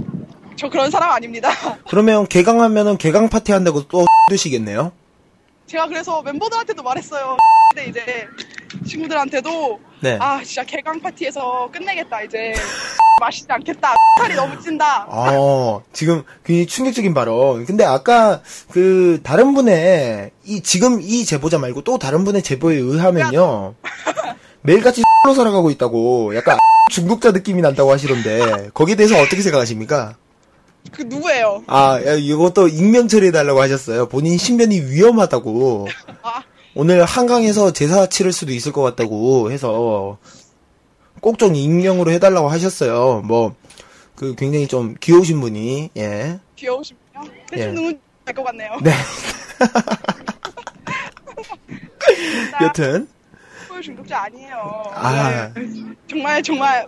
[0.62, 1.50] 저 그런 사람 아닙니다.
[1.90, 4.92] 그러면 개강하면은 개강 파티 한다고 또 드시겠네요?
[5.66, 7.36] 제가 그래서 멤버들한테도 말했어요.
[7.74, 8.28] 근데 이제
[8.88, 10.20] 친구들한테도 네.
[10.22, 12.54] 아 진짜 개강 파티에서 끝내겠다 이제
[13.20, 13.96] 마시지 않겠다.
[14.20, 15.08] 살이 너무 찐다.
[15.10, 17.66] 어, 지금 굉장히 충격적인 발언.
[17.66, 23.74] 근데 아까 그 다른 분의 이 지금 이 제보자 말고 또 다른 분의 제보에 의하면요.
[24.62, 26.60] 매일같이 로 살아가고 있다고 약간
[26.92, 30.18] 중독자 느낌이 난다고 하시던데 거기에 대해서 어떻게 생각하십니까?
[30.91, 31.64] 그 누구예요?
[31.68, 34.08] 아, 야, 이것도 익명 처리해달라고 하셨어요.
[34.10, 35.88] 본인 신변이 위험하다고.
[36.76, 40.18] 오늘 한강에서 제사 치를 수도 있을 것 같다고 해서
[41.22, 43.22] 꼭 좀 익명으로 해달라고 하셨어요.
[43.26, 43.56] 뭐,
[44.16, 46.40] 그 굉장히 좀 귀여우신 분이, 예.
[46.56, 47.22] 귀여우시군요.
[47.49, 47.74] 대충 예.
[47.74, 48.78] 누군지 알것 같네요.
[48.82, 48.91] 네.
[52.62, 53.08] 여튼,
[53.82, 54.84] 중독자 아니에요.
[54.94, 55.52] 아.
[55.56, 55.64] 네.
[56.08, 56.88] 정말 정말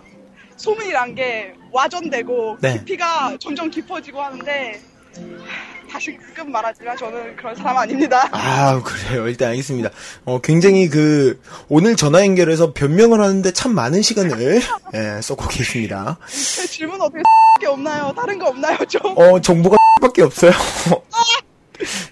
[0.56, 2.74] 소문이 난 게 와전되고 네.
[2.78, 4.80] 깊이가 점점 깊어지고 하는데
[5.16, 8.28] 하, 다시금 말하지만 저는 그런 사람 아닙니다.
[8.32, 9.28] 아, 그래요.
[9.28, 9.90] 일단 알겠습니다.
[10.24, 14.60] 어, 굉장히 그, 오늘 전화 연결해서 변명을 하는데 참 많은 시간을,
[14.94, 16.18] 예, 쏟고 계십니다.
[16.28, 17.22] 제 질문 어떻게
[17.60, 18.12] 게 없나요?
[18.16, 18.76] 다른 거 없나요?
[18.88, 19.00] 좀.
[19.16, 20.50] 어, 정보가 밖에 없어요.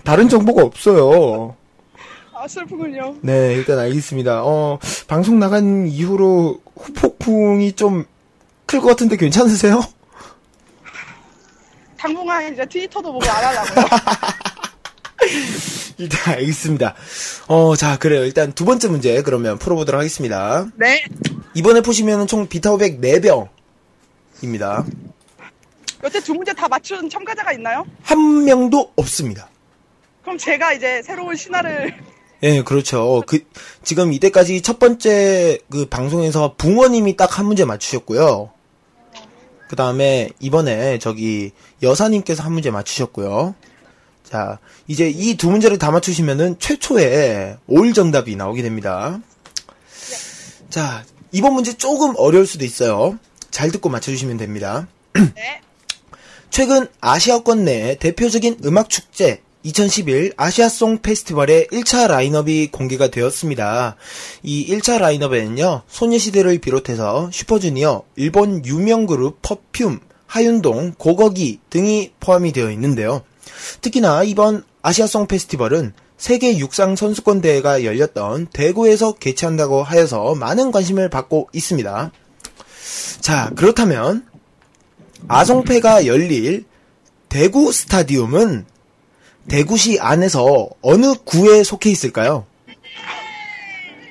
[0.05, 1.56] 다른 정보가 없어요.
[2.35, 3.16] 아 슬프군요.
[3.20, 4.43] 네, 일단 알겠습니다.
[4.44, 4.78] 어,
[5.09, 8.05] 방송 나간 이후로 후폭풍이 좀
[8.72, 9.82] 클것 같은데 괜찮으세요?
[11.98, 13.84] 당분간 이제 트위터도 보고 안 하려고요.
[15.98, 16.94] 일단 알겠습니다.
[17.48, 18.24] 어, 자, 그래요.
[18.24, 20.66] 일단 두 번째 문제 그러면 풀어보도록 하겠습니다.
[20.76, 21.04] 네.
[21.54, 24.84] 이번에 푸시면은 총 비타오백 4병입니다.
[26.02, 27.84] 여태 두 문제 다 맞춘 참가자가 있나요?
[28.02, 29.48] 한 명도 없습니다.
[30.22, 31.94] 그럼 제가 이제 새로운 신화를
[32.44, 33.22] 예, 그렇죠.
[33.26, 33.40] 그,
[33.84, 38.50] 지금 이때까지 첫 번째 그 방송에서 붕어님이 딱 한 문제 맞추셨고요.
[39.72, 41.50] 그 다음에 이번에 저기
[41.82, 43.54] 여사님께서 한 문제 맞추셨고요.
[44.22, 49.18] 자, 이제 이 두 문제를 다 맞추시면은 최초의 올 정답이 나오게 됩니다.
[50.68, 53.18] 자, 이번 문제 조금 어려울 수도 있어요.
[53.50, 54.88] 잘 듣고 맞춰주시면 됩니다.
[56.50, 63.97] 최근 아시아권 내 대표적인 음악 축제 2011 아시아송 페스티벌의 1차 라인업이 공개가 되었습니다.
[64.43, 72.70] 이 1차 라인업에는요, 소녀시대를 비롯해서 슈퍼주니어, 일본 유명 그룹 퍼퓸, 하윤동, 고거기 등이 포함이 되어
[72.72, 73.22] 있는데요.
[73.80, 81.48] 특히나 이번 아시아송 페스티벌은 세계 육상 선수권 대회가 열렸던 대구에서 개최한다고 하여서 많은 관심을 받고
[81.52, 82.12] 있습니다.
[83.20, 84.26] 자, 그렇다면
[85.28, 86.64] 아송패가 열릴
[87.28, 88.66] 대구 스타디움은
[89.48, 92.47] 대구시 안에서 어느 구에 속해 있을까요?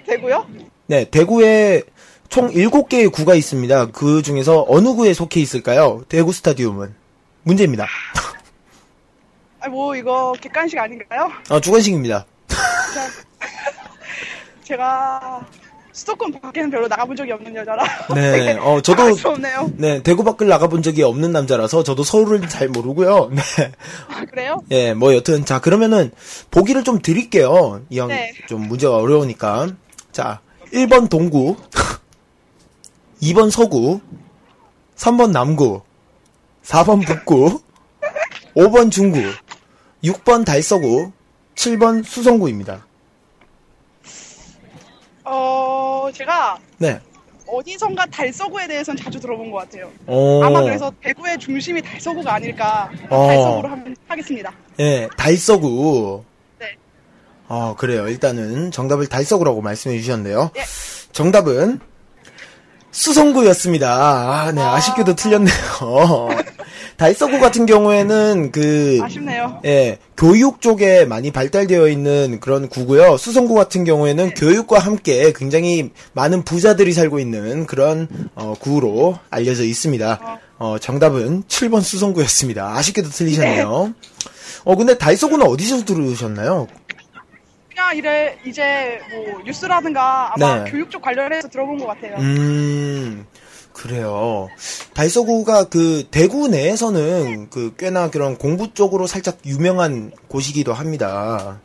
[0.06, 0.46] 되고요.
[0.88, 1.84] 네, 대구에
[2.30, 3.88] 총 7개의 구가 있습니다.
[3.92, 6.04] 그 중에서 어느 구에 속해 있을까요?
[6.10, 6.94] 대구 스타디움은.
[7.44, 7.88] 문제입니다.
[9.60, 11.32] 아, 뭐 이거 객관식 아닌가요?
[11.50, 12.26] 어, 주관식입니다.
[12.48, 12.58] 자,
[14.64, 15.46] 제가
[15.94, 17.84] 수도권 밖에는 별로 나가본 적이 없는 여자라.
[18.14, 19.72] 네, 어, 저도, 없네요.
[19.76, 23.30] 네, 대구 밖을 나가본 적이 없는 남자라서 저도 서울을 잘 모르고요.
[23.36, 23.42] 네.
[24.08, 24.62] 아, 그래요?
[24.72, 26.12] 예, 뭐 여튼 자 그러면은
[26.50, 27.82] 보기를 좀 드릴게요.
[27.90, 28.32] 이형 네.
[28.48, 29.70] 좀 문제가 어려우니까.
[30.12, 30.42] 자,
[30.74, 31.56] 1번 동구,
[33.22, 34.00] 2번 서구,
[34.96, 35.82] 3번 남구,
[36.64, 37.62] 4번 북구,
[38.56, 39.20] 5번 중구,
[40.04, 41.12] 6번 달서구,
[41.56, 42.86] 7번 수성구입니다.
[45.24, 45.61] 어,
[46.12, 47.00] 제가 네.
[47.48, 49.92] 어디선가 달서구에 대해서는 자주 들어본 것 같아요.
[50.08, 50.42] 어.
[50.44, 52.90] 아마 그래서 대구의 중심이 달서구가 아닐까.
[53.10, 53.28] 어.
[53.28, 54.54] 달서구로 하면, 하겠습니다.
[54.80, 56.24] 예, 달서구.
[56.60, 56.78] 네.
[57.48, 58.08] 어, 그래요.
[58.08, 60.52] 일단은 정답을 달서구라고 말씀해 주셨는데요.
[60.56, 60.62] 예.
[61.12, 61.80] 정답은
[62.92, 63.90] 수성구였습니다.
[63.90, 65.56] 아, 네, 아쉽게도 틀렸네요.
[66.98, 69.62] 달서구 같은 경우에는 그 아쉽네요.
[69.66, 73.18] 예, 교육 쪽에 많이 발달되어 있는 그런 구고요.
[73.18, 74.34] 수성구 같은 경우에는 네.
[74.34, 80.40] 교육과 함께 굉장히 많은 부자들이 살고 있는 그런 어, 구로 알려져 있습니다.
[80.60, 82.76] 어, 정답은 7번 수성구였습니다.
[82.78, 83.94] 아쉽게도 틀리셨네요.
[84.64, 86.68] 어, 근데 달서구는 어디서 들으셨나요?
[87.70, 90.72] 그냥 이래, 이제 뭐 뉴스라든가 아마 네.
[90.72, 92.18] 교육 쪽 관련해서 들어본 것 같아요.
[92.20, 93.26] 음,
[93.82, 94.48] 그래요.
[94.94, 101.60] 달서구가 그 대구 내에서는 그 꽤나 그런 공부 쪽으로 살짝 유명한 곳이기도 합니다.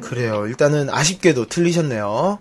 [0.00, 0.46] 그래요.
[0.46, 2.38] 일단은 아쉽게도 틀리셨네요.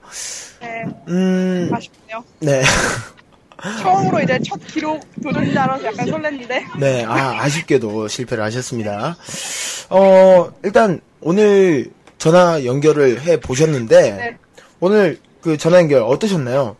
[0.61, 0.83] 네.
[1.07, 2.23] 음, 아쉽네요.
[2.39, 2.63] 네.
[3.81, 6.79] 처음으로 이제 첫 기록 도전자라서 약간 설렜는데.
[6.79, 9.17] 네, 아, 아쉽게도 실패를 하셨습니다.
[9.89, 14.37] 어, 일단 오늘 전화 연결을 해 보셨는데, 네.
[14.79, 16.77] 오늘 그 전화 연결 어떠셨나요?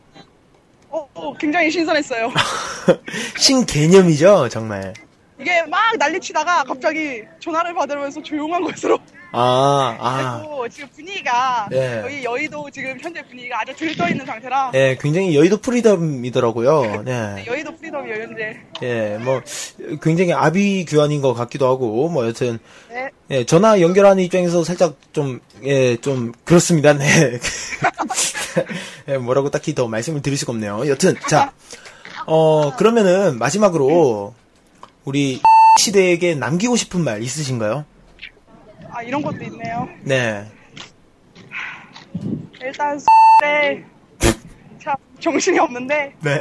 [1.20, 2.32] 어, 어, 굉장히 신선했어요.
[3.38, 4.94] 신개념이죠, 정말.
[5.40, 8.98] 이게 막 난리치다가 갑자기 전화를 받으면서 조용한 곳으로
[9.32, 10.40] 아, 아.
[10.40, 12.02] 그리고 지금 분위기가 네.
[12.02, 17.04] 저희 여의도 지금 현재 분위기가 아주 들떠 있는 상태라 예, 굉장히 여의도 freedom이더라고요.
[17.04, 17.44] 네.
[17.46, 18.58] 여의도 freedom이에요 현재.
[18.82, 19.42] 예, 뭐,
[20.02, 23.10] 굉장히 아비 규환인 것 같기도 하고, 뭐, 여튼, 네.
[23.30, 26.94] 예, 전화 연결하는 입장에서 살짝 좀, 예, 좀, 그렇습니다.
[26.94, 27.40] 네.
[29.10, 30.88] 예, 뭐라고 딱히 더 말씀을 드릴 수가 없네요.
[30.88, 31.52] 여튼, 자,
[32.26, 34.34] 어, 그러면은, 마지막으로,
[35.06, 35.42] 우리,
[35.80, 37.86] 시대에게 남기고 싶은 말 있으신가요?
[38.92, 39.88] 아 이런 것도 있네요.
[40.02, 40.46] 네.
[42.62, 43.00] 일단
[43.42, 43.84] 네.
[44.84, 46.40] 참 정신이 없는데 네.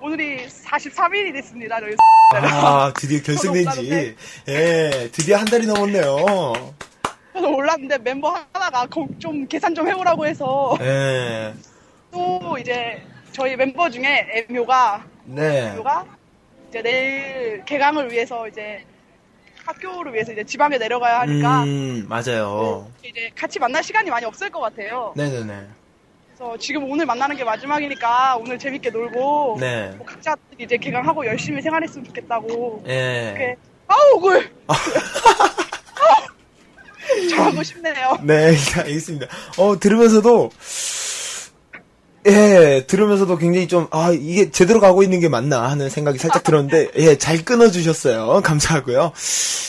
[0.00, 1.78] 오늘이 43일이 됐습니다.
[1.80, 1.94] 저희
[2.32, 4.16] 아, 드디어 결승된 지,
[4.48, 6.72] 예, 드디어 한 달이 넘었네요.
[7.34, 11.52] 저도 몰랐는데 멤버 하나가 거- 좀 계산 좀 해오라고 해서 예,
[12.10, 13.02] 또 이제
[13.32, 15.68] 저희 멤버 중에 애묘가 네.
[15.72, 16.06] 애묘가
[16.70, 18.84] 이제 내일 개강을 위해서 이제
[19.64, 22.90] 학교를 위해서 이제 지방에 내려가야 하니까 음, 맞아요.
[23.02, 25.12] 이제 같이 만날 시간이 많이 없을 것 같아요.
[25.16, 25.66] 네네네.
[26.26, 29.92] 그래서 지금 오늘 만나는 게 마지막이니까 오늘 재밌게 놀고 네.
[29.96, 33.34] 뭐 각자 이제 개강하고 열심히 생활했으면 좋겠다고 예.
[33.36, 33.56] 이렇게
[33.86, 34.50] 아우 억울
[37.30, 38.18] 잘하고 싶네요.
[38.22, 39.26] 네, 알겠습니다.
[39.58, 40.50] 어, 들으면서도,
[42.26, 46.90] 예, 들으면서도 굉장히 좀, 아, 이게 제대로 가고 있는 게 맞나 하는 생각이 살짝 들었는데,
[46.96, 48.42] 예, 잘 끊어주셨어요.
[48.44, 49.12] 감사하고요.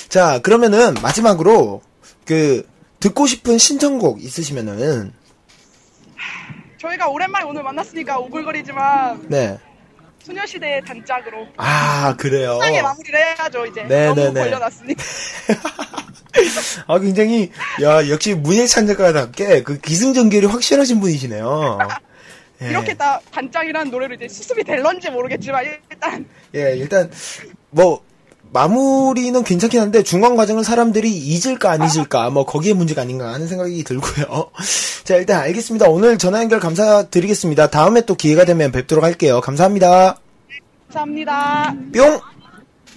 [0.09, 1.81] 자, 그러면은, 마지막으로,
[2.25, 2.67] 그,
[2.99, 5.13] 듣고 싶은 신청곡 있으시면은,
[6.77, 9.59] 저희가 오랜만에 오늘 만났으니까 오글거리지만 네.
[10.23, 12.57] 소녀시대의 단짝으로 아, 그래요.
[12.57, 14.39] 편하게 마무리를 해야죠 이제 네, 너무 네, 네.
[14.41, 15.03] 걸려놨으니까
[16.87, 17.51] 아, 굉장히,
[17.83, 21.77] 야, 역시 문예찬 작가답게 그 기승전결이 확실하신 분이시네요.
[22.61, 22.69] 예.
[22.69, 26.25] 이렇게 딱 단짝이라는 노래로 이제 수습이 될런지 모르겠지만 일단
[26.55, 27.09] 예, 일단,
[27.69, 28.01] 뭐,
[28.53, 33.83] 마무리는 괜찮긴 한데, 중간 과정을 사람들이 잊을까 안 잊을까, 뭐, 거기에 문제가 아닌가 하는 생각이
[33.83, 34.51] 들고요.
[35.05, 35.87] 자, 일단 알겠습니다.
[35.87, 37.69] 오늘 전화 연결 감사드리겠습니다.
[37.69, 39.39] 다음에 또 기회가 되면 뵙도록 할게요.
[39.41, 40.17] 감사합니다.
[40.87, 41.73] 감사합니다.
[41.93, 42.19] 뿅!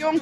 [0.01, 0.21] 뿅!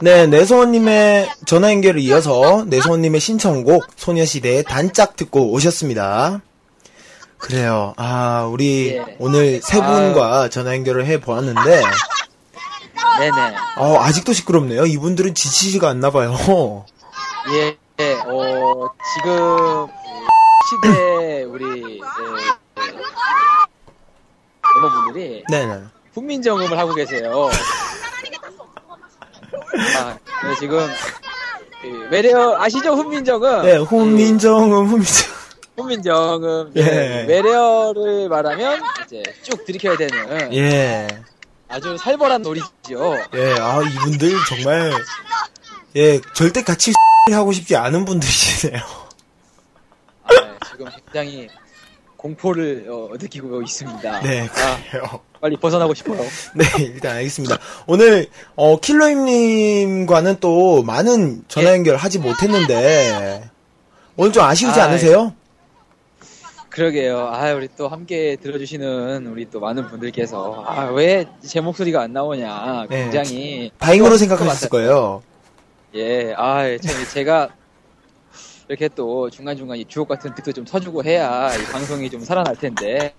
[0.00, 6.40] 네, 내소원님의 전화 연결을 이어서 내소원님의 신청곡 소녀시대의 단짝 듣고 오셨습니다.
[7.38, 7.94] 그래요.
[7.96, 11.82] 아, 우리 오늘 세 분과 전화 연결을 해 보았는데,
[13.20, 13.56] 네네.
[13.76, 14.86] 어, 아직도 시끄럽네요.
[14.86, 16.84] 이분들은 지치지가 않나 봐요.
[17.52, 19.86] 예, 예, 어, 지금,
[20.70, 22.00] 시대, 우리, 예,
[24.74, 25.82] 멤버분들이 네네.
[26.14, 27.50] 훈민정음을 하고 계세요.
[29.98, 30.86] 아, 네, 지금,
[31.82, 32.94] 그, 외래어, 아시죠?
[32.94, 33.62] 훈민정음?
[33.62, 35.34] 네, 훈민정음, 훈민정.
[35.76, 36.72] 훈민정음.
[36.76, 36.80] 예.
[36.82, 37.24] 예.
[37.28, 40.52] 외래어를 말하면, 이제 쭉 들이켜야 되는.
[40.54, 41.08] 예.
[41.68, 43.16] 아주 살벌한 놀이죠.
[43.34, 44.92] 예, 아, 이분들 정말,
[45.96, 46.92] 예, 절대 같이
[47.32, 48.80] 하고 싶지 않은 분들이시네요.
[50.24, 50.28] 아,
[50.70, 51.48] 지금 굉장히
[52.28, 54.20] 공포를 어, 느끼고 있습니다.
[54.20, 55.20] 네, 아, 그래요.
[55.42, 56.20] 빨리 벗어나고 싶어요.
[56.56, 57.58] 네, 일단 알겠습니다.
[57.86, 63.44] 오늘, 어, 킬러임님과는 또 많은 전화 연결 하지 못했는데,
[64.16, 64.82] 오늘 좀 아쉬우지 예.
[64.82, 65.34] 아, 않으세요?
[66.70, 67.28] 그러게요.
[67.30, 72.86] 아, 우리 또 함께 들어주시는 우리 또 많은 분들께서 아, 왜 제 목소리가 안 나오냐.
[72.88, 73.02] 네.
[73.02, 74.70] 굉장히 다행으로 아쉬웠을 생각하셨을.
[74.70, 75.22] 거예요.
[75.94, 77.50] 예, 아, 참 제가
[78.68, 83.14] 이렇게 또 중간중간 이 주옥 같은 득도 좀 서주고 해야 이 방송이 좀 살아날 텐데.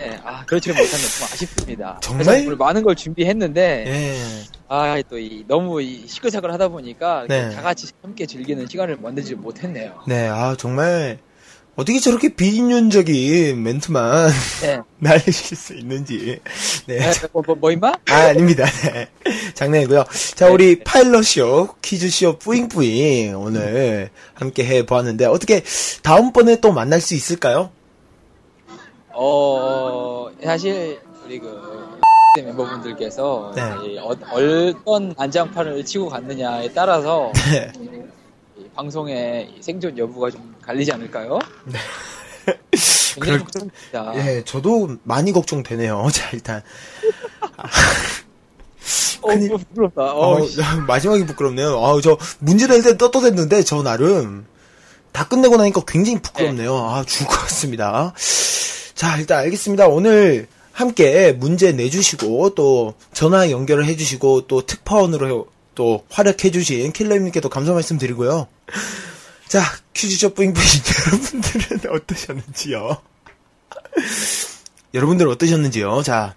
[0.00, 0.42] 예, 아,
[0.72, 1.98] 못한 게 좀 아쉽습니다.
[2.02, 2.24] 정말?
[2.24, 4.16] 그래서 많은 걸 준비했는데, 예.
[4.68, 7.50] 아, 또 이, 너무 이 시끌시끌 하다 보니까 네.
[7.50, 10.00] 다 같이 함께 즐기는 시간을 만들지 못했네요.
[10.06, 11.18] 네, 아, 정말,
[11.76, 14.30] 어떻게 저렇게 비인륜적인 멘트만
[14.62, 14.80] 네.
[14.98, 16.40] 날리실 수 있는지.
[16.86, 16.98] 네.
[16.98, 17.92] 네, 뭐, 뭐, 뭐 임마?
[18.10, 18.64] 아, 아닙니다.
[18.92, 19.08] 네.
[19.54, 20.04] 장난이고요.
[20.34, 25.62] 자, 우리 파일럿쇼, 퀴즈쇼 뿌잉뿌잉 오늘 함께 해보았는데, 어떻게
[26.02, 27.70] 다음번에 또 만날 수 있을까요?
[29.10, 31.98] 어, 사실, 우리 그,
[32.36, 33.62] 멤버분들께서, 네.
[33.86, 37.72] 이 어, 어떤 안장판을 치고 갔느냐에 따라서, 네.
[38.58, 41.38] 이 방송의 이 생존 여부가 좀 갈리지 않을까요?
[43.18, 44.12] 그럴- 굉장히 걱정입니다.
[44.16, 46.08] 예, 저도 많이 걱정되네요.
[46.14, 46.62] 자, 일단.
[47.56, 47.68] 아,
[49.22, 50.02] 어, 부끄럽다.
[50.14, 50.60] 어, 어, 씨.
[50.86, 51.84] 마지막이 부끄럽네요.
[51.84, 54.46] 아, 저 문제 낼때 떳떳했는데 저 나름
[55.12, 56.74] 다 끝내고 나니까 굉장히 부끄럽네요.
[56.76, 58.14] 아, 죽을 것 같습니다.
[58.94, 59.88] 자, 일단 알겠습니다.
[59.88, 68.46] 오늘 함께 문제 내주시고 또 전화 연결을 해주시고 또 특파원으로 또 활약해주신 킬러님께도 감사 말씀드리고요.
[69.50, 69.64] 자,
[69.94, 70.64] 퀴즈쇼 뿌잉뿌잉
[71.10, 73.02] 여러분들은 어떠셨는지요?
[74.94, 76.02] 여러분들 어떠셨는지요?
[76.04, 76.36] 자,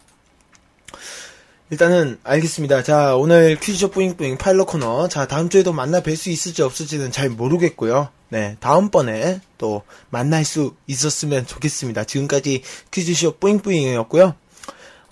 [1.70, 2.82] 일단은 알겠습니다.
[2.82, 5.08] 자, 오늘 퀴즈쇼 뿌잉뿌잉 파일럿 코너.
[5.10, 8.10] 자, 다음 주에도 만나 뵐 수 있을지 없을지는 잘 모르겠고요.
[8.30, 12.06] 네, 다음번에 또 만날 수 있었으면 좋겠습니다.
[12.06, 14.34] 지금까지 퀴즈쇼 뿌잉뿌잉이었고요.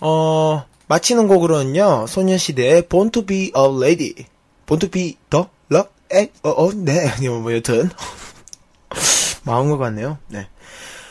[0.00, 4.26] 어, 마치는 곡으로는요, 소녀시대의 Born to be a Lady.
[4.66, 7.90] Born to be the love, 에, 어, 어, 네, 아니요, 뭐, 여튼.
[9.44, 10.18] 마음 것 같네요.
[10.28, 10.48] 네.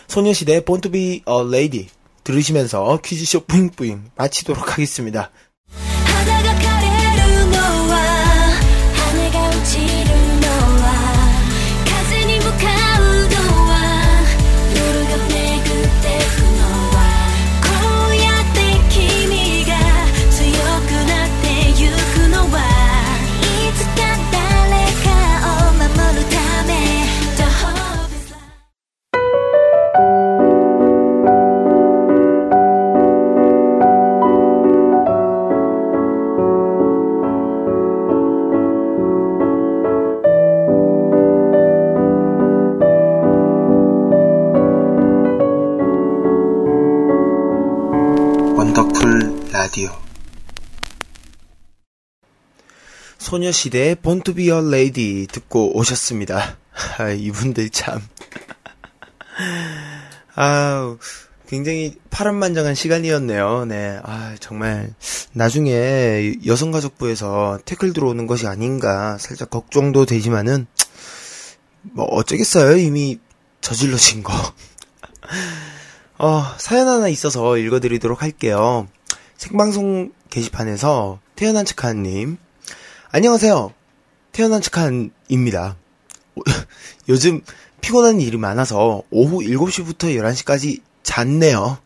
[0.08, 1.88] 소녀시대의 Born to be a Lady.
[2.24, 5.32] 들으시면서 퀴즈쇼 뿌잉뿌잉 마치도록 하겠습니다.
[48.82, 49.92] 원더풀 라디오
[53.20, 56.58] 소녀시대의 Born to be a Lady 듣고 오셨습니다.
[56.98, 58.02] 아, 이분들 참.
[60.36, 60.98] 아
[61.48, 63.66] 굉장히 파란만장한 시간이었네요.
[63.66, 64.00] 네.
[64.04, 64.94] 아, 정말,
[65.34, 70.66] 나중에 여성가족부에서 태클 들어오는 것이 아닌가 살짝 걱정도 되지만은,
[71.82, 72.78] 뭐, 어쩌겠어요.
[72.78, 73.20] 이미
[73.60, 74.34] 저질러진 거.
[76.24, 78.88] 어, 사연 하나 있어서 읽어드리도록 할게요.
[79.38, 82.38] 생방송 게시판에서 태어난 척한님.
[83.12, 83.74] 안녕하세요.
[84.32, 85.78] 태어난 척한입니다.
[87.10, 87.42] 요즘
[87.82, 91.80] 피곤한 일이 많아서 오후 7시부터 11시까지 잤네요.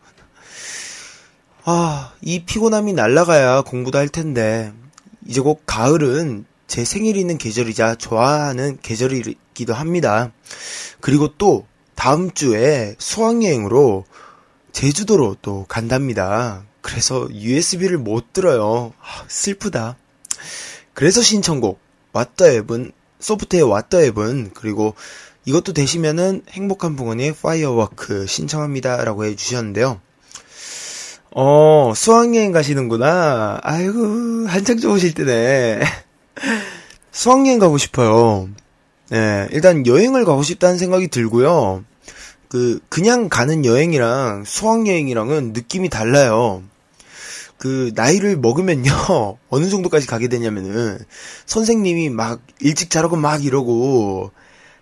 [1.64, 4.70] 아, 이 피곤함이 날아가야 공부도 할 텐데,
[5.26, 10.30] 이제 곧 가을은 제 생일 있는 계절이자 좋아하는 계절이기도 합니다.
[11.00, 14.04] 그리고 또 다음 주에 수학여행으로
[14.76, 16.62] 제주도로 또 간답니다.
[16.82, 18.92] 그래서 USB를 못 들어요.
[19.00, 19.96] 아, 슬프다.
[20.92, 21.80] 그래서 신청곡
[22.12, 24.94] 왓더 앱은 소프트의 왓더 앱은 그리고
[25.46, 29.98] 이것도 되시면은 행복한 붕어의 파이어워크 신청합니다라고 해주셨는데요.
[31.30, 33.60] 어 수학여행 가시는구나.
[33.62, 35.80] 아이고 한창 좋으실 때네.
[37.12, 38.50] 수학여행 가고 싶어요.
[39.08, 41.82] 네 일단 여행을 가고 싶다는 생각이 들고요.
[42.56, 46.62] 그 그냥 가는 여행이랑 수학 여행이랑은 느낌이 달라요.
[47.58, 48.90] 그 나이를 먹으면요
[49.50, 50.98] 어느 정도까지 가게 되냐면은
[51.44, 54.30] 선생님이 막 일찍 자라고 막 이러고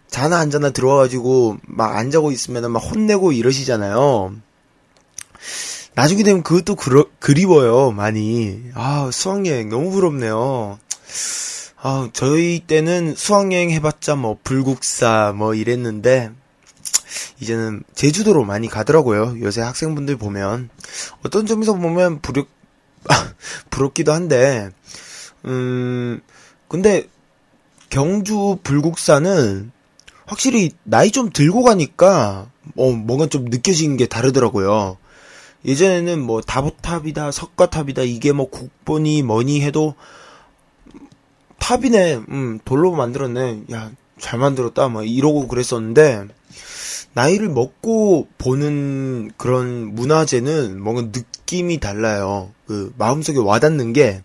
[0.09, 4.36] 자나 안 자나 들어와가지고 막 안 자고 있으면 막 혼내고 이러시잖아요.
[5.96, 8.62] 나중에 되면 그것도 그러, 그리워요 많이.
[8.74, 10.78] 아 수학여행 너무 부럽네요.
[11.82, 16.30] 아 저희 때는 수학여행 해봤자 뭐 불국사 뭐 이랬는데
[17.40, 19.36] 이제는 제주도로 많이 가더라고요.
[19.40, 20.70] 요새 학생분들 보면
[21.24, 22.48] 어떤 점에서 보면 부럽
[23.70, 24.70] 부럽기도 한데
[25.44, 26.20] 음
[26.68, 27.08] 근데
[27.90, 29.70] 경주 불국사는
[30.26, 34.96] 확실히 나이 좀 들고 가니까 어 뭔가 좀 느껴지는 게 다르더라고요.
[35.64, 39.94] 예전에는 뭐 다보탑이다 석가탑이다 이게 뭐 국본이 뭐니 해도
[41.58, 46.26] 탑이네 음 돌로 만들었네 야 잘 만들었다 뭐 이러고 그랬었는데
[47.14, 52.51] 나이를 먹고 보는 그런 문화재는 뭔가 느낌이 달라요.
[52.66, 54.22] 그 마음속에 와닿는 게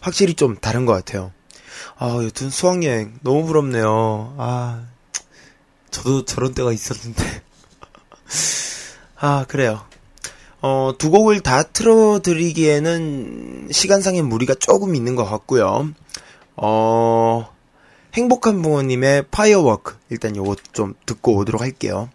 [0.00, 1.32] 확실히 좀 다른 것 같아요.
[1.98, 4.34] 아, 여튼 수학여행 너무 부럽네요.
[4.38, 4.84] 아,
[5.90, 7.42] 저도 저런 때가 있었는데.
[9.18, 9.82] 아, 그래요.
[10.62, 15.88] 어, 두 곡을 다 틀어드리기에는 시간상의 무리가 조금 있는 것 같고요.
[16.56, 17.48] 어,
[18.14, 22.10] 행복한 부모님의 파이어워크 일단 요거 좀 듣고 오도록 할게요.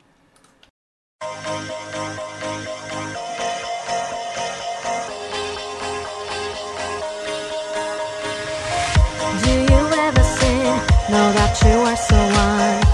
[10.39, 10.79] Sin?
[11.09, 12.84] Know that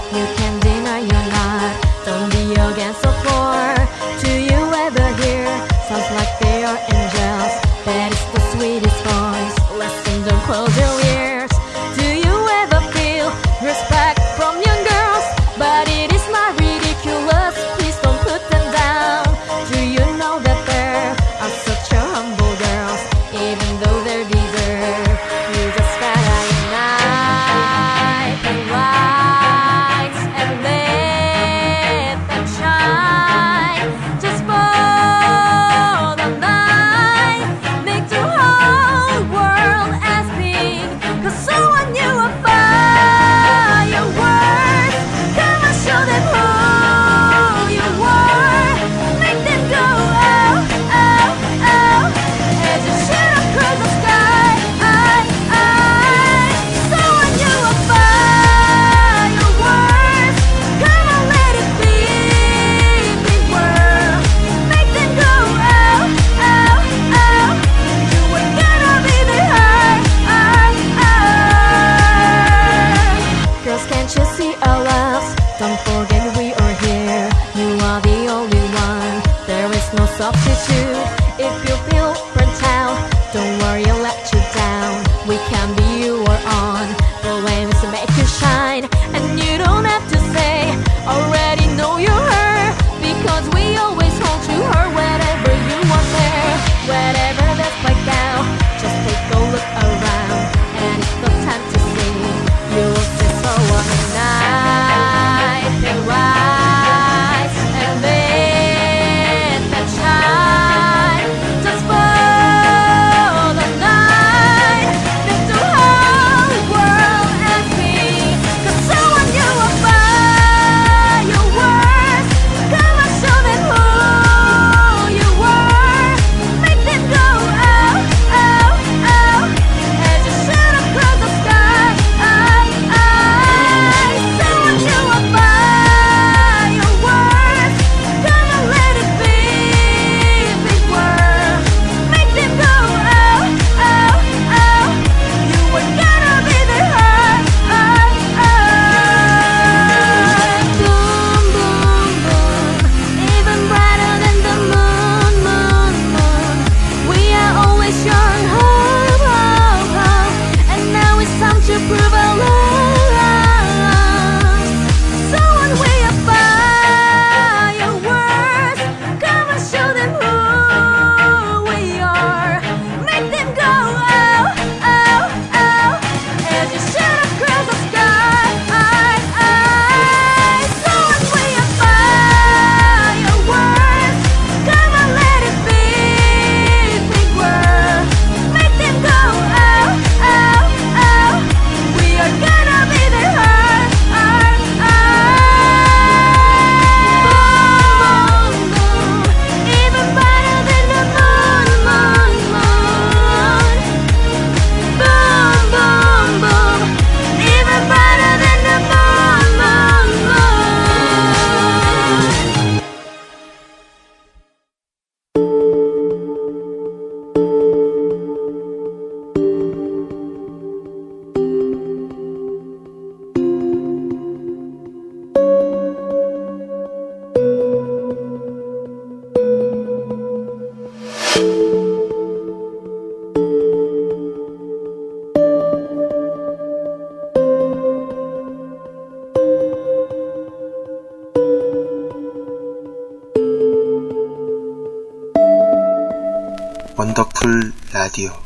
[248.20, 248.41] 원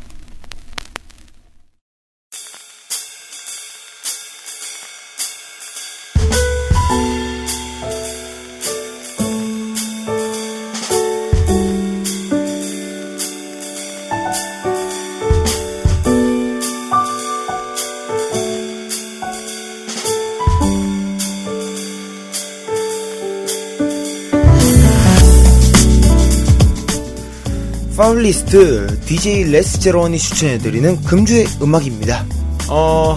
[28.26, 32.24] 파울리스트 DJ 레스 제로원이 추천해드리는 금주의 음악입니다.
[32.68, 33.16] 어,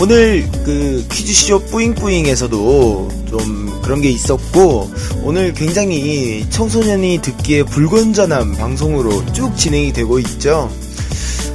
[0.00, 4.90] 오늘 그 퀴즈쇼 뿌잉뿌잉에서도 좀 그런 게 있었고,
[5.22, 10.70] 오늘 굉장히 청소년이 듣기에 불건전한 방송으로 쭉 진행이 되고 있죠.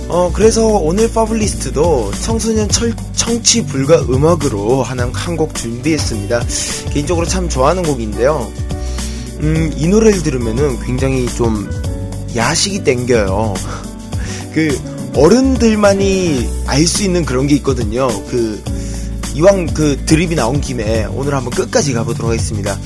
[0.07, 6.43] 어, 그래서 오늘 파블리스트도 청소년 철, 청취 불가 음악으로 하나 한곡 준비했습니다.
[6.91, 8.51] 개인적으로 참 좋아하는 곡인데요.
[9.39, 11.67] 음, 이 노래를 들으면은 굉장히 좀
[12.35, 13.53] 야식이 땡겨요.
[14.53, 18.07] 그 어른들만이 알 수 있는 그런 게 있거든요.
[18.29, 18.61] 그
[19.35, 22.77] 이왕 그 드립이 나온 김에 오늘 한번 끝까지 가보도록 하겠습니다.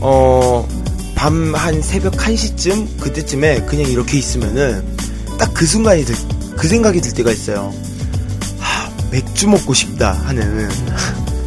[0.00, 0.66] 어,
[1.14, 4.84] 밤 한 새벽 1시쯤 그때쯤에 그냥 이렇게 있으면은
[5.38, 6.14] 딱 그 순간이 들,
[6.56, 7.72] 그 생각이 들 때가 있어요.
[8.58, 10.68] 하, 맥주 먹고 싶다 하는.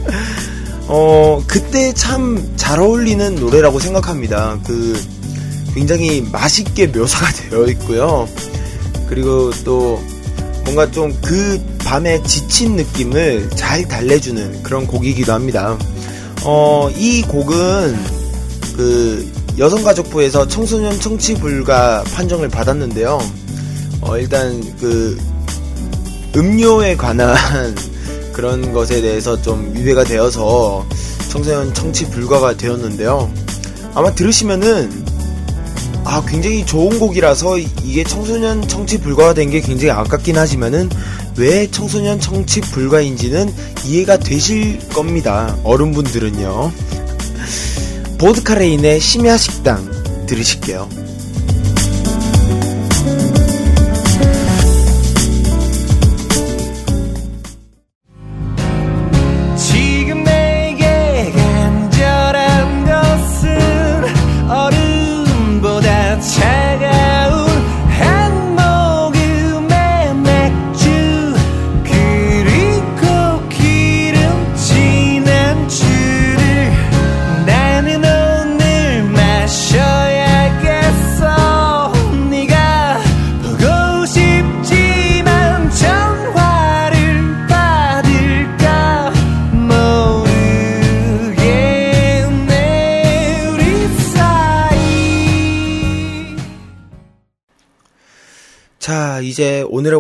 [0.87, 4.59] 어, 그때 참 잘 어울리는 노래라고 생각합니다.
[4.65, 4.99] 그,
[5.77, 8.27] 굉장히 맛있게 묘사가 되어 있고요.
[9.07, 10.01] 그리고 또
[10.65, 15.77] 뭔가 좀 그 밤에 지친 느낌을 잘 달래주는 그런 곡이기도 합니다.
[16.43, 17.97] 어, 이 곡은
[18.75, 23.19] 그 여성가족부에서 청소년 청취 불가 판정을 받았는데요.
[24.01, 25.17] 어, 일단 그
[26.35, 27.73] 음료에 관한
[28.33, 30.85] 그런 것에 대해서 좀 위배가 되어서
[31.29, 33.31] 청소년 청취 불가가 되었는데요.
[33.93, 35.06] 아마 들으시면은
[36.09, 40.89] 아 굉장히 좋은 곡이라서 이게 청소년 청취 불가가 된게 굉장히 아깝긴 하지만은
[41.35, 43.53] 왜 청소년 청취 불가인지는
[43.85, 45.57] 이해가 되실 겁니다.
[45.65, 46.71] 어른분들은요.
[48.19, 49.85] 보드카레인의 심야 식당
[50.27, 51.06] 들으실게요.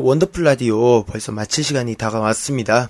[0.07, 2.89] 원더풀 라디오 벌써 마칠 시간이 다가왔습니다.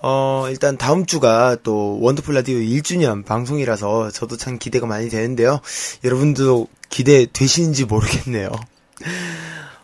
[0.00, 5.60] 어, 일단 다음 주가 또 원더풀 라디오 1주년 방송이라서 저도 참 기대가 많이 되는데요.
[6.04, 8.50] 여러분도 기대 되시는지 모르겠네요.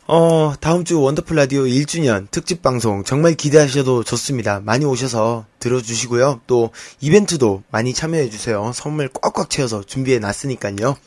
[0.09, 4.61] 어, 다음 주 원더풀 라디오 1주년 특집 방송 정말 기대하셔도 좋습니다.
[4.61, 6.43] 많이 오셔서 들어주시고요.
[6.47, 6.69] 또
[7.01, 8.73] 이벤트도 많이 참여해주세요.
[8.75, 10.99] 선물 꽉꽉 채워서 준비해 놨으니까요.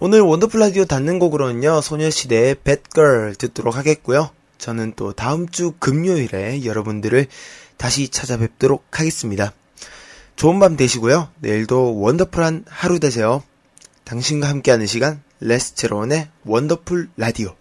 [0.00, 4.30] 오늘 원더풀 라디오 닫는 곡으로는요, 소녀시대의 Bad Girl 듣도록 하겠고요.
[4.64, 7.26] 저는 또 다음 주 금요일에 여러분들을
[7.76, 9.52] 다시 찾아뵙도록 하겠습니다.
[10.36, 11.28] 좋은 밤 되시고요.
[11.40, 13.42] 내일도 wonderful한 하루 되세요.
[14.04, 17.54] 당신과 함께하는 시간 레스 제로원의 원더풀 라디오.